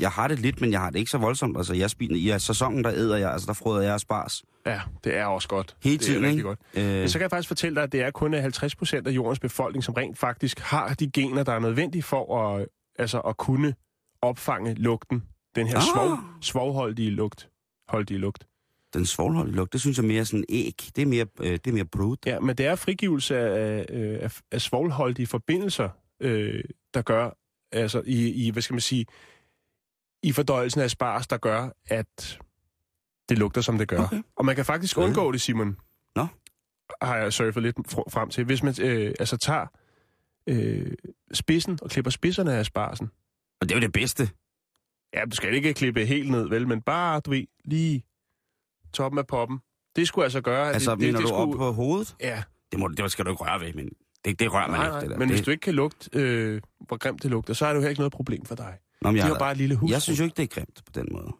jeg 0.00 0.10
har 0.10 0.28
det 0.28 0.38
lidt, 0.38 0.60
men 0.60 0.72
jeg 0.72 0.80
har 0.80 0.90
det 0.90 0.98
ikke 0.98 1.10
så 1.10 1.18
voldsomt. 1.18 1.56
Altså, 1.56 1.74
jeg 1.74 1.90
spiser, 1.90 2.36
i 2.36 2.38
sæsonen, 2.40 2.84
der 2.84 2.90
æder 2.92 3.16
jeg, 3.16 3.32
altså 3.32 3.46
der 3.46 3.52
frøder 3.52 3.82
jeg 3.82 3.94
aspars. 3.94 4.42
ja, 4.66 4.80
det 5.04 5.16
er 5.16 5.24
også 5.24 5.48
godt. 5.48 5.76
Hele 5.84 5.98
det 5.98 6.02
er 6.08 6.12
tiden, 6.12 6.24
ikke? 6.24 6.42
godt. 6.42 6.58
Øh, 6.74 6.84
Men 6.84 7.08
så 7.08 7.18
kan 7.18 7.22
jeg 7.22 7.30
faktisk 7.30 7.48
fortælle 7.48 7.74
dig, 7.76 7.82
at 7.82 7.92
det 7.92 8.00
er 8.02 8.10
kun 8.10 8.34
50 8.34 8.76
procent 8.76 9.06
af 9.06 9.10
jordens 9.10 9.40
befolkning, 9.40 9.84
som 9.84 9.94
rent 9.94 10.18
faktisk 10.18 10.58
har 10.60 10.94
de 10.94 11.10
gener, 11.10 11.42
der 11.42 11.52
er 11.52 11.58
nødvendige 11.58 12.02
for 12.02 12.38
at, 12.56 12.66
altså, 12.98 13.20
at 13.20 13.36
kunne 13.36 13.74
opfange 14.22 14.74
lugten. 14.74 15.22
Den 15.56 15.66
her 15.66 15.76
Ah. 15.76 15.82
svov, 15.94 16.18
svovholdige 16.40 17.10
lugt. 17.10 17.48
Holdige 17.88 18.18
lugt. 18.18 18.46
den 18.94 19.06
svovlholdige 19.06 19.56
lugt, 19.56 19.72
det 19.72 19.80
synes 19.80 19.96
jeg 19.98 20.04
mere 20.06 20.20
er 20.20 20.24
sådan 20.24 20.44
æg. 20.48 20.74
Det 20.96 21.02
er 21.02 21.06
mere, 21.06 21.26
øh, 21.40 21.50
det 21.52 21.66
er 21.66 21.72
mere 21.72 21.84
brud. 21.84 22.16
Ja, 22.26 22.40
men 22.40 22.56
det 22.56 22.66
er 22.66 22.74
frigivelse 22.74 23.38
af, 23.38 23.86
øh, 23.90 24.18
af, 24.22 24.40
af 24.52 24.60
svovlholdige 24.60 25.26
forbindelser, 25.26 25.88
øh, 26.20 26.64
der 26.94 27.02
gør, 27.02 27.30
altså 27.72 28.02
i, 28.06 28.46
i, 28.46 28.50
hvad 28.50 28.62
skal 28.62 28.74
man 28.74 28.80
sige, 28.80 29.06
i 30.24 30.32
fordøjelsen 30.32 30.80
af 30.80 30.90
spars, 30.90 31.26
der 31.26 31.36
gør, 31.36 31.68
at 31.86 32.38
det 33.28 33.38
lugter, 33.38 33.60
som 33.60 33.78
det 33.78 33.88
gør. 33.88 34.04
Okay. 34.04 34.22
Og 34.36 34.44
man 34.44 34.56
kan 34.56 34.64
faktisk 34.64 34.98
undgå 34.98 35.32
det, 35.32 35.40
Simon. 35.40 35.76
Nå. 36.16 36.26
Har 37.02 37.16
jeg 37.16 37.32
surfet 37.32 37.62
lidt 37.62 37.76
fr- 37.78 38.10
frem 38.10 38.30
til. 38.30 38.44
Hvis 38.44 38.62
man 38.62 38.74
øh, 38.82 39.14
altså 39.20 39.36
tager 39.36 39.66
øh, 40.46 40.92
spidsen 41.32 41.78
og 41.82 41.90
klipper 41.90 42.10
spidserne 42.10 42.52
af 42.52 42.66
sparsen. 42.66 43.10
Og 43.60 43.68
det 43.68 43.74
er 43.74 43.76
jo 43.76 43.80
det 43.80 43.92
bedste. 43.92 44.30
Ja, 45.14 45.24
du 45.24 45.36
skal 45.36 45.54
ikke 45.54 45.74
klippe 45.74 46.06
helt 46.06 46.30
ned, 46.30 46.48
vel, 46.48 46.68
men 46.68 46.82
bare, 46.82 47.20
du 47.20 47.30
ved, 47.30 47.44
lige 47.64 48.04
toppen 48.92 49.18
af 49.18 49.26
poppen. 49.26 49.58
Det 49.96 50.08
skulle 50.08 50.24
altså 50.24 50.40
gøre, 50.40 50.68
at 50.68 50.74
Altså, 50.74 50.90
det, 50.90 51.00
mener 51.00 51.12
det, 51.12 51.20
det 51.22 51.28
du 51.28 51.34
op 51.34 51.44
skulle... 51.48 51.58
på 51.58 51.72
hovedet? 51.72 52.16
Ja, 52.20 52.42
Det, 52.72 52.80
må, 52.80 52.88
det 52.88 53.12
skal 53.12 53.24
du 53.24 53.30
ikke 53.30 53.44
røre 53.44 53.60
ved, 53.60 53.72
men 53.72 53.88
det, 54.24 54.38
det 54.40 54.52
rører 54.52 54.68
man 54.68 54.80
nej, 54.80 54.84
ikke, 54.86 54.92
nej. 54.92 55.00
det 55.00 55.10
der. 55.10 55.18
Men 55.18 55.28
det, 55.28 55.36
hvis 55.36 55.44
du 55.44 55.50
ikke 55.50 55.60
kan 55.60 55.74
lugte, 55.74 56.10
øh, 56.12 56.60
hvor 56.86 56.96
grimt 56.96 57.22
det 57.22 57.30
lugter, 57.30 57.54
så 57.54 57.66
er 57.66 57.68
det 57.68 57.74
jo 57.74 57.80
heller 57.80 57.90
ikke 57.90 58.00
noget 58.00 58.12
problem 58.12 58.44
for 58.44 58.54
dig. 58.54 58.78
Nå, 59.02 59.08
men 59.10 59.14
Det 59.14 59.20
jeg, 59.20 59.24
er 59.24 59.28
jo 59.28 59.38
bare 59.38 59.52
et 59.52 59.58
lille 59.58 59.74
hus. 59.76 59.90
jeg 59.90 60.02
synes 60.02 60.18
jo 60.18 60.24
ikke, 60.24 60.34
det 60.36 60.42
er 60.42 60.46
grimt 60.46 60.82
på 60.86 60.92
den 60.94 61.08
måde. 61.12 61.32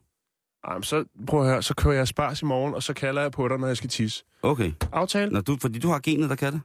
Jamen, 0.68 0.82
så 0.82 1.04
prøv 1.26 1.40
at 1.40 1.46
høre, 1.46 1.62
så 1.62 1.74
kører 1.74 1.94
jeg 1.94 2.08
spars 2.08 2.42
i 2.42 2.44
morgen, 2.44 2.74
og 2.74 2.82
så 2.82 2.94
kalder 2.94 3.22
jeg 3.22 3.32
på 3.32 3.48
dig, 3.48 3.58
når 3.58 3.66
jeg 3.66 3.76
skal 3.76 3.90
tisse. 3.90 4.24
Okay. 4.42 4.72
Aftale? 4.92 5.30
Når 5.32 5.40
du, 5.40 5.56
fordi 5.60 5.78
du 5.78 5.88
har 5.88 5.98
genet, 5.98 6.30
der 6.30 6.36
kan 6.36 6.52
det? 6.52 6.60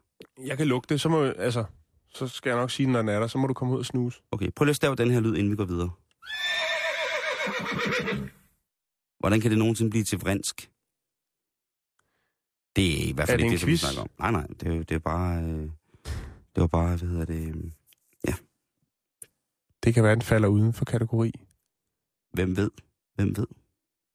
Jeg 0.46 0.58
kan 0.58 0.68
lugte 0.68 0.94
det, 0.94 1.02
så 1.02 1.10
må 1.10 1.24
altså, 1.24 1.64
så 2.14 2.28
skal 2.28 2.50
jeg 2.50 2.58
nok 2.60 2.72
sige, 2.72 2.88
når 2.88 3.00
den 3.00 3.10
er 3.10 3.20
der, 3.20 3.28
så 3.28 3.38
må 3.38 3.48
du 3.48 3.54
komme 3.54 3.74
ud 3.74 3.80
og 3.80 3.86
snuse. 3.86 4.22
Okay, 4.32 4.50
prøv 4.56 4.66
lige 4.66 4.70
at 4.72 4.76
stave 4.76 4.96
den 4.96 5.12
her 5.12 5.20
lyd, 5.20 5.36
inden 5.36 5.52
vi 5.52 5.56
går 5.56 5.66
videre. 5.66 5.90
Hvordan 9.20 9.42
kan 9.42 9.52
det 9.52 9.58
nogensinde 9.60 9.90
blive 9.92 10.04
til 10.04 10.20
vrinsk? 10.20 10.70
Det 12.76 13.04
er 13.04 13.10
i 13.10 13.12
hvert 13.12 13.30
Er 13.30 13.32
fald 13.32 13.38
det 13.40 13.44
ikke 13.46 13.52
det, 13.54 13.60
som 13.62 13.70
vi 13.70 13.78
snakker 13.78 14.02
om. 14.02 14.10
Nej, 14.20 14.32
nej, 14.32 14.48
det 14.60 14.78
er, 14.78 14.84
det 14.84 14.92
er 14.96 15.00
bare... 15.00 15.44
Øh, 15.44 15.70
det 16.56 16.62
var 16.62 16.68
bare, 16.68 16.98
hvad 16.98 17.10
hedder 17.10 17.26
det... 17.26 17.74
Det 19.84 19.94
kan 19.94 20.04
være, 20.04 20.14
den 20.16 20.22
falder 20.22 20.48
uden 20.48 20.74
for 20.74 20.86
kategori. 20.86 21.32
Hvem 22.34 22.58
ved? 22.58 22.72
Hvem 23.16 23.38
ved? 23.38 23.48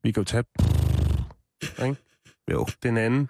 Vi 0.02 0.12
kan 0.12 0.20
jo 0.20 0.24
tage 0.24 0.44
Jo, 2.50 2.66
den 2.82 2.96
anden, 2.96 3.28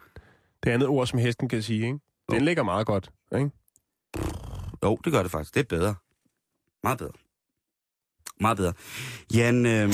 det 0.64 0.70
andet 0.70 0.88
ord, 0.88 1.06
som 1.06 1.18
hesten 1.18 1.48
kan 1.48 1.62
sige, 1.62 1.86
ikke? 1.86 1.98
Den 2.30 2.38
Jo. 2.38 2.44
ligger 2.44 2.62
meget 2.62 2.86
godt, 2.86 3.10
ikke? 3.36 3.50
jo, 4.84 4.96
det 5.04 5.12
gør 5.12 5.22
det 5.22 5.30
faktisk. 5.30 5.54
Det 5.54 5.60
er 5.60 5.64
bedre. 5.78 5.94
Meget 6.82 6.98
bedre. 6.98 7.12
Meget 8.40 8.56
bedre. 8.56 8.72
Jan, 9.34 9.66
øh, 9.66 9.88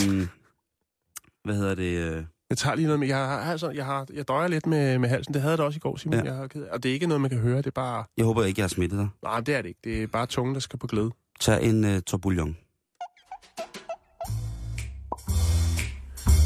hvad 1.45 1.55
hedder 1.57 1.74
det? 1.74 2.12
Øh, 2.16 2.24
Jeg 2.51 2.59
tager 2.59 2.74
lige 2.76 2.86
noget 2.86 3.01
med, 3.01 3.09
jeg 3.09 3.16
har, 3.16 3.38
altså, 3.41 3.70
jeg 3.70 3.84
har, 3.86 4.07
jeg 4.12 4.28
døjer 4.28 4.49
lidt 4.49 4.66
med, 4.66 4.99
med 4.99 5.09
halsen. 5.09 5.34
Det 5.34 5.43
havde 5.43 5.51
jeg 5.53 5.59
da 5.59 5.62
også 5.62 5.76
i 5.76 5.80
går, 5.80 5.97
Simon. 5.97 6.18
Ja. 6.18 6.24
Jeg 6.24 6.34
har 6.34 6.47
ked. 6.47 6.62
Og 6.62 6.82
det 6.82 6.88
er 6.88 6.93
ikke 6.93 7.07
noget, 7.07 7.20
man 7.20 7.30
kan 7.30 7.38
høre. 7.38 7.57
Det 7.57 7.66
er 7.66 7.70
bare, 7.70 8.05
jeg 8.16 8.24
håber 8.24 8.45
ikke, 8.45 8.59
jeg 8.61 8.64
har 8.64 8.68
smittet 8.68 8.99
dig. 8.99 9.09
nej, 9.22 9.41
det 9.41 9.55
er 9.55 9.62
det 9.62 9.68
ikke. 9.68 9.80
Det 9.84 10.03
er 10.03 10.07
bare 10.07 10.26
tungen, 10.26 10.55
der 10.55 10.61
skal 10.61 10.78
på 10.78 10.86
glæde. 10.86 11.11
Tag 11.41 11.64
en 11.64 11.84
øh, 11.84 12.03
torbouillon. 12.03 12.57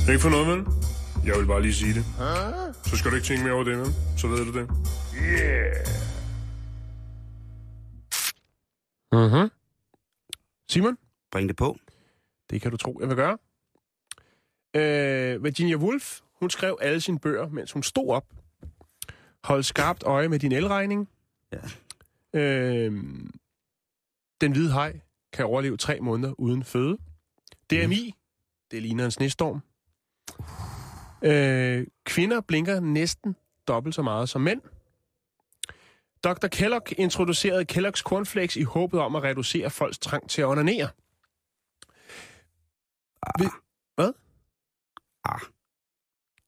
Ikke 0.08 0.20
for 0.22 0.28
noget, 0.30 0.46
vel? 0.48 0.64
Jeg 1.26 1.38
vil 1.40 1.46
bare 1.46 1.62
lige 1.62 1.74
sige 1.74 1.94
det. 1.94 2.04
Så 2.86 2.96
skal 2.96 3.10
du 3.10 3.16
ikke 3.16 3.26
tænke 3.26 3.44
mere 3.44 3.52
over 3.52 3.64
det, 3.64 3.78
vel? 3.78 3.86
Så 4.16 4.28
ved 4.28 4.44
du 4.52 4.58
det. 4.58 4.70
Yeah! 5.22 5.86
Mhm. 9.12 9.50
Simon, 10.68 10.96
Bring 11.30 11.48
det 11.48 11.56
på. 11.56 11.76
det 12.50 12.60
kan 12.62 12.70
du 12.70 12.76
tro, 12.76 12.98
jeg 13.00 13.08
vil 13.08 13.16
gøre. 13.16 13.38
Øh, 14.76 15.44
Virginia 15.44 15.76
Woolf, 15.76 16.20
hun 16.40 16.50
skrev 16.50 16.78
alle 16.80 17.00
sine 17.00 17.18
bøger, 17.18 17.48
mens 17.48 17.72
hun 17.72 17.82
stod 17.82 18.08
op. 18.10 18.24
Hold 19.44 19.62
skarpt 19.62 20.02
øje 20.02 20.28
med 20.28 20.38
din 20.38 20.52
elregning. 20.52 21.08
Ja. 21.52 21.58
Øh, 22.40 22.92
den 24.40 24.52
hvide 24.52 24.70
haj 24.72 25.00
kan 25.32 25.44
overleve 25.44 25.76
tre 25.76 26.00
måneder 26.00 26.34
uden 26.40 26.64
føde. 26.64 26.98
DMI, 27.70 28.14
det 28.70 28.82
ligner 28.82 29.04
en 29.04 29.10
snestorm. 29.10 29.60
Øh, 31.24 31.86
kvinder 32.04 32.40
blinker 32.40 32.80
næsten 32.80 33.36
dobbelt 33.68 33.94
så 33.94 34.02
meget 34.02 34.28
som 34.28 34.40
mænd. 34.40 34.60
Dr. 36.24 36.46
Kellogg 36.46 36.98
introducerede 36.98 37.66
Kellogg's 37.72 38.02
Cornflakes 38.02 38.56
i 38.56 38.62
håbet 38.62 39.00
om 39.00 39.16
at 39.16 39.22
reducere 39.22 39.70
folks 39.70 39.98
trang 39.98 40.30
til 40.30 40.42
at 40.42 40.46
onanere. 40.48 40.88
Vi- 43.38 43.48
Hvad? 43.94 44.12
Ah. 45.24 45.40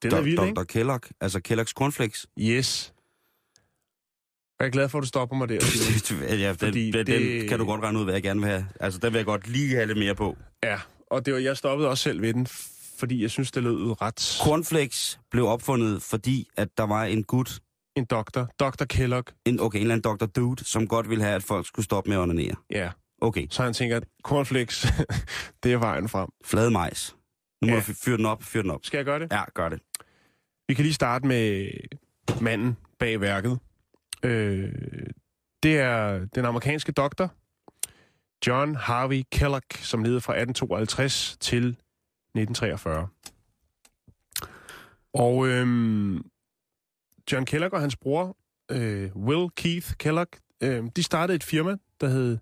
Den 0.03 0.14
er 0.14 0.20
vild, 0.20 0.43
ikke? 0.43 0.55
Dr. 0.55 0.64
Kellogg, 0.64 1.03
altså 1.20 1.41
Kellogg's 1.49 1.72
Cornflakes. 1.72 2.26
Yes. 2.41 2.95
Jeg 4.61 4.66
er 4.66 4.70
glad 4.70 4.88
for, 4.88 4.98
at 4.98 5.02
du 5.02 5.07
stopper 5.09 5.36
mig 5.36 5.48
der. 5.48 5.54
Ja, 6.38 6.48
den, 6.48 6.57
Fordi 6.59 6.90
den, 6.90 7.07
det- 7.07 7.40
den 7.40 7.48
kan 7.48 7.59
du 7.59 7.64
godt 7.64 7.80
regne 7.82 7.98
ud, 7.98 8.04
hvad 8.04 8.14
jeg 8.14 8.22
gerne 8.22 8.40
vil 8.40 8.48
have. 8.50 8.66
Altså, 8.80 8.98
den 9.00 9.12
vil 9.12 9.18
jeg 9.18 9.26
godt 9.26 9.48
lige 9.48 9.74
have 9.74 9.86
lidt 9.86 9.98
mere 9.98 10.14
på. 10.14 10.36
ja, 10.62 10.78
og 11.11 11.26
det 11.26 11.34
var, 11.34 11.40
jeg 11.40 11.57
stoppede 11.57 11.88
også 11.90 12.02
selv 12.02 12.22
ved 12.22 12.34
den, 12.34 12.46
fordi 12.98 13.22
jeg 13.22 13.30
synes, 13.30 13.50
det 13.52 13.62
lød 13.62 14.02
ret... 14.02 14.38
Cornflakes 14.44 15.20
blev 15.30 15.46
opfundet, 15.46 16.02
fordi 16.02 16.48
at 16.57 16.68
der 16.76 16.82
var 16.86 17.04
en 17.04 17.24
gut, 17.24 17.59
En 17.96 18.04
doktor. 18.04 18.48
Dr. 18.61 18.84
Kellogg. 18.84 19.24
en, 19.44 19.61
okay, 19.61 19.78
en 19.78 19.82
eller 19.82 19.94
anden 19.94 20.16
Dr. 20.18 20.26
Dude, 20.26 20.64
som 20.64 20.88
godt 20.88 21.09
ville 21.11 21.24
have, 21.24 21.36
at 21.36 21.42
folk 21.42 21.66
skulle 21.66 21.84
stoppe 21.84 22.11
med 22.11 22.16
at 22.16 22.20
onanere. 22.22 22.54
Ja. 22.70 22.90
Okay, 23.20 23.46
Så 23.50 23.62
han 23.62 23.72
tænker, 23.72 23.96
at 23.96 24.04
cornflakes, 24.24 24.86
det 25.62 25.72
er 25.72 25.76
vejen 25.76 26.09
frem. 26.09 26.28
flade 26.44 26.70
majs. 26.70 27.16
Nu 27.62 27.68
må 27.68 27.74
Ja. 27.74 27.80
du 27.88 27.92
fyre 28.04 28.16
den 28.16 28.26
op, 28.26 28.42
fyre 28.42 28.62
den 28.62 28.70
op. 28.70 28.80
Skal 28.84 28.98
jeg 28.98 29.04
gøre 29.04 29.18
det? 29.18 29.28
Ja, 29.32 29.42
gør 29.54 29.68
det. 29.68 29.80
Vi 30.68 30.74
kan 30.74 30.82
lige 30.84 30.94
starte 30.94 31.26
med 31.26 31.70
manden 32.40 32.76
bag 32.98 33.20
værket. 33.20 33.59
Øh, 34.23 34.73
det 35.62 35.79
er 35.79 36.27
den 36.35 36.45
amerikanske 36.45 36.93
doktor, 36.93 37.35
John 38.47 38.75
Harvey 38.75 39.23
Kellogg, 39.33 39.62
som 39.75 40.03
levede 40.03 40.21
fra 40.21 40.33
1852 40.33 41.37
til 41.41 41.69
1943. 41.69 43.09
Og 45.14 45.49
øhm, 45.49 46.17
John 47.33 47.45
Kellogg 47.47 47.73
og 47.73 47.81
hans 47.81 47.97
bror, 47.97 48.37
øh, 48.71 49.17
Will 49.17 49.51
Keith 49.57 49.93
Kellogg, 49.99 50.29
øh, 50.62 50.85
de 50.97 51.03
startede 51.03 51.37
et 51.37 51.45
firma, 51.45 51.77
der 52.01 52.09
hed 52.09 52.39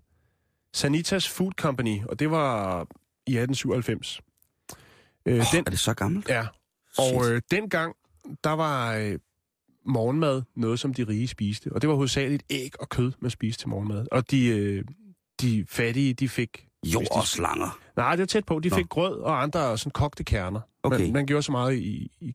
Sanitas 0.73 1.29
Food 1.29 1.51
Company, 1.51 2.03
og 2.03 2.19
det 2.19 2.31
var 2.31 2.79
i 3.27 3.37
1897. 3.37 4.21
Øh, 5.25 5.33
Oh, 5.35 5.41
den, 5.53 5.63
er 5.65 5.69
det 5.69 5.79
så 5.79 5.93
gammelt? 5.93 6.29
ja, 6.29 6.47
og 6.97 7.31
øh, 7.31 7.41
dengang, 7.51 7.95
der 8.43 8.49
var 8.51 8.95
øh, 8.95 9.19
morgenmad 9.85 10.41
noget, 10.55 10.79
som 10.79 10.93
de 10.93 11.03
rige 11.03 11.27
spiste. 11.27 11.71
Og 11.73 11.81
det 11.81 11.89
var 11.89 11.95
hovedsageligt 11.95 12.43
æg 12.49 12.81
og 12.81 12.89
kød, 12.89 13.11
man 13.19 13.31
spiste 13.31 13.61
til 13.61 13.69
morgenmad. 13.69 14.07
Og 14.11 14.31
de, 14.31 14.47
øh, 14.47 14.83
de 15.41 15.65
fattige, 15.69 16.13
de 16.13 16.29
fik 16.29 16.67
Jord 16.85 17.07
og 17.11 17.23
slanger. 17.23 17.79
Nej, 17.97 18.15
det 18.15 18.21
er 18.23 18.27
tæt 18.27 18.45
på. 18.45 18.59
De 18.59 18.69
Nå. 18.69 18.75
fik 18.75 18.89
grød 18.89 19.19
og 19.19 19.43
andre 19.43 19.77
sådan 19.77 19.91
kogte 19.91 20.23
kerner. 20.23 20.61
Okay. 20.83 20.99
Man, 21.01 21.13
man 21.13 21.25
gjorde 21.25 21.43
så 21.43 21.51
meget 21.51 21.75
i, 21.77 22.11
i, 22.21 22.33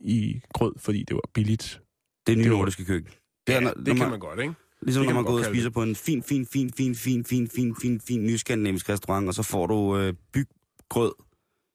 i 0.00 0.40
grød, 0.54 0.72
fordi 0.78 1.02
det 1.02 1.14
var 1.14 1.22
billigt. 1.34 1.80
Det 2.26 2.32
er 2.32 2.36
nye 2.36 2.42
Det 2.44 2.50
var- 2.50 2.56
nordiske 2.58 2.84
køkken. 2.84 3.12
Det, 3.46 3.54
er, 3.54 3.60
når, 3.60 3.70
det 3.70 3.86
når 3.86 3.94
kan 3.94 4.10
man 4.10 4.20
godt, 4.20 4.40
ikke? 4.40 4.54
Ligesom 4.82 5.00
det 5.02 5.08
når 5.08 5.14
man 5.14 5.24
man 5.24 5.24
går 5.24 5.32
ud 5.32 5.40
og 5.40 5.46
spiser 5.46 5.70
på 5.70 5.82
en 5.82 5.96
fin, 5.96 6.22
fin, 6.22 6.46
fin, 6.46 6.70
fin, 6.70 6.94
fin, 6.94 7.24
fin, 7.24 7.48
fin, 7.48 7.74
fin, 7.82 8.00
fin 8.00 8.24
nyskandinavisk 8.26 8.88
restaurant, 8.88 9.28
og 9.28 9.34
så 9.34 9.42
får 9.42 9.66
du 9.66 9.96
øh, 9.96 10.14
byggrød 10.32 11.12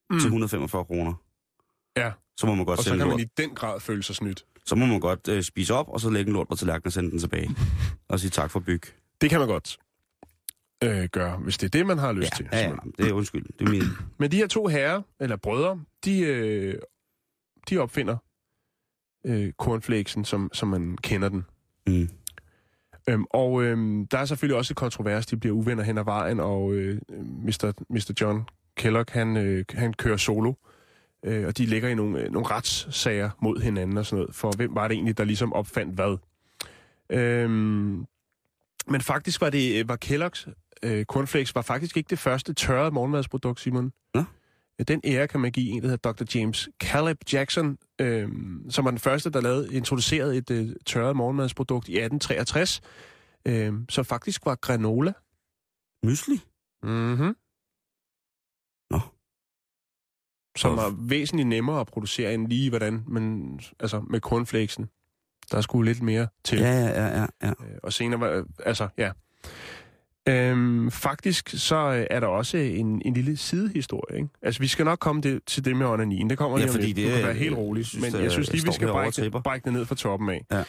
mm. 0.09 0.19
til 0.19 0.25
145 0.27 0.85
kroner. 0.85 1.13
Ja. 1.97 2.11
Så 2.37 2.47
må 2.47 2.55
man 2.55 2.65
godt 2.65 2.77
Og 2.79 2.83
så 2.83 2.97
kan 2.97 3.07
man 3.07 3.19
i 3.19 3.23
den 3.37 3.49
grad 3.55 3.79
føle 3.79 4.03
sig 4.03 4.15
snydt. 4.15 4.45
Så 4.67 4.75
må 4.75 4.85
man 4.85 4.99
godt 4.99 5.27
øh, 5.27 5.43
spise 5.43 5.73
op, 5.73 5.89
og 5.89 5.99
så 6.01 6.09
lægge 6.09 6.29
en 6.29 6.33
lort 6.33 6.47
på 6.47 6.55
tallerkenen 6.55 6.87
og 6.87 6.93
sende 6.93 7.11
den 7.11 7.19
tilbage. 7.19 7.49
og 8.09 8.19
sige 8.19 8.29
tak 8.29 8.51
for 8.51 8.59
byg. 8.59 8.81
Det 9.21 9.29
kan 9.29 9.39
man 9.39 9.47
godt 9.47 9.77
øh, 10.83 11.03
gøre, 11.11 11.37
hvis 11.37 11.57
det 11.57 11.65
er 11.67 11.69
det, 11.79 11.85
man 11.87 11.97
har 11.97 12.11
lyst 12.11 12.31
Ja, 12.31 12.35
til. 12.35 12.49
ja, 12.51 12.59
ja, 12.69 12.75
det 12.97 13.07
er 13.09 13.13
undskyld. 13.13 13.45
Det 13.59 13.67
er 13.67 13.71
min... 13.71 13.83
Men 14.19 14.31
de 14.31 14.37
her 14.37 14.47
to 14.47 14.67
herrer, 14.67 15.01
eller 15.19 15.35
brødre, 15.35 15.79
de, 16.05 16.19
øh, 16.19 16.75
de 17.69 17.77
opfinder 17.77 18.17
øh, 19.25 19.51
cornflakesen, 19.59 20.25
som, 20.25 20.49
som 20.53 20.67
man 20.67 20.97
kender 20.97 21.29
den. 21.29 21.45
Mm. 21.87 22.09
Øhm, 23.09 23.25
og 23.29 23.63
øhm, 23.63 24.07
der 24.07 24.17
er 24.17 24.25
selvfølgelig 24.25 24.57
også 24.57 24.73
et 24.73 24.77
kontrovers, 24.77 25.25
de 25.25 25.37
bliver 25.37 25.55
uvenner 25.55 25.83
hen 25.83 25.97
ad 25.97 26.03
vejen, 26.03 26.39
og 26.39 26.73
øh, 26.73 27.01
Mr. 27.19 27.73
Mr. 27.89 28.13
John 28.21 28.43
Kellogg, 28.77 29.07
han, 29.11 29.37
øh, 29.37 29.65
han 29.73 29.93
kører 29.93 30.17
solo, 30.17 30.53
øh, 31.25 31.47
og 31.47 31.57
de 31.57 31.65
ligger 31.65 31.89
i 31.89 31.95
nogle, 31.95 32.21
øh, 32.21 32.31
nogle 32.31 32.47
retssager 32.47 33.29
mod 33.41 33.61
hinanden 33.61 33.97
og 33.97 34.05
sådan 34.05 34.19
noget, 34.19 34.35
for 34.35 34.51
hvem 34.55 34.75
var 34.75 34.87
det 34.87 34.95
egentlig, 34.95 35.17
der 35.17 35.23
ligesom 35.23 35.53
opfandt 35.53 35.95
hvad. 35.95 36.17
Øhm, 37.09 38.05
men 38.87 39.01
faktisk 39.01 39.41
var 39.41 39.49
det, 39.49 39.87
var 39.87 39.97
Kellogg's 40.05 40.67
øh, 40.83 41.05
cornflakes 41.05 41.55
var 41.55 41.61
faktisk 41.61 41.97
ikke 41.97 42.09
det 42.09 42.19
første 42.19 42.53
tørrede 42.53 42.91
morgenmadsprodukt, 42.91 43.59
Simon. 43.59 43.91
Nå. 44.13 44.23
Den 44.87 45.01
ære 45.03 45.27
kan 45.27 45.39
man 45.39 45.51
give 45.51 45.69
en, 45.69 45.81
der 45.81 45.89
hedder 45.89 46.11
Dr. 46.11 46.37
James 46.39 46.69
Caleb 46.79 47.17
Jackson, 47.33 47.77
øh, 48.01 48.29
som 48.69 48.85
var 48.85 48.91
den 48.91 48.99
første, 48.99 49.29
der 49.29 49.41
lavede, 49.41 49.73
introducerede 49.73 50.37
et 50.37 50.51
øh, 50.51 50.69
tørret 50.85 51.15
morgenmadsprodukt 51.15 51.87
i 51.87 51.91
1863, 51.91 52.81
øh, 53.45 53.73
som 53.89 54.05
faktisk 54.05 54.45
var 54.45 54.55
granola. 54.55 55.13
Mysli? 56.03 56.41
Mm-hmm. 56.83 57.25
Nå. 57.25 57.33
Som 60.57 60.77
var 60.77 60.95
væsentligt 60.99 61.47
nemmere 61.49 61.79
at 61.79 61.87
producere 61.87 62.33
end 62.33 62.47
lige 62.47 62.69
hvordan, 62.69 63.03
men 63.07 63.51
altså 63.79 64.01
med 64.09 64.19
cornflakesen. 64.19 64.89
Der 65.51 65.61
skulle 65.61 65.91
lidt 65.91 66.03
mere 66.03 66.27
til. 66.43 66.59
Ja, 66.59 66.71
ja, 66.71 66.87
ja, 67.05 67.19
ja. 67.19 67.25
ja. 67.43 67.49
Øh, 67.49 67.77
og 67.83 67.93
senere 67.93 68.19
var, 68.19 68.43
altså, 68.65 68.87
ja. 68.97 69.11
Øhm, 70.29 70.91
faktisk 70.91 71.49
så 71.49 71.75
øh, 71.75 72.07
er 72.09 72.19
der 72.19 72.27
også 72.27 72.57
en, 72.57 73.01
en 73.05 73.13
lille 73.13 73.37
sidehistorie, 73.37 74.17
ikke? 74.17 74.29
Altså, 74.41 74.61
vi 74.61 74.67
skal 74.67 74.85
nok 74.85 74.99
komme 74.99 75.21
det, 75.21 75.41
til 75.45 75.65
det 75.65 75.75
med 75.75 75.85
onanien. 75.85 76.29
Det 76.29 76.37
kommer 76.37 76.57
Ja, 76.57 76.63
lige 76.63 76.73
fordi 76.73 76.93
det 76.93 77.05
du 77.05 77.15
kan 77.15 77.23
være 77.25 77.33
helt 77.33 77.51
jeg 77.51 77.57
rolig. 77.57 77.85
synes, 77.85 78.13
Men 78.13 78.23
jeg 78.23 78.31
synes 78.31 78.47
lige, 78.51 78.55
vi 78.55 78.61
står 78.61 78.71
skal 78.71 78.87
brække 78.87 79.31
brække 79.43 79.65
det 79.65 79.73
ned 79.73 79.85
fra 79.85 79.95
toppen 79.95 80.29
af. 80.29 80.45
Ja. 80.51 80.63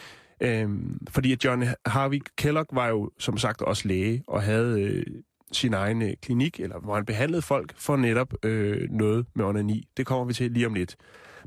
Øhm, 0.63 1.07
fordi 1.11 1.33
at 1.33 1.45
John 1.45 1.65
Harvey 1.87 2.21
Kellogg 2.37 2.67
var 2.73 2.89
jo, 2.89 3.11
som 3.19 3.39
sagt, 3.39 3.63
også 3.63 3.89
læge, 3.89 4.23
og 4.29 4.43
havde 4.43 4.81
øh, 4.81 5.05
sin 5.53 5.75
egen 5.75 6.03
øh, 6.03 6.13
klinik, 6.23 6.61
eller 6.61 6.79
hvor 6.79 6.95
han 6.95 7.05
behandlede 7.05 7.43
folk 7.43 7.73
for 7.77 7.97
netop 7.97 8.35
øh, 8.45 8.91
noget 8.91 9.27
med 9.35 9.45
onani. 9.45 9.89
Det 9.97 10.07
kommer 10.07 10.25
vi 10.25 10.33
til 10.33 10.51
lige 10.51 10.67
om 10.67 10.75
lidt. 10.75 10.97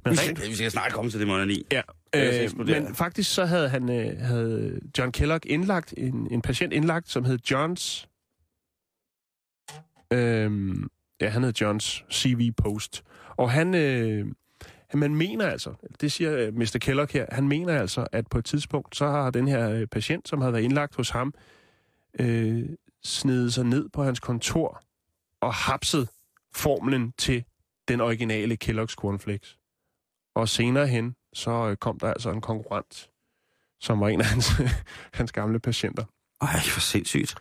Men 0.05 0.13
Vi 0.13 0.17
rent 0.17 0.37
skal, 0.37 0.49
vi 0.49 0.55
skal 0.55 0.71
snart 0.71 0.91
komme 0.91 1.11
til 1.11 1.19
det 1.19 1.27
med 1.27 1.49
i. 1.49 1.65
Ja, 1.71 1.81
øh, 2.15 2.67
men 2.67 2.95
faktisk 2.95 3.33
så 3.33 3.45
havde 3.45 3.69
han 3.69 3.89
øh, 3.89 4.17
havde 4.19 4.79
John 4.97 5.11
Kellogg 5.11 5.45
indlagt 5.45 5.93
en, 5.97 6.27
en 6.31 6.41
patient 6.41 6.73
indlagt, 6.73 7.09
som 7.09 7.25
hed 7.25 7.39
Johns. 7.51 8.09
Øh, 10.13 10.75
ja, 11.21 11.29
han 11.29 11.43
hed 11.43 11.53
Johns 11.61 12.05
CV 12.11 12.51
Post. 12.57 13.03
Og 13.37 13.51
han, 13.51 13.75
øh, 13.75 14.25
man 14.93 15.15
mener 15.15 15.47
altså, 15.47 15.73
det 16.01 16.11
siger 16.11 16.37
øh, 16.37 16.53
Mr. 16.57 16.77
Kellogg 16.81 17.09
her, 17.11 17.25
han 17.31 17.47
mener 17.47 17.79
altså, 17.79 18.07
at 18.11 18.27
på 18.27 18.37
et 18.37 18.45
tidspunkt, 18.45 18.95
så 18.95 19.07
har 19.07 19.29
den 19.29 19.47
her 19.47 19.69
øh, 19.69 19.87
patient, 19.87 20.27
som 20.27 20.41
havde 20.41 20.53
været 20.53 20.63
indlagt 20.63 20.95
hos 20.95 21.09
ham, 21.09 21.33
øh, 22.19 22.69
snedet 23.03 23.53
sig 23.53 23.65
ned 23.65 23.89
på 23.89 24.03
hans 24.03 24.19
kontor 24.19 24.81
og 25.41 25.53
hapset 25.53 26.09
formlen 26.55 27.13
til 27.17 27.43
den 27.87 28.01
originale 28.01 28.57
Kellogg's 28.63 28.95
Cornflakes. 28.95 29.57
Og 30.35 30.49
senere 30.49 30.87
hen, 30.87 31.15
så 31.33 31.51
øh, 31.51 31.77
kom 31.77 31.99
der 31.99 32.07
altså 32.13 32.31
en 32.31 32.41
konkurrent, 32.41 33.09
som 33.79 33.99
var 33.99 34.07
en 34.07 34.21
af 34.21 34.25
hans, 34.25 34.51
hans 35.13 35.31
gamle 35.31 35.59
patienter. 35.59 36.03
Ej, 36.41 36.47
hvor 36.73 36.79
sindssygt. 36.79 37.35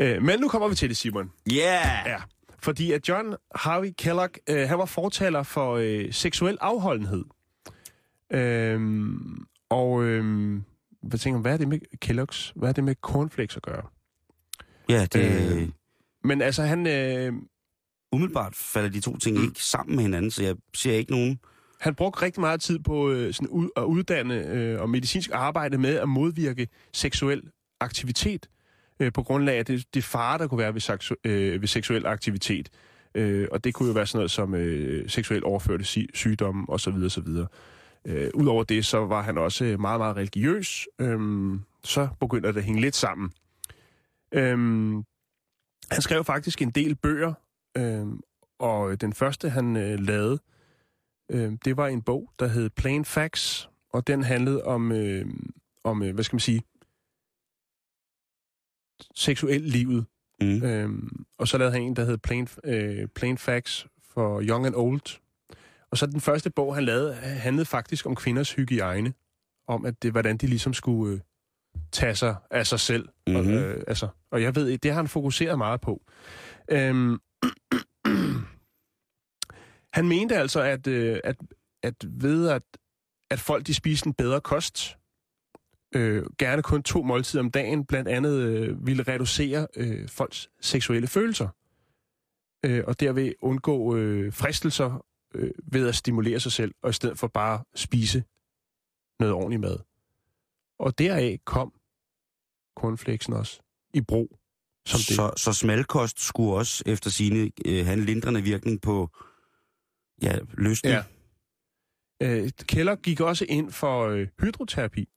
Øh, 0.00 0.22
men 0.22 0.40
nu 0.40 0.48
kommer 0.48 0.68
vi 0.68 0.74
til 0.74 0.88
det, 0.88 0.96
Simon. 0.96 1.32
Yeah! 1.52 2.06
Ja. 2.06 2.22
Fordi 2.58 2.92
at 2.92 3.08
John 3.08 3.36
Harvey 3.54 3.92
Kellogg, 3.98 4.30
øh, 4.48 4.68
han 4.68 4.78
var 4.78 4.84
fortaler 4.84 5.42
for 5.42 5.76
øh, 5.76 6.12
seksuel 6.12 6.58
afholdenhed. 6.60 7.24
Øhm, 8.30 9.46
og 9.70 10.02
øhm, 10.02 10.64
hvad 11.02 11.18
tænker 11.18 11.40
hvad 11.40 11.52
er 11.52 11.56
det 11.56 11.68
med 11.68 11.78
Kellogg's? 12.04 12.52
Hvad 12.54 12.68
er 12.68 12.72
det 12.72 12.84
med 12.84 12.94
cornflakes 12.94 13.56
at 13.56 13.62
gøre? 13.62 13.82
Ja, 14.88 15.06
det... 15.12 15.52
Øh. 15.52 15.68
Men 16.24 16.42
altså, 16.42 16.62
han, 16.62 16.86
øh, 16.86 17.32
Umiddelbart 18.12 18.54
falder 18.56 18.88
de 18.90 19.00
to 19.00 19.16
ting 19.16 19.42
ikke 19.44 19.62
sammen 19.62 19.96
med 19.96 20.04
hinanden, 20.04 20.30
så 20.30 20.42
jeg 20.42 20.56
ser 20.74 20.92
ikke 20.92 21.10
nogen... 21.10 21.40
han 21.80 21.94
brugte 21.94 22.22
rigtig 22.22 22.40
meget 22.40 22.60
tid 22.60 22.78
på 22.78 23.10
øh, 23.10 23.34
sådan 23.34 23.48
ud, 23.48 23.68
at 23.76 23.82
uddanne 23.82 24.46
øh, 24.46 24.80
og 24.80 24.90
medicinsk 24.90 25.30
arbejde 25.32 25.78
med 25.78 25.94
at 25.96 26.08
modvirke 26.08 26.68
seksuel 26.92 27.42
aktivitet 27.80 28.48
øh, 29.00 29.12
på 29.12 29.22
grundlag 29.22 29.58
af 29.58 29.66
det, 29.66 29.84
det 29.94 30.04
fare, 30.04 30.38
der 30.38 30.46
kunne 30.46 30.58
være 30.58 30.74
ved, 30.74 30.80
seksu, 30.80 31.14
øh, 31.24 31.60
ved 31.60 31.68
seksuel 31.68 32.06
aktivitet. 32.06 32.68
Øh, 33.14 33.48
og 33.52 33.64
det 33.64 33.74
kunne 33.74 33.86
jo 33.86 33.92
være 33.92 34.06
sådan 34.06 34.18
noget 34.18 34.30
som 34.30 34.54
øh, 34.54 35.08
seksuelt 35.10 35.44
overførte 35.44 35.84
si- 35.84 36.08
sygdomme 36.14 36.64
osv. 36.68 36.94
osv. 37.06 37.28
Øh, 38.06 38.30
Udover 38.34 38.64
det, 38.64 38.86
så 38.86 38.98
var 38.98 39.22
han 39.22 39.38
også 39.38 39.64
meget, 39.64 40.00
meget 40.00 40.16
religiøs. 40.16 40.86
Øh, 40.98 41.20
så 41.84 42.08
begynder 42.20 42.52
det 42.52 42.58
at 42.58 42.64
hænge 42.64 42.80
lidt 42.80 42.96
sammen. 42.96 43.30
Øh, 44.34 44.58
han 45.90 46.02
skrev 46.02 46.24
faktisk 46.24 46.62
en 46.62 46.70
del 46.70 46.94
bøger, 46.94 47.34
øh, 47.76 48.06
og 48.58 49.00
den 49.00 49.12
første, 49.12 49.50
han 49.50 49.76
øh, 49.76 50.00
lavede, 50.00 50.38
øh, 51.30 51.52
det 51.64 51.76
var 51.76 51.86
en 51.86 52.02
bog, 52.02 52.30
der 52.38 52.46
hed 52.46 52.70
Plain 52.70 53.04
Facts, 53.04 53.70
og 53.92 54.06
den 54.06 54.22
handlede 54.22 54.64
om, 54.64 54.92
øh, 54.92 55.26
om 55.84 56.02
øh, 56.02 56.14
hvad 56.14 56.24
skal 56.24 56.34
man 56.34 56.40
sige, 56.40 56.62
seksuel 59.14 59.60
livet. 59.60 60.06
Mm. 60.40 60.62
Øhm, 60.62 61.24
og 61.38 61.48
så 61.48 61.58
lavede 61.58 61.72
han 61.72 61.82
en, 61.82 61.96
der 61.96 62.04
hed 62.04 62.18
Plain, 62.18 62.48
øh, 62.64 63.08
Plain 63.08 63.38
Facts 63.38 63.86
for 64.02 64.42
Young 64.42 64.66
and 64.66 64.74
Old. 64.74 65.20
Og 65.90 65.98
så 65.98 66.06
den 66.06 66.20
første 66.20 66.50
bog, 66.50 66.74
han 66.74 66.84
lavede, 66.84 67.14
handlede 67.14 67.66
faktisk 67.66 68.06
om 68.06 68.14
kvinders 68.14 68.52
hygiejne. 68.52 69.14
Om, 69.68 69.86
at 69.86 70.02
det, 70.02 70.10
hvordan 70.10 70.36
de 70.36 70.46
ligesom 70.46 70.74
skulle 70.74 71.14
øh, 71.14 71.20
tage 71.92 72.14
sig 72.14 72.36
af 72.50 72.66
sig 72.66 72.80
selv. 72.80 73.08
Mm-hmm. 73.26 73.36
Og, 73.36 73.44
Mhm. 73.44 73.54
øh, 73.54 73.82
altså, 73.86 74.08
og 74.30 74.42
jeg 74.42 74.54
ved, 74.54 74.78
det 74.78 74.90
har 74.90 74.98
han 74.98 75.08
fokuseret 75.08 75.58
meget 75.58 75.80
på. 75.80 76.02
Øhm, 76.70 77.18
han 79.96 80.08
mente 80.08 80.36
altså, 80.36 80.60
at, 80.60 80.86
øh, 80.86 81.20
at, 81.24 81.36
at 81.82 81.94
ved 82.08 82.48
at, 82.48 82.62
at 83.30 83.40
folk 83.40 83.66
de 83.66 83.74
spiste 83.74 84.06
en 84.06 84.14
bedre 84.14 84.40
kost, 84.40 84.98
øh, 85.94 86.24
gerne 86.38 86.62
kun 86.62 86.82
to 86.82 87.02
måltider 87.02 87.42
om 87.42 87.50
dagen, 87.50 87.86
blandt 87.86 88.08
andet 88.08 88.38
øh, 88.40 88.86
ville 88.86 89.02
reducere 89.02 89.66
øh, 89.76 90.08
folks 90.08 90.50
seksuelle 90.60 91.08
følelser. 91.08 91.48
Øh, 92.64 92.84
og 92.86 93.00
derved 93.00 93.32
undgå 93.42 93.96
øh, 93.96 94.32
fristelser 94.32 95.04
øh, 95.34 95.50
ved 95.72 95.88
at 95.88 95.94
stimulere 95.94 96.40
sig 96.40 96.52
selv, 96.52 96.74
og 96.82 96.90
i 96.90 96.92
stedet 96.92 97.18
for 97.18 97.26
bare 97.26 97.64
spise 97.74 98.24
noget 99.20 99.34
ordentligt 99.34 99.60
mad. 99.60 99.78
Og 100.82 100.98
deraf 100.98 101.38
kom 101.44 101.72
cornflakesen 102.76 103.32
også 103.32 103.60
i 103.94 104.00
brug. 104.00 104.38
Som 104.86 104.98
det. 104.98 105.16
Så, 105.16 105.32
så 105.36 105.52
smalkost 105.52 106.20
skulle 106.20 106.52
også 106.52 106.82
efter 106.86 107.10
sine 107.10 107.50
øh, 107.66 107.84
have 107.84 107.98
en 107.98 108.04
lindrende 108.04 108.42
virkning 108.42 108.80
på 108.80 109.10
ja, 110.22 110.38
lysten. 110.58 110.90
Ja. 110.90 111.02
Øh, 112.22 112.50
Keller 112.66 112.96
gik 112.96 113.20
også 113.20 113.46
ind 113.48 113.72
for 113.72 114.06
øh, 114.06 114.28
hydroterapi, 114.40 115.08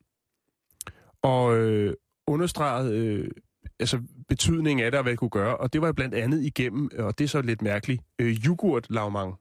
og 1.21 1.57
øh, 1.57 1.93
understregede 2.27 2.97
øh, 2.97 3.31
altså 3.79 4.01
betydningen 4.27 4.85
af 4.85 4.91
det, 4.91 4.97
og 4.97 5.03
hvad 5.03 5.11
det 5.11 5.19
kunne 5.19 5.29
gøre. 5.29 5.57
Og 5.57 5.73
det 5.73 5.81
var 5.81 5.91
blandt 5.91 6.15
andet 6.15 6.43
igennem, 6.43 6.89
og 6.97 7.17
det 7.17 7.23
er 7.23 7.27
så 7.27 7.41
lidt 7.41 7.61
mærkeligt, 7.61 8.01
øh, 8.19 8.35
yoghurt 8.45 8.87
lavmang. 8.89 9.35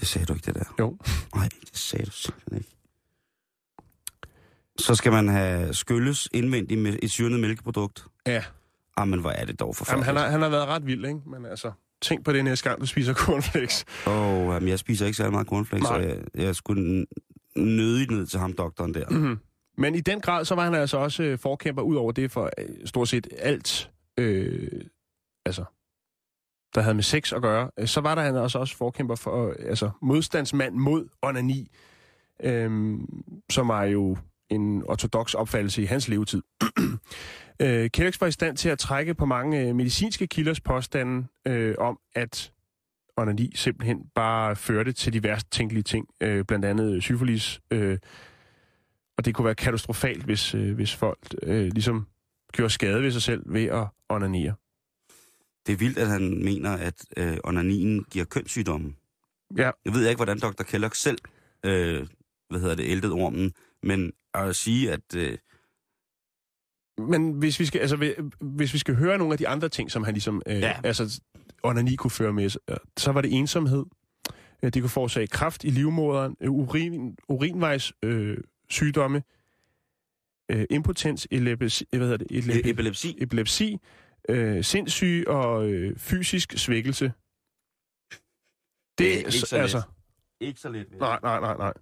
Det 0.00 0.08
sagde 0.08 0.26
du 0.26 0.34
ikke, 0.34 0.46
det 0.46 0.54
der. 0.54 0.74
Jo. 0.78 0.98
Nej, 1.34 1.48
det 1.60 1.78
sagde 1.78 2.04
du 2.04 2.10
simpelthen 2.10 2.58
ikke. 2.58 2.83
Så 4.78 4.94
skal 4.94 5.12
man 5.12 5.28
have 5.28 5.74
skylles 5.74 6.28
indvendigt 6.32 6.80
med 6.80 6.96
et 7.02 7.10
syrnet 7.10 7.40
mælkeprodukt. 7.40 8.04
Ja. 8.26 8.44
Jamen, 8.98 9.20
hvor 9.20 9.30
er 9.30 9.44
det 9.44 9.60
dog 9.60 9.66
Jamen, 9.66 9.74
forfærdeligt. 9.74 10.06
han, 10.06 10.16
har, 10.16 10.28
han 10.28 10.42
har 10.42 10.48
været 10.48 10.66
ret 10.66 10.86
vild, 10.86 11.04
ikke? 11.06 11.20
Men 11.26 11.46
altså, 11.46 11.72
tænk 12.02 12.24
på 12.24 12.32
det 12.32 12.44
næste 12.44 12.68
gang, 12.68 12.80
du 12.80 12.86
spiser 12.86 13.14
cornflakes. 13.24 13.84
Åh, 14.06 14.26
oh, 14.26 14.54
jamen, 14.54 14.68
jeg 14.68 14.78
spiser 14.78 15.06
ikke 15.06 15.16
særlig 15.16 15.32
meget 15.32 15.46
cornflakes, 15.46 15.88
så 15.88 15.98
Nej. 15.98 16.08
jeg, 16.08 16.18
jeg 16.34 16.54
skulle 16.54 17.06
nødigt 17.56 18.10
ned 18.10 18.26
til 18.26 18.40
ham, 18.40 18.52
doktoren 18.52 18.94
der. 18.94 19.08
Mm-hmm. 19.10 19.38
Men 19.78 19.94
i 19.94 20.00
den 20.00 20.20
grad, 20.20 20.44
så 20.44 20.54
var 20.54 20.64
han 20.64 20.74
altså 20.74 20.96
også 20.98 21.22
øh, 21.22 21.38
forkæmper 21.38 21.82
ud 21.82 21.96
over 21.96 22.12
det 22.12 22.32
for 22.32 22.50
øh, 22.58 22.68
stort 22.86 23.08
set 23.08 23.26
alt 23.38 23.90
øh, 24.18 24.68
altså, 25.46 25.64
der 26.74 26.80
havde 26.80 26.94
med 26.94 27.02
sex 27.02 27.32
at 27.32 27.42
gøre, 27.42 27.70
øh, 27.78 27.86
så 27.86 28.00
var 28.00 28.14
der 28.14 28.22
han 28.22 28.36
også, 28.36 28.58
også 28.58 28.76
forkæmper 28.76 29.14
for, 29.14 29.48
øh, 29.48 29.54
altså 29.58 29.90
modstandsmand 30.02 30.74
mod 30.74 31.08
onani, 31.22 31.70
øhm, 32.42 33.06
som 33.50 33.70
er 33.70 33.82
jo 33.82 34.16
en 34.50 34.82
ortodox 34.86 35.34
opfattelse 35.34 35.82
i 35.82 35.84
hans 35.84 36.08
levetid. 36.08 36.42
øh, 37.62 37.90
Kellex 37.90 38.20
var 38.20 38.26
i 38.26 38.32
stand 38.32 38.56
til 38.56 38.68
at 38.68 38.78
trække 38.78 39.14
på 39.14 39.26
mange 39.26 39.60
øh, 39.60 39.74
medicinske 39.74 40.26
kilders 40.26 40.60
påstande 40.60 41.26
øh, 41.46 41.74
om, 41.78 41.98
at 42.14 42.52
onani 43.16 43.52
simpelthen 43.54 43.98
bare 44.14 44.56
førte 44.56 44.92
til 44.92 45.12
de 45.12 45.22
værst 45.22 45.50
tænkelige 45.50 45.82
ting, 45.82 46.08
øh, 46.20 46.44
blandt 46.44 46.64
andet 46.64 47.02
syfilis, 47.02 47.60
øh, 47.70 47.98
og 49.18 49.24
det 49.24 49.34
kunne 49.34 49.44
være 49.44 49.54
katastrofalt, 49.54 50.24
hvis, 50.24 50.54
øh, 50.54 50.74
hvis 50.74 50.94
folk 50.94 51.34
øh, 51.42 51.66
ligesom 51.66 52.06
gjorde 52.52 52.70
skade 52.70 53.02
ved 53.02 53.10
sig 53.10 53.22
selv 53.22 53.42
ved 53.46 53.64
at 53.64 53.86
onanere. 54.08 54.54
Det 55.66 55.72
er 55.72 55.76
vildt, 55.76 55.98
at 55.98 56.08
han 56.08 56.44
mener, 56.44 56.70
at 56.70 57.04
øh, 57.16 57.36
onanien 57.44 58.04
giver 58.04 58.24
kønssygdomme. 58.24 58.94
Ja. 59.56 59.70
Jeg 59.84 59.92
ved 59.94 60.08
ikke, 60.08 60.18
hvordan 60.18 60.38
Dr. 60.38 60.62
Kellogg 60.62 60.96
selv, 60.96 61.18
øh, 61.64 62.06
hvad 62.50 62.60
hedder 62.60 62.74
det, 62.74 62.84
ældet 62.90 63.12
ormen, 63.12 63.52
men 63.82 64.12
at 64.34 64.56
sige, 64.56 64.92
at... 64.92 65.14
Øh, 65.16 65.38
Men 66.98 67.32
hvis 67.32 67.60
vi 67.60 67.64
skal, 67.66 67.80
altså, 67.80 68.14
hvis- 68.40 68.74
vi 68.74 68.78
skal 68.78 68.94
høre 68.94 69.18
nogle 69.18 69.34
af 69.34 69.38
de 69.38 69.48
andre 69.48 69.68
ting, 69.68 69.90
som 69.90 70.04
han 70.04 70.14
ligesom, 70.14 70.42
øh, 70.46 70.60
Ja. 70.60 70.80
altså, 70.84 71.20
onani 71.62 71.96
kunne 71.96 72.10
føre 72.10 72.32
med 72.32 72.48
sig, 72.48 72.60
øh, 72.70 72.76
så 72.96 73.12
var 73.12 73.20
det 73.20 73.32
ensomhed. 73.38 73.84
Øh, 74.62 74.70
Det 74.72 74.82
kunne 74.82 74.90
forårsage 74.90 75.26
kræft 75.26 75.64
i 75.64 75.70
livmoderen, 75.70 76.36
øh, 76.40 76.50
urin, 76.50 77.16
urinvejs 77.28 77.92
øh, 78.02 78.38
sygdomme, 78.68 79.22
øh, 80.50 80.64
impotens, 80.70 81.28
epilepsi, 81.30 81.84
hvad 81.90 82.00
hedder 82.00 82.16
det, 82.16 82.26
Epilepsi. 82.38 82.70
epilepsi. 82.70 83.16
epilepsi, 83.20 83.78
øh, 84.28 84.64
sindssyg 84.64 85.24
og 85.26 85.70
øh, 85.72 85.96
fysisk 85.98 86.52
svækkelse. 86.58 87.12
Det 88.98 89.12
er 89.14 89.16
ikke 89.18 89.30
så 89.32 89.56
let. 89.56 89.62
altså, 89.62 89.82
Ikke 90.40 90.60
så 90.60 90.68
lidt. 90.70 90.98
nej, 90.98 91.18
nej, 91.22 91.40
nej, 91.40 91.56
nej. 91.56 91.72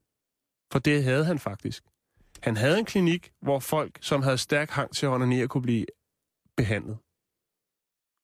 For 0.72 0.78
det 0.78 1.04
havde 1.04 1.24
han 1.24 1.38
faktisk. 1.38 1.84
Han 2.42 2.56
havde 2.56 2.78
en 2.78 2.84
klinik, 2.84 3.32
hvor 3.42 3.58
folk, 3.58 3.98
som 4.00 4.22
havde 4.22 4.38
stærk 4.38 4.70
hang 4.70 4.94
til 4.94 5.06
at 5.06 5.12
onanere, 5.12 5.48
kunne 5.48 5.62
blive 5.62 5.86
behandlet. 6.56 6.98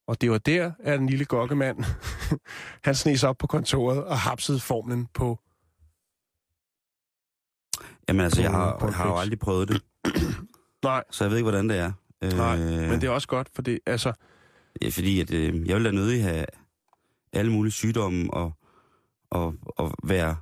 Og 0.08 0.20
det 0.20 0.30
var 0.30 0.38
der, 0.38 0.72
at 0.78 0.98
den 0.98 1.06
lille 1.08 1.24
gokkemand, 1.24 1.84
han 2.86 2.94
snes 2.94 3.24
op 3.24 3.38
på 3.38 3.46
kontoret 3.46 4.04
og 4.04 4.18
hapsede 4.18 4.60
formlen 4.60 5.06
på... 5.06 5.38
Jamen 8.08 8.24
altså, 8.24 8.42
jeg 8.42 8.50
har, 8.50 8.78
jeg 8.84 8.94
har 8.94 9.08
jo 9.08 9.16
aldrig 9.16 9.38
prøvet 9.38 9.68
det, 9.68 9.82
Nej, 10.84 11.04
så 11.10 11.24
jeg 11.24 11.30
ved 11.30 11.38
ikke, 11.38 11.50
hvordan 11.50 11.68
det 11.68 11.78
er. 11.78 11.92
nej, 12.22 12.56
men 12.90 13.00
det 13.00 13.04
er 13.04 13.10
også 13.10 13.28
godt, 13.28 13.48
for 13.54 13.62
det, 13.62 13.78
altså, 13.86 14.12
Ja, 14.82 14.88
fordi 14.88 15.20
at, 15.20 15.30
øh, 15.30 15.68
jeg 15.68 15.76
vil 15.76 15.84
da 15.84 15.90
nødig 15.90 16.22
have 16.22 16.44
alle 17.32 17.52
mulige 17.52 17.72
sygdomme 17.72 18.34
og, 18.34 18.52
og, 19.30 19.54
og 19.66 19.92
være, 20.04 20.36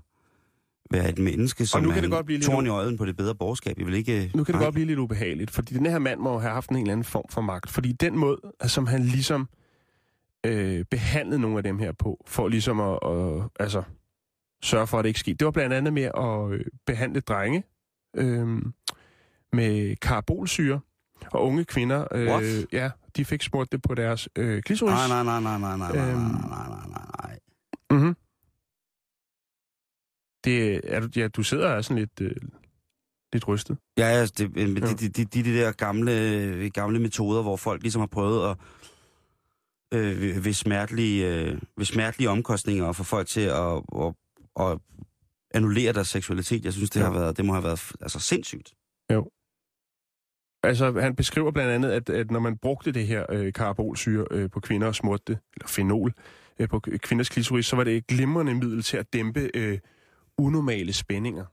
være 0.90 1.08
et 1.08 1.18
menneske, 1.18 1.66
som 1.66 1.82
nu 1.82 1.88
er 1.90 1.94
kan 1.94 2.02
det 2.02 2.10
godt 2.10 2.26
blive 2.26 2.40
torn 2.40 2.66
i 2.66 2.68
øjet 2.68 2.98
på 2.98 3.04
det 3.04 3.16
bedre 3.16 3.34
borgerskab. 3.34 3.78
Jeg 3.78 3.86
vil 3.86 3.94
ikke... 3.94 4.30
Nu 4.34 4.44
kan 4.44 4.52
det 4.52 4.60
nej. 4.60 4.64
godt 4.66 4.74
blive 4.74 4.86
lidt 4.86 4.98
ubehageligt, 4.98 5.50
fordi 5.50 5.74
den 5.74 5.86
her 5.86 5.98
mand 5.98 6.20
må 6.20 6.38
have 6.38 6.52
haft 6.52 6.70
en 6.70 6.76
eller 6.76 6.92
anden 6.92 7.04
form 7.04 7.24
for 7.30 7.40
magt. 7.40 7.70
Fordi 7.70 7.92
den 7.92 8.18
måde, 8.18 8.36
som 8.66 8.86
han 8.86 9.02
ligesom 9.04 9.48
øh, 10.46 10.84
behandlede 10.90 11.40
nogle 11.40 11.56
af 11.56 11.62
dem 11.62 11.78
her 11.78 11.92
på, 11.92 12.24
for 12.26 12.48
ligesom 12.48 12.80
at, 12.80 12.98
at 13.06 13.42
altså, 13.60 13.82
sørge 14.64 14.86
for, 14.86 14.98
at 14.98 15.02
det 15.04 15.08
ikke 15.08 15.20
skete. 15.20 15.36
Det 15.36 15.44
var 15.44 15.50
blandt 15.50 15.74
andet 15.74 15.92
med 15.92 16.02
at 16.02 16.52
øh, 16.60 16.66
behandle 16.86 17.20
drenge 17.20 17.64
øh, 18.16 18.62
med 19.52 19.96
karabolsyre, 19.96 20.80
og 21.32 21.44
unge 21.46 21.64
kvinder, 21.64 22.06
What? 22.14 22.42
øh, 22.44 22.64
ja, 22.72 22.90
de 23.16 23.24
fik 23.24 23.42
smurt 23.42 23.72
det 23.72 23.82
på 23.82 23.94
deres 23.94 24.28
øh, 24.36 24.62
klitoris. 24.62 24.92
Nej, 25.08 25.24
nej, 25.24 25.40
nej, 25.40 25.58
nej, 25.58 25.58
nej, 25.58 25.76
nej, 25.76 25.96
nej, 25.96 26.10
Øhm. 26.12 26.20
nej, 26.20 26.68
nej, 26.68 27.06
nej. 27.22 27.38
Mm-hmm. 27.90 28.16
Det 30.44 30.80
er 30.94 31.00
du, 31.00 31.08
ja, 31.16 31.28
du 31.28 31.42
sidder 31.42 31.68
og 31.70 31.76
er 31.76 31.80
sådan 31.82 31.98
lidt, 31.98 32.20
øh, 32.20 32.36
lidt 33.32 33.48
rystet. 33.48 33.78
Ja, 33.98 34.04
altså, 34.04 34.34
det, 34.38 34.54
men 34.56 34.78
Ja. 34.78 34.86
de, 34.86 34.94
de, 34.94 35.08
de, 35.08 35.24
de, 35.24 35.42
de 35.44 35.58
der 35.58 35.72
gamle, 35.72 36.70
gamle 36.70 36.98
metoder, 36.98 37.42
hvor 37.42 37.56
folk 37.56 37.82
ligesom 37.82 38.00
har 38.00 38.06
prøvet 38.06 38.50
at 38.50 38.56
øh, 39.94 40.20
ved, 40.20 40.40
ved, 40.40 40.52
smertelige, 40.52 41.34
øh, 41.34 41.58
ved 41.76 41.84
smertelige 41.84 42.30
omkostninger 42.30 42.86
at 42.88 42.96
få 42.96 43.02
folk 43.04 43.28
til 43.28 43.40
at, 43.40 43.82
at, 43.98 44.14
at 44.60 44.78
annullere 45.54 45.92
deres 45.92 46.08
seksualitet. 46.08 46.64
Jeg 46.64 46.72
synes, 46.72 46.90
det, 46.90 47.00
Ja. 47.00 47.04
har 47.04 47.12
været, 47.12 47.36
det 47.36 47.44
må 47.44 47.52
have 47.52 47.64
været 47.64 47.92
altså, 48.00 48.20
sindssygt. 48.20 48.74
Altså, 50.62 51.00
han 51.00 51.16
beskriver 51.16 51.50
blandt 51.50 51.72
andet, 51.72 51.90
at, 51.90 52.10
at 52.10 52.30
når 52.30 52.40
man 52.40 52.58
brugte 52.58 52.92
det 52.92 53.06
her 53.06 53.26
øh, 53.28 53.52
karabolsyre 53.52 54.26
øh, 54.30 54.50
på 54.50 54.60
kvinder 54.60 54.86
og 54.86 54.94
smurte 54.94 55.22
det, 55.26 55.38
eller 55.56 55.68
fenol, 55.68 56.12
øh, 56.58 56.68
på 56.68 56.80
kvinders 56.80 57.28
klitoris, 57.28 57.66
så 57.66 57.76
var 57.76 57.84
det 57.84 57.96
et 57.96 58.06
glimrende 58.06 58.54
middel 58.54 58.82
til 58.82 58.96
at 58.96 59.12
dæmpe 59.12 59.50
øh, 59.54 59.78
unormale 60.38 60.92
spændinger. 60.92 61.44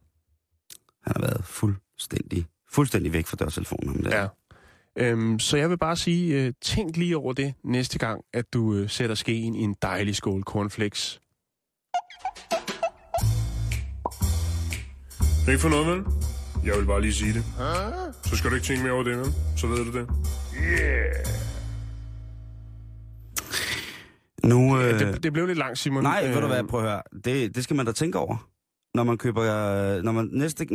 Han 1.04 1.14
har 1.16 1.22
været 1.22 1.46
fuldstændig, 1.46 2.46
fuldstændig 2.70 3.14
væk 3.14 3.28
fra 3.28 3.38
dørtelefonen. 3.38 4.04
Der. 4.04 4.18
Ja. 4.22 4.28
Øhm, 4.96 5.40
så 5.40 5.58
jeg 5.58 5.70
vil 5.70 5.78
bare 5.78 5.96
sige, 5.96 6.44
øh, 6.46 6.54
tænk 6.62 6.98
lige 6.98 7.18
over 7.18 7.34
det 7.34 7.54
næste 7.64 8.00
gang, 8.00 8.24
at 8.34 8.54
du 8.54 8.74
øh, 8.76 8.90
sætter 8.90 9.16
skeen 9.16 9.56
i 9.56 9.60
en 9.62 9.76
dejlig 9.82 10.16
skål 10.16 10.42
cornflakes. 10.44 11.22
Ikke 15.48 15.60
for 15.60 15.70
noget, 15.70 15.88
vel? 15.88 16.04
Jeg 16.66 16.78
vil 16.80 16.86
bare 16.86 17.02
lige 17.02 17.14
sige 17.14 17.34
det. 17.34 17.44
Så 18.26 18.36
skal 18.38 18.50
du 18.50 18.56
ikke 18.56 18.68
tænke 18.68 18.84
mere 18.84 18.94
over 18.94 19.04
det, 19.04 19.18
vel? 19.18 19.26
Så 19.58 19.68
ved 19.68 19.78
du 19.86 19.92
det. 20.00 20.08
Nu, 24.44 24.80
øh, 24.82 25.00
Det, 25.00 25.24
det 25.24 25.34
blev 25.34 25.46
lidt 25.48 25.58
langt, 25.58 25.80
Simon. 25.80 26.04
nej, 26.04 26.24
ved 26.28 26.34
du 26.36 26.40
Øh, 26.42 26.48
hvad, 26.48 26.64
prøv 26.64 26.80
at 26.84 26.90
høre. 26.90 27.02
Det, 27.26 27.56
det 27.56 27.64
skal 27.64 27.76
man 27.76 27.86
da 27.86 27.92
tænke 27.92 28.20
over. 28.20 28.48
Når 28.96 29.04
man 29.04 29.18
køber, 29.18 29.44
øh, 29.44 30.04
når 30.04 30.12
man 30.12 30.30
næste, 30.32 30.68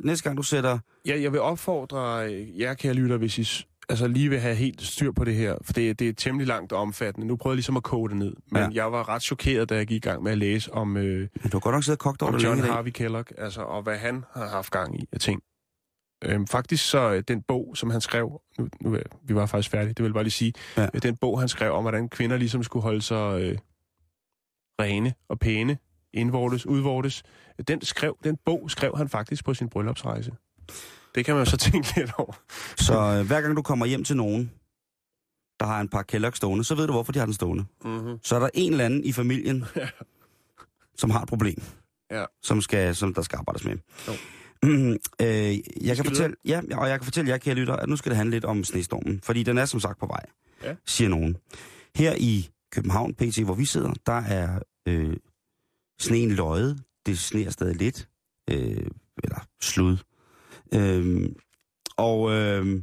næste 0.00 0.24
gang 0.24 0.36
du 0.36 0.42
sætter, 0.42 0.78
Ja, 1.06 1.20
jeg 1.20 1.32
vil 1.32 1.40
opfordre 1.40 2.32
øh, 2.34 2.60
jer, 2.60 2.74
kære 2.74 2.94
lytter, 2.94 3.16
hvis 3.16 3.38
I 3.38 3.44
altså, 3.88 4.08
lige 4.08 4.28
vil 4.30 4.40
have 4.40 4.54
helt 4.54 4.82
styr 4.82 5.12
på 5.12 5.24
det 5.24 5.34
her, 5.34 5.56
for 5.62 5.72
det, 5.72 5.98
det 5.98 6.08
er 6.08 6.12
temmelig 6.12 6.46
langt 6.46 6.72
og 6.72 6.78
omfattende. 6.80 7.26
Nu 7.26 7.36
prøvede 7.36 7.54
jeg 7.54 7.56
ligesom 7.56 7.76
at 7.76 7.82
koge 7.82 8.08
det 8.08 8.16
ned, 8.16 8.34
men 8.50 8.62
Ja. 8.62 8.68
jeg 8.72 8.92
var 8.92 9.08
ret 9.08 9.22
chokeret, 9.22 9.68
da 9.68 9.76
jeg 9.76 9.86
gik 9.86 9.96
i 10.04 10.08
gang 10.08 10.22
med 10.22 10.32
at 10.32 10.38
læse 10.38 10.72
om, 10.74 10.96
øh, 10.96 11.20
ja, 11.20 11.26
du 11.48 11.56
har 11.56 11.60
godt 11.60 11.74
nok 11.74 11.84
siddet 11.84 11.98
og 11.98 12.02
kogt 12.02 12.22
over 12.22 12.32
om 12.32 12.38
John. 12.38 12.60
Harvey 12.60 12.90
Kellogg, 12.90 13.26
altså, 13.38 13.62
og 13.62 13.82
hvad 13.82 13.96
han 13.98 14.24
har 14.34 14.48
haft 14.48 14.70
gang 14.70 15.00
i 15.02 15.08
af 15.12 15.20
ting. 15.20 15.42
Øhm, 16.24 16.46
faktisk 16.46 16.88
så 16.90 17.12
øh, 17.12 17.22
den 17.28 17.42
bog, 17.42 17.76
som 17.76 17.90
han 17.90 18.00
skrev, 18.00 18.40
nu, 18.58 18.68
nu 18.80 18.94
er, 18.94 19.00
vi 19.22 19.34
var 19.34 19.46
faktisk 19.46 19.70
færdige, 19.70 19.88
det 19.94 20.02
vil 20.02 20.08
jeg 20.08 20.14
bare 20.14 20.24
lige 20.24 20.30
sige, 20.32 20.52
Ja. 20.76 20.82
ja. 20.94 20.98
den 20.98 21.16
bog, 21.16 21.40
han 21.40 21.48
skrev 21.48 21.72
om, 21.72 21.84
hvordan 21.84 22.08
kvinder 22.08 22.36
ligesom 22.36 22.62
skulle 22.62 22.82
holde 22.82 23.02
sig 23.02 23.40
øh, 23.42 23.58
rene 24.80 25.14
og 25.28 25.38
pæne, 25.38 25.78
indvortes, 26.12 26.66
udvortes, 26.66 27.22
den, 27.68 27.80
skrev, 27.84 28.16
den 28.24 28.36
bog 28.44 28.70
skrev 28.70 28.96
han 28.96 29.08
faktisk 29.08 29.44
på 29.44 29.54
sin 29.54 29.68
bryllupsrejse. 29.68 30.32
Det 31.16 31.24
kan 31.24 31.34
man 31.34 31.44
jo 31.44 31.50
så 31.50 31.56
tænke 31.70 31.88
lidt 31.96 32.10
over. 32.18 32.32
Så 32.76 32.94
øh, 33.20 33.26
hver 33.26 33.40
gang 33.40 33.56
du 33.56 33.62
kommer 33.62 33.86
hjem 33.86 34.04
til 34.04 34.16
nogen, 34.16 34.50
der 35.60 35.66
har 35.66 35.80
en 35.80 35.88
par 35.88 36.02
Kellogg 36.02 36.36
stående, 36.36 36.64
så 36.64 36.74
ved 36.74 36.86
du, 36.86 36.92
hvorfor 36.92 37.12
de 37.12 37.18
har 37.18 37.26
den 37.26 37.34
stående. 37.34 37.64
Mm-hmm. 37.84 38.18
Så 38.22 38.36
er 38.36 38.40
der 38.40 38.48
en 38.54 38.72
eller 38.72 38.84
anden 38.84 39.04
i 39.04 39.12
familien, 39.12 39.64
som 40.96 41.10
har 41.10 41.22
et 41.22 41.28
problem, 41.28 41.62
Ja. 42.10 42.24
som, 42.42 42.60
skal, 42.60 42.96
som 42.96 43.14
der 43.14 43.22
skal 43.22 43.36
arbejdes 43.36 43.64
med. 43.64 43.76
Jo. 44.08 44.12
Mm, 44.62 44.90
øh, 45.26 45.86
jeg 45.86 45.96
kan 45.96 46.04
fortælle, 46.04 46.36
ja, 46.44 46.60
og 46.72 46.88
jeg 46.88 46.98
kan 47.00 47.04
fortælle 47.04 47.30
jer, 47.30 47.38
kære 47.38 47.54
lytter, 47.54 47.76
at 47.76 47.88
nu 47.88 47.96
skal 47.96 48.10
det 48.10 48.16
handle 48.16 48.30
lidt 48.30 48.44
om 48.44 48.64
snestormen, 48.64 49.20
fordi 49.20 49.42
den 49.42 49.58
er 49.58 49.64
som 49.64 49.80
sagt 49.80 49.98
på 49.98 50.06
vej, 50.06 50.26
Ja. 50.62 50.74
siger 50.86 51.08
nogen. 51.08 51.36
Her 51.96 52.14
i 52.18 52.48
København, 52.72 53.14
PT, 53.14 53.38
hvor 53.44 53.54
vi 53.54 53.64
sidder, 53.64 53.92
der 54.06 54.12
er 54.20 54.58
øh, 54.88 55.16
sneen 56.00 56.30
løjet. 56.30 56.82
Det 57.06 57.18
sneer 57.18 57.50
stadig 57.50 57.76
lidt, 57.76 58.08
øh, 58.50 58.86
eller 59.24 59.46
slud. 59.60 59.96
Øh, 60.74 61.28
og 61.96 62.30
øh, 62.32 62.82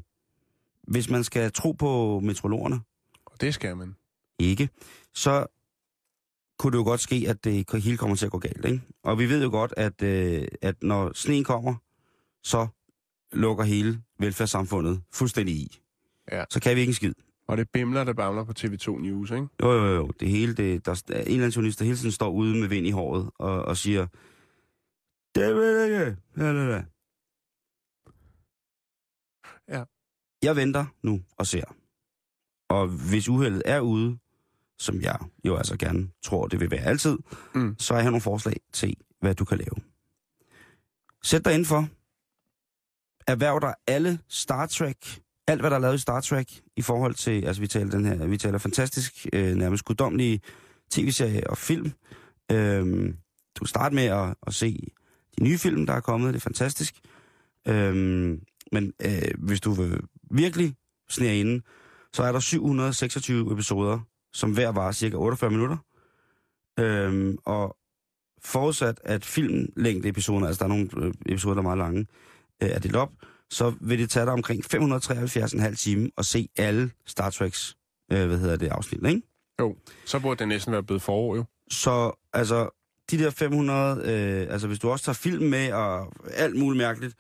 hvis 0.88 1.10
man 1.10 1.24
skal 1.24 1.52
tro 1.52 1.72
på 1.72 2.20
meteorologerne, 2.20 2.82
Og 3.26 3.42
det 3.42 3.54
skal 3.54 3.78
man. 3.78 3.96
ikke, 4.40 4.70
så 5.14 5.46
kunne 6.60 6.72
det 6.72 6.78
jo 6.78 6.84
godt 6.84 7.02
ske, 7.02 7.26
at 7.28 7.44
det 7.44 7.84
hele 7.84 7.98
kommer 7.98 8.16
til 8.16 8.26
at 8.26 8.32
gå 8.32 8.40
galt. 8.40 8.66
Ikke? 8.66 8.82
Og 9.04 9.20
vi 9.20 9.30
ved 9.30 9.44
jo 9.44 9.50
godt, 9.50 9.74
at, 9.78 10.02
øh, 10.02 10.48
at 10.62 10.84
når 10.84 11.12
sneen 11.14 11.44
kommer, 11.44 11.76
så 12.44 12.68
lukker 13.32 13.64
hele 13.64 14.02
velfærdssamfundet 14.20 15.02
fuldstændig 15.14 15.56
i. 15.56 15.80
Ja. 16.32 16.44
Så 16.50 16.60
kan 16.62 16.76
vi 16.76 16.80
ikke 16.82 16.90
en 16.90 16.94
skid. 16.94 17.14
Og 17.48 17.58
det 17.58 17.70
bimler, 17.74 18.04
der 18.04 18.14
bamler 18.14 18.44
på 18.44 18.54
TV2 18.60 18.98
News, 19.02 19.32
ikke? 19.32 19.48
Jo, 19.62 19.72
jo, 19.72 19.86
jo. 19.96 20.12
Det 20.20 20.30
hele, 20.30 20.54
det, 20.54 20.86
der 20.86 20.92
er 20.92 20.96
en 21.16 21.20
eller 21.20 21.34
anden 21.34 21.50
journalist, 21.50 21.80
der 21.80 21.86
hele 21.86 21.98
tiden 21.98 22.12
står 22.12 22.30
ude 22.30 22.60
med 22.60 22.68
vind 22.68 22.88
i 22.88 22.92
håret 22.92 23.30
og, 23.40 23.66
og 23.66 23.78
siger, 23.78 24.08
det 25.36 25.56
ved 25.56 25.80
jeg 25.80 26.08
ikke. 26.08 26.22
Ja, 26.38 26.52
ja, 26.52 26.76
ja. 26.76 26.84
Ja. 29.70 29.84
Jeg 30.44 30.56
venter 30.56 30.86
nu 31.04 31.22
og 31.38 31.48
ser. 31.48 31.64
Og 32.70 32.88
hvis 32.88 33.30
uheldet 33.30 33.62
er 33.66 33.80
ude, 33.80 34.18
som 34.80 35.02
jeg 35.02 35.20
jo 35.46 35.56
altså 35.56 35.78
gerne 35.78 36.10
tror, 36.24 36.48
det 36.48 36.60
vil 36.60 36.72
være 36.72 36.82
altid, 36.86 37.18
Mm. 37.56 37.76
så 37.80 37.94
har 37.94 38.02
jeg 38.02 38.12
nogle 38.12 38.22
forslag 38.22 38.56
til, 38.74 38.96
hvad 39.22 39.36
du 39.36 39.46
kan 39.46 39.58
lave. 39.58 39.76
Sæt 41.24 41.46
dig 41.46 41.54
indenfor. 41.54 41.88
Erhverv 43.28 43.60
dig 43.62 43.74
alle 43.88 44.20
Star 44.30 44.66
Trek, 44.66 45.20
alt 45.48 45.62
hvad 45.62 45.70
der 45.70 45.76
er 45.76 45.82
lavet 45.82 45.96
i 45.96 46.02
Star 46.02 46.22
Trek, 46.22 46.62
i 46.78 46.82
forhold 46.82 47.14
til, 47.14 47.46
altså 47.46 47.62
vi 47.62 47.68
taler 47.68 47.92
den 47.92 48.06
her, 48.06 48.28
vi 48.28 48.38
taler 48.38 48.58
fantastisk, 48.58 49.28
øh, 49.34 49.56
nærmest 49.56 49.86
guddommelige 49.86 50.42
tv-serie 50.92 51.50
og 51.50 51.58
film. 51.58 51.92
Øhm, 52.52 53.18
du 53.56 53.60
kan 53.60 53.68
starte 53.68 53.96
med 53.96 54.04
at, 54.04 54.36
at 54.48 54.54
se 54.54 54.88
de 55.38 55.44
nye 55.44 55.58
film, 55.58 55.86
der 55.86 55.94
er 55.94 56.00
kommet, 56.02 56.34
det 56.34 56.40
er 56.40 56.44
fantastisk. 56.44 56.96
Øhm, 57.68 58.42
men 58.72 58.94
øh, 59.06 59.22
hvis 59.38 59.62
du 59.62 59.72
vil 59.72 60.02
virkelig 60.34 60.76
snære 61.10 61.38
inde, 61.38 61.62
så 62.14 62.24
er 62.24 62.32
der 62.32 62.40
726 62.40 63.54
episoder, 63.54 64.00
som 64.34 64.52
hver 64.52 64.70
var 64.70 64.92
cirka 64.92 65.16
48 65.16 65.52
minutter. 65.52 65.78
Øhm, 66.80 67.38
og 67.46 67.78
forudsat, 68.44 69.00
at 69.04 69.26
filmlængde 69.26 70.10
episoder, 70.10 70.48
altså 70.48 70.60
der 70.60 70.66
er 70.66 70.76
nogle 70.76 70.90
øh, 70.98 71.14
episoder, 71.26 71.54
der 71.54 71.62
er 71.62 71.64
meget 71.64 71.78
lange, 71.78 72.08
øh, 72.64 72.70
er 72.70 72.80
delt 72.80 72.96
op, 72.96 73.12
så 73.50 73.74
vil 73.82 74.00
det 74.00 74.10
tage 74.10 74.26
dig 74.26 74.34
omkring 74.34 74.64
573,5 74.76 75.76
timer 75.76 76.10
at 76.18 76.26
se 76.26 76.50
alle 76.58 76.92
Star 77.06 77.30
Treks, 77.30 77.78
øh, 78.12 78.28
hvad 78.28 78.38
hedder 78.38 78.58
det, 78.58 78.68
afsnit, 78.68 79.08
ikke? 79.08 79.22
Jo, 79.60 79.76
så 80.06 80.20
burde 80.20 80.40
det 80.40 80.48
næsten 80.48 80.74
være 80.74 80.84
blevet 80.84 81.02
forår, 81.02 81.36
jo. 81.36 81.44
Så 81.72 82.12
altså, 82.34 82.70
de 83.12 83.18
der 83.18 83.30
500, 83.30 83.98
øh, 83.98 84.54
altså 84.54 84.68
hvis 84.68 84.80
du 84.80 84.90
også 84.90 85.06
tager 85.06 85.14
film 85.14 85.46
med 85.46 85.74
og 85.74 86.14
alt 86.34 86.60
muligt 86.60 86.78
mærkeligt, 86.78 87.16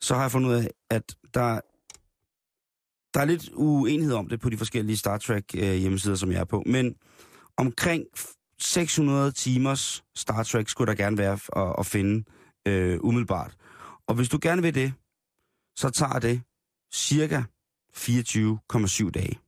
så 0.00 0.14
har 0.14 0.22
jeg 0.22 0.30
fundet 0.30 0.48
ud 0.48 0.54
af, 0.54 0.70
at 0.90 1.14
der, 1.34 1.60
der 3.14 3.20
er 3.20 3.24
lidt 3.24 3.50
uenighed 3.52 4.14
om 4.14 4.28
det 4.28 4.40
på 4.40 4.50
de 4.50 4.58
forskellige 4.58 4.96
Star 4.96 5.18
Trek 5.18 5.44
øh, 5.54 5.74
hjemmesider, 5.74 6.14
som 6.14 6.32
jeg 6.32 6.40
er 6.40 6.44
på. 6.44 6.62
Men 6.66 6.94
omkring 7.56 8.04
600 8.58 9.32
timers 9.32 10.04
Star 10.16 10.42
Trek 10.42 10.68
skulle 10.68 10.88
der 10.90 10.96
gerne 10.96 11.18
være 11.18 11.38
at, 11.56 11.74
at 11.78 11.86
finde 11.86 12.24
øh, 12.68 12.98
umiddelbart. 13.00 13.56
Og 14.06 14.14
hvis 14.14 14.28
du 14.28 14.38
gerne 14.42 14.62
vil 14.62 14.74
det, 14.74 14.92
så 15.76 15.90
tager 15.90 16.18
det 16.18 16.42
cirka 16.94 17.42
24,7 17.96 19.10
dage. 19.10 19.38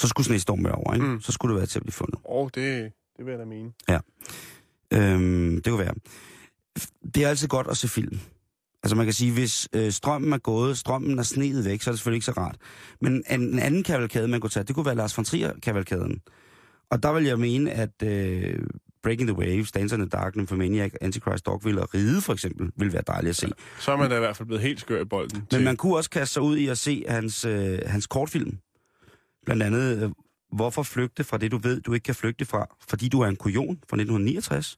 Så 0.00 0.08
skulle 0.08 0.26
snestormen 0.26 0.64
være 0.64 0.74
over, 0.74 0.94
ikke? 0.94 1.06
Mm. 1.06 1.20
Så 1.20 1.32
skulle 1.32 1.54
det 1.54 1.58
være 1.60 1.66
til 1.66 1.78
at 1.78 1.82
blive 1.82 1.92
fundet. 1.92 2.20
Og 2.24 2.54
det, 2.54 2.92
det 3.16 3.26
vil 3.26 3.30
jeg 3.30 3.38
da 3.38 3.44
mene. 3.44 3.72
Øhm, 4.92 5.54
det 5.54 5.64
kunne 5.66 5.78
være. 5.78 5.94
Det 7.14 7.24
er 7.24 7.28
altid 7.28 7.48
godt 7.48 7.66
at 7.66 7.76
se 7.76 7.88
film. 7.88 8.20
Altså 8.82 8.96
man 8.96 9.06
kan 9.06 9.12
sige, 9.12 9.32
hvis 9.32 9.68
øh, 9.74 9.92
strømmen 9.92 10.32
er 10.32 10.38
gået, 10.38 10.78
strømmen 10.78 11.18
er 11.18 11.22
snedet 11.22 11.64
væk, 11.64 11.82
så 11.82 11.90
er 11.90 11.92
det 11.92 11.98
selvfølgelig 11.98 12.16
ikke 12.16 12.24
så 12.26 12.32
rart. 12.32 12.56
Men 13.00 13.24
en, 13.30 13.40
en 13.42 13.58
anden 13.58 13.82
kavalkade, 13.82 14.28
man 14.28 14.40
kunne 14.40 14.50
tage, 14.50 14.64
det 14.64 14.74
kunne 14.74 14.86
være 14.86 14.94
Lars 14.94 15.16
von 15.16 15.24
Trier-kavalkaden. 15.24 16.20
Og 16.90 17.02
der 17.02 17.12
vil 17.12 17.24
jeg 17.24 17.38
mene, 17.38 17.70
at 17.70 18.02
øh, 18.02 18.58
Breaking 19.02 19.28
the 19.28 19.38
Waves, 19.38 19.72
Dancer 19.72 19.96
in 19.96 20.02
the 20.02 20.08
Dark, 20.08 20.36
Nymphomaniac, 20.36 20.92
Antichrist 21.00 21.46
Dogville 21.46 21.82
og 21.82 21.94
Ride 21.94 22.20
for 22.20 22.32
eksempel, 22.32 22.70
vil 22.76 22.92
være 22.92 23.02
dejligt 23.06 23.30
at 23.30 23.36
se. 23.36 23.52
Så 23.80 23.92
er 23.92 23.96
man 23.96 24.10
da 24.10 24.16
i 24.16 24.18
hvert 24.18 24.36
fald 24.36 24.46
blevet 24.46 24.62
helt 24.62 24.80
skør 24.80 25.00
i 25.00 25.04
bolden. 25.04 25.38
Men 25.38 25.46
til- 25.46 25.64
man 25.64 25.76
kunne 25.76 25.96
også 25.96 26.10
kaste 26.10 26.32
sig 26.32 26.42
ud 26.42 26.56
i 26.56 26.66
at 26.66 26.78
se 26.78 27.04
hans, 27.08 27.44
øh, 27.44 27.78
hans 27.86 28.06
kortfilm. 28.06 28.58
Blandt 29.46 29.62
andet, 29.62 30.02
øh, 30.02 30.10
hvorfor 30.52 30.82
flygte 30.82 31.24
fra 31.24 31.36
det, 31.38 31.50
du 31.52 31.58
ved, 31.58 31.80
du 31.80 31.92
ikke 31.92 32.04
kan 32.04 32.14
flygte 32.14 32.44
fra, 32.44 32.66
fordi 32.88 33.08
du 33.08 33.20
er 33.20 33.26
en 33.26 33.36
kujon 33.36 33.78
fra 33.90 33.96
1969. 33.96 34.76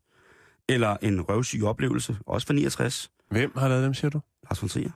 Eller 0.69 0.97
en 1.03 1.21
røvsyg 1.21 1.65
oplevelse, 1.65 2.17
også 2.27 2.47
fra 2.47 2.55
69. 2.55 3.11
Hvem 3.33 3.53
har 3.57 3.69
lavet 3.69 3.85
dem, 3.85 3.95
siger 3.95 4.11
du? 4.11 4.21
Lars 4.51 4.63
von 4.63 4.69
Trier. 4.69 4.91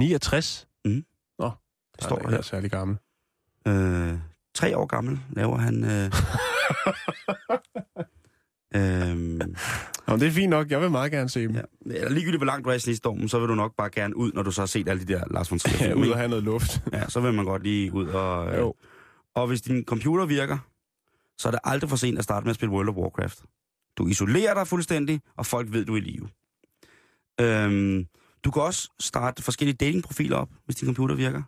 69? 0.00 0.68
Mhm. 0.84 1.04
Nå, 1.38 1.50
Det 1.96 2.04
står 2.04 2.16
der. 2.16 2.22
der. 2.22 2.30
Jeg 2.30 2.38
er 2.38 2.42
særlig 2.42 2.70
gammel. 2.70 2.96
Øh, 3.68 4.18
tre 4.54 4.76
år 4.76 4.86
gammel 4.86 5.20
laver 5.30 5.56
han... 5.58 5.84
Øh, 5.84 6.12
øhm, 9.10 9.54
Nå, 10.08 10.16
det 10.16 10.22
er 10.28 10.30
fint 10.30 10.50
nok. 10.50 10.70
Jeg 10.70 10.80
vil 10.80 10.90
meget 10.90 11.12
gerne 11.12 11.28
se 11.28 11.42
dem. 11.42 11.54
ja. 11.54 11.60
Eller 11.86 12.08
ligegyldigt, 12.10 12.38
hvor 12.38 12.46
langt 12.46 12.64
du 12.64 12.70
er 12.70 12.74
i 12.74 12.78
snestormen, 12.78 13.28
så 13.28 13.38
vil 13.38 13.48
du 13.48 13.54
nok 13.54 13.76
bare 13.76 13.90
gerne 13.90 14.16
ud, 14.16 14.32
når 14.32 14.42
du 14.42 14.50
så 14.50 14.60
har 14.60 14.66
set 14.66 14.88
alle 14.88 15.06
de 15.06 15.12
der 15.12 15.24
Lars 15.30 15.50
von 15.50 15.58
Trier 15.58 15.88
Ja, 15.88 15.94
ud 15.94 16.08
og 16.08 16.16
have 16.16 16.28
noget 16.28 16.44
luft. 16.44 16.82
Ja, 16.92 17.08
så 17.08 17.20
vil 17.20 17.34
man 17.34 17.44
godt 17.44 17.62
lige 17.62 17.92
ud 17.94 18.06
og... 18.08 18.48
Øh, 18.52 18.58
Jo. 18.58 18.74
Og 19.34 19.46
hvis 19.46 19.62
din 19.62 19.84
computer 19.84 20.26
virker, 20.26 20.58
så 21.38 21.48
er 21.48 21.50
det 21.50 21.60
aldrig 21.64 21.90
for 21.90 21.96
sent 21.96 22.18
at 22.18 22.24
starte 22.24 22.44
med 22.44 22.50
at 22.50 22.54
spille 22.56 22.72
World 22.74 22.88
of 22.88 22.94
Warcraft. 22.94 23.42
Du 23.98 24.06
isolerer 24.06 24.54
dig 24.54 24.66
fuldstændig, 24.66 25.20
og 25.36 25.46
folk 25.46 25.72
ved, 25.72 25.84
du 25.84 25.92
er 25.92 25.96
i 25.96 26.00
live. 26.00 26.28
Øhm, 27.40 28.06
du 28.44 28.50
kan 28.50 28.62
også 28.62 28.88
starte 29.00 29.42
forskellige 29.42 29.76
datingprofiler 29.76 30.36
op, 30.36 30.48
hvis 30.64 30.76
din 30.76 30.86
computer 30.88 31.14
virker. 31.14 31.42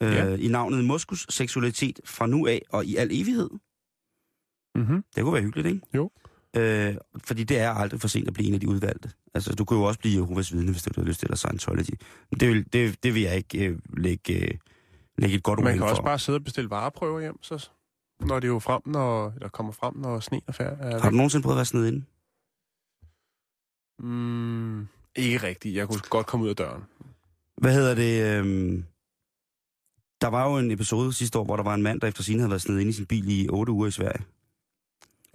Øh, 0.00 0.12
Ja. 0.12 0.34
I 0.36 0.48
navnet 0.48 0.84
Moskus 0.84 1.26
Seksualitet 1.28 2.00
fra 2.04 2.26
nu 2.26 2.46
af 2.46 2.62
og 2.70 2.84
i 2.84 2.96
al 2.96 3.08
evighed. 3.12 3.50
Mm-hmm. 4.74 5.04
Det 5.16 5.24
kunne 5.24 5.32
være 5.34 5.42
hyggeligt, 5.42 5.66
ikke? 5.68 5.80
Jo. 5.94 6.10
Øh, 6.56 6.94
fordi 7.24 7.44
det 7.44 7.58
er 7.58 7.70
aldrig 7.70 8.00
for 8.00 8.08
sent 8.08 8.28
at 8.28 8.34
blive 8.34 8.48
en 8.48 8.54
af 8.54 8.60
de 8.60 8.68
udvalgte. 8.68 9.10
Altså, 9.34 9.52
du 9.54 9.64
kunne 9.64 9.78
jo 9.78 9.84
også 9.84 10.00
blive 10.00 10.14
Jehovas 10.14 10.52
vidne, 10.52 10.70
hvis 10.72 10.82
du 10.82 11.00
har 11.00 11.06
lyst 11.06 11.18
til, 11.20 11.26
eller 11.26 11.36
Scientology. 11.36 11.90
Men 12.30 12.40
det 12.40 12.48
vil, 12.48 12.72
det, 12.72 13.02
det 13.02 13.14
vil 13.14 13.22
jeg 13.22 13.36
ikke 13.36 13.66
øh, 13.66 13.78
lægge, 13.96 14.34
øh, 14.44 14.50
lægge 15.18 15.36
et 15.36 15.42
godt 15.42 15.58
ord 15.58 15.64
Man 15.64 15.72
kan 15.72 15.80
for. 15.80 15.86
også 15.88 16.02
bare 16.02 16.18
sidde 16.18 16.36
og 16.36 16.44
bestille 16.44 16.70
vareprøver 16.70 17.20
hjem, 17.20 17.42
så 17.42 17.68
når 18.20 18.40
det 18.40 18.48
jo 18.48 18.58
frem, 18.58 18.82
når, 18.86 19.32
eller 19.34 19.48
kommer 19.48 19.72
frem, 19.72 19.96
når 19.96 20.20
sneen 20.20 20.42
er 20.46 20.52
færdig. 20.52 21.00
Har 21.02 21.10
du 21.10 21.16
nogensinde 21.16 21.42
prøvet 21.42 21.54
at 21.54 21.58
være 21.58 21.64
sned 21.64 21.86
inde? 21.86 22.04
Mm, 23.98 24.88
ikke 25.16 25.38
rigtigt. 25.46 25.76
Jeg 25.76 25.88
kunne 25.88 26.00
godt 26.10 26.26
komme 26.26 26.44
ud 26.44 26.50
af 26.50 26.56
døren. 26.56 26.82
Hvad 27.56 27.74
hedder 27.74 27.94
det? 27.94 28.38
Øhm, 28.38 28.84
der 30.20 30.28
var 30.28 30.50
jo 30.50 30.58
en 30.58 30.70
episode 30.70 31.12
sidste 31.12 31.38
år, 31.38 31.44
hvor 31.44 31.56
der 31.56 31.62
var 31.62 31.74
en 31.74 31.82
mand, 31.82 32.00
der 32.00 32.08
efter 32.08 32.22
sin 32.22 32.38
havde 32.38 32.50
været 32.50 32.62
sned 32.62 32.78
inde 32.78 32.90
i 32.90 32.92
sin 32.92 33.06
bil 33.06 33.44
i 33.44 33.48
8 33.48 33.72
uger 33.72 33.86
i 33.86 33.90
Sverige. 33.90 34.22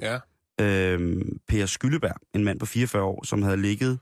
Ja. 0.01 0.19
Øhm, 0.61 1.39
per 1.47 1.65
Skylleberg, 1.65 2.15
en 2.33 2.43
mand 2.43 2.59
på 2.59 2.65
44 2.65 3.03
år, 3.03 3.25
som 3.25 3.41
havde 3.41 3.57
ligget 3.57 3.99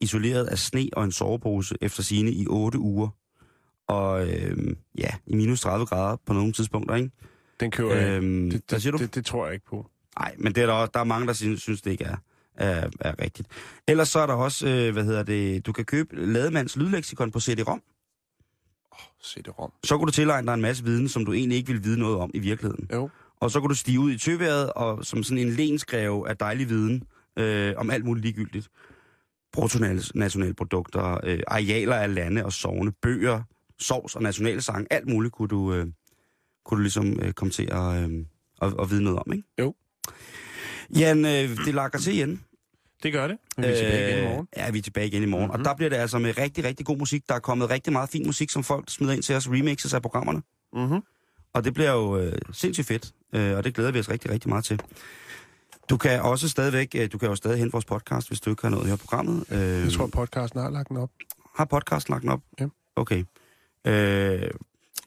isoleret 0.00 0.46
af 0.46 0.58
sne 0.58 0.88
og 0.92 1.04
en 1.04 1.12
sovepose 1.12 1.74
efter 1.80 2.02
sine 2.02 2.30
i 2.32 2.46
8 2.46 2.78
uger. 2.78 3.08
Og 3.88 4.28
øhm, 4.28 4.76
ja, 4.98 5.08
i 5.26 5.34
minus 5.34 5.60
30 5.60 5.86
grader 5.86 6.16
på 6.26 6.32
nogle 6.32 6.52
tidspunkter, 6.52 6.94
ikke? 6.94 7.10
Den 7.60 7.70
køber 7.70 7.94
jeg. 7.94 8.08
Øhm, 8.08 8.50
Det, 8.50 8.82
siger 8.82 8.92
det, 8.92 9.00
du? 9.00 9.04
det, 9.04 9.14
det, 9.14 9.26
tror 9.26 9.44
jeg 9.46 9.54
ikke 9.54 9.66
på. 9.66 9.86
Nej, 10.18 10.34
men 10.38 10.54
det 10.54 10.62
er 10.62 10.66
der, 10.66 10.72
også, 10.72 10.90
der 10.94 11.00
er 11.00 11.04
mange, 11.04 11.26
der 11.26 11.32
synes 11.56 11.82
det 11.82 11.90
ikke 11.90 12.04
er, 12.04 12.16
er, 12.54 12.88
er 13.00 13.22
rigtigt. 13.22 13.48
Ellers 13.88 14.08
så 14.08 14.18
er 14.18 14.26
der 14.26 14.34
også, 14.34 14.68
øh, 14.68 14.92
hvad 14.92 15.04
hedder 15.04 15.22
det, 15.22 15.66
du 15.66 15.72
kan 15.72 15.84
købe 15.84 16.16
Lademands 16.16 16.76
lydleksikon 16.76 17.30
på 17.30 17.40
CD-ROM. 17.40 17.82
Se 19.22 19.42
det 19.42 19.58
rom. 19.58 19.72
Så 19.84 19.98
kunne 19.98 20.06
du 20.06 20.12
tilegne 20.12 20.46
dig 20.46 20.54
en 20.54 20.60
masse 20.60 20.84
viden, 20.84 21.08
som 21.08 21.24
du 21.24 21.32
egentlig 21.32 21.56
ikke 21.58 21.66
ville 21.66 21.82
vide 21.82 21.98
noget 21.98 22.18
om 22.18 22.30
i 22.34 22.38
virkeligheden. 22.38 22.88
Jo. 22.92 23.10
Og 23.40 23.50
så 23.50 23.60
kunne 23.60 23.68
du 23.68 23.74
stige 23.74 24.00
ud 24.00 24.12
i 24.12 24.18
tøværet 24.18 24.72
og 24.72 25.04
som 25.04 25.22
sådan 25.22 25.38
en 25.38 25.52
lensgreve 25.52 26.28
af 26.28 26.36
dejlig 26.36 26.68
viden 26.68 27.02
øh, 27.36 27.74
om 27.76 27.90
alt 27.90 28.04
muligt 28.04 28.24
ligegyldigt. 28.24 28.68
Bruttonationalprodukter, 29.52 31.20
øh, 31.24 31.40
arealer 31.46 31.96
af 31.96 32.14
lande 32.14 32.44
og 32.44 32.52
sovne, 32.52 32.92
bøger, 32.92 33.42
sovs 33.78 34.16
og 34.16 34.22
nationalsang, 34.22 34.86
alt 34.90 35.08
muligt 35.08 35.32
kunne 35.32 35.48
du, 35.48 35.74
øh, 35.74 35.86
kunne 36.64 36.78
du 36.78 36.82
ligesom 36.82 37.18
øh, 37.22 37.32
komme 37.32 37.50
til 37.50 37.68
at, 37.72 38.10
øh, 38.10 38.24
at, 38.62 38.74
at 38.80 38.90
vide 38.90 39.04
noget 39.04 39.18
om, 39.18 39.32
ikke? 39.32 39.48
Jo. 39.58 39.74
Jan, 40.96 41.24
øh, 41.24 41.64
det 41.66 41.74
lakker 41.74 41.98
til 41.98 42.14
igen. 42.14 42.44
Det 43.02 43.12
gør 43.12 43.26
det. 43.28 43.38
Vi 43.58 43.64
er 43.66 43.76
tilbage 43.76 44.08
igen 44.10 44.24
i 44.24 44.28
morgen. 44.28 44.48
Ja, 44.56 44.70
vi 44.70 44.78
er 44.78 44.82
tilbage 44.82 45.06
igen 45.06 45.22
i 45.22 45.26
morgen. 45.26 45.46
Mm-hmm. 45.46 45.60
Og 45.60 45.64
der 45.64 45.74
bliver 45.74 45.90
det 45.90 45.96
altså 45.96 46.18
med 46.18 46.38
rigtig, 46.38 46.64
rigtig 46.64 46.86
god 46.86 46.96
musik. 46.98 47.28
Der 47.28 47.34
er 47.34 47.38
kommet 47.38 47.70
rigtig 47.70 47.92
meget 47.92 48.08
fin 48.10 48.26
musik, 48.26 48.50
som 48.50 48.64
folk 48.64 48.90
smider 48.90 49.12
ind 49.12 49.22
til 49.22 49.34
os, 49.36 49.48
remixes 49.50 49.94
af 49.94 50.02
programmerne. 50.02 50.42
Mm-hmm. 50.72 51.00
Og 51.54 51.64
det 51.64 51.74
bliver 51.74 51.90
jo 51.92 52.18
øh, 52.18 52.32
sindssygt 52.52 52.86
fedt, 52.86 53.12
øh, 53.32 53.56
og 53.56 53.64
det 53.64 53.74
glæder 53.74 53.90
vi 53.92 53.98
os 53.98 54.08
rigtig, 54.10 54.30
rigtig 54.30 54.48
meget 54.48 54.64
til. 54.64 54.80
Du 55.90 55.96
kan 55.96 56.22
også 56.22 56.48
stadigvæk, 56.48 56.94
øh, 56.96 57.12
du 57.12 57.18
kan 57.18 57.28
jo 57.28 57.34
stadig 57.36 57.58
hente 57.58 57.72
vores 57.72 57.84
podcast, 57.84 58.28
hvis 58.28 58.40
du 58.40 58.50
ikke 58.50 58.62
har 58.62 58.70
noget 58.70 58.86
høre 58.86 58.96
programmet. 58.98 59.44
Øh, 59.50 59.58
Jeg 59.58 59.92
tror, 59.92 60.06
podcasten 60.06 60.60
har 60.60 60.70
lagt 60.70 60.88
den 60.88 60.96
op. 60.96 61.10
Har 61.56 61.64
podcasten 61.64 62.12
lagt 62.12 62.22
den 62.22 62.30
op? 62.30 62.40
Ja. 62.60 62.66
Okay. 62.96 63.24
Øh, 63.86 64.50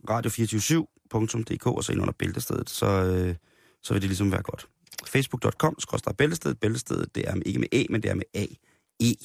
radio247.dk, 0.09 1.65
og 1.67 1.83
så 1.83 1.91
ind 1.91 2.01
under 2.01 2.13
bæltestedet, 2.13 2.69
så, 2.69 2.85
øh, 2.85 3.35
så 3.83 3.93
vil 3.93 4.01
det 4.01 4.09
ligesom 4.09 4.31
være 4.31 4.41
godt. 4.41 4.67
Facebook.com, 5.07 5.79
skrådstræk 5.79 6.17
bæltestedet. 6.17 6.59
Bæltestedet, 6.59 7.15
det 7.15 7.29
er 7.29 7.35
ikke 7.45 7.59
med 7.59 7.67
E, 7.71 7.85
men 7.89 8.03
det 8.03 8.11
er 8.11 8.15
med 8.15 8.23
A-E. 8.33 9.15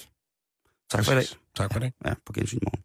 Tak 0.91 1.05
for 1.05 1.13
i 1.13 1.15
dag. 1.15 1.25
Tak 1.57 1.73
for 1.73 1.81
det. 1.81 1.93
Ja, 2.05 2.15
på 2.27 2.33
gensyn 2.33 2.59
i 2.59 2.65
morgen. 2.65 2.85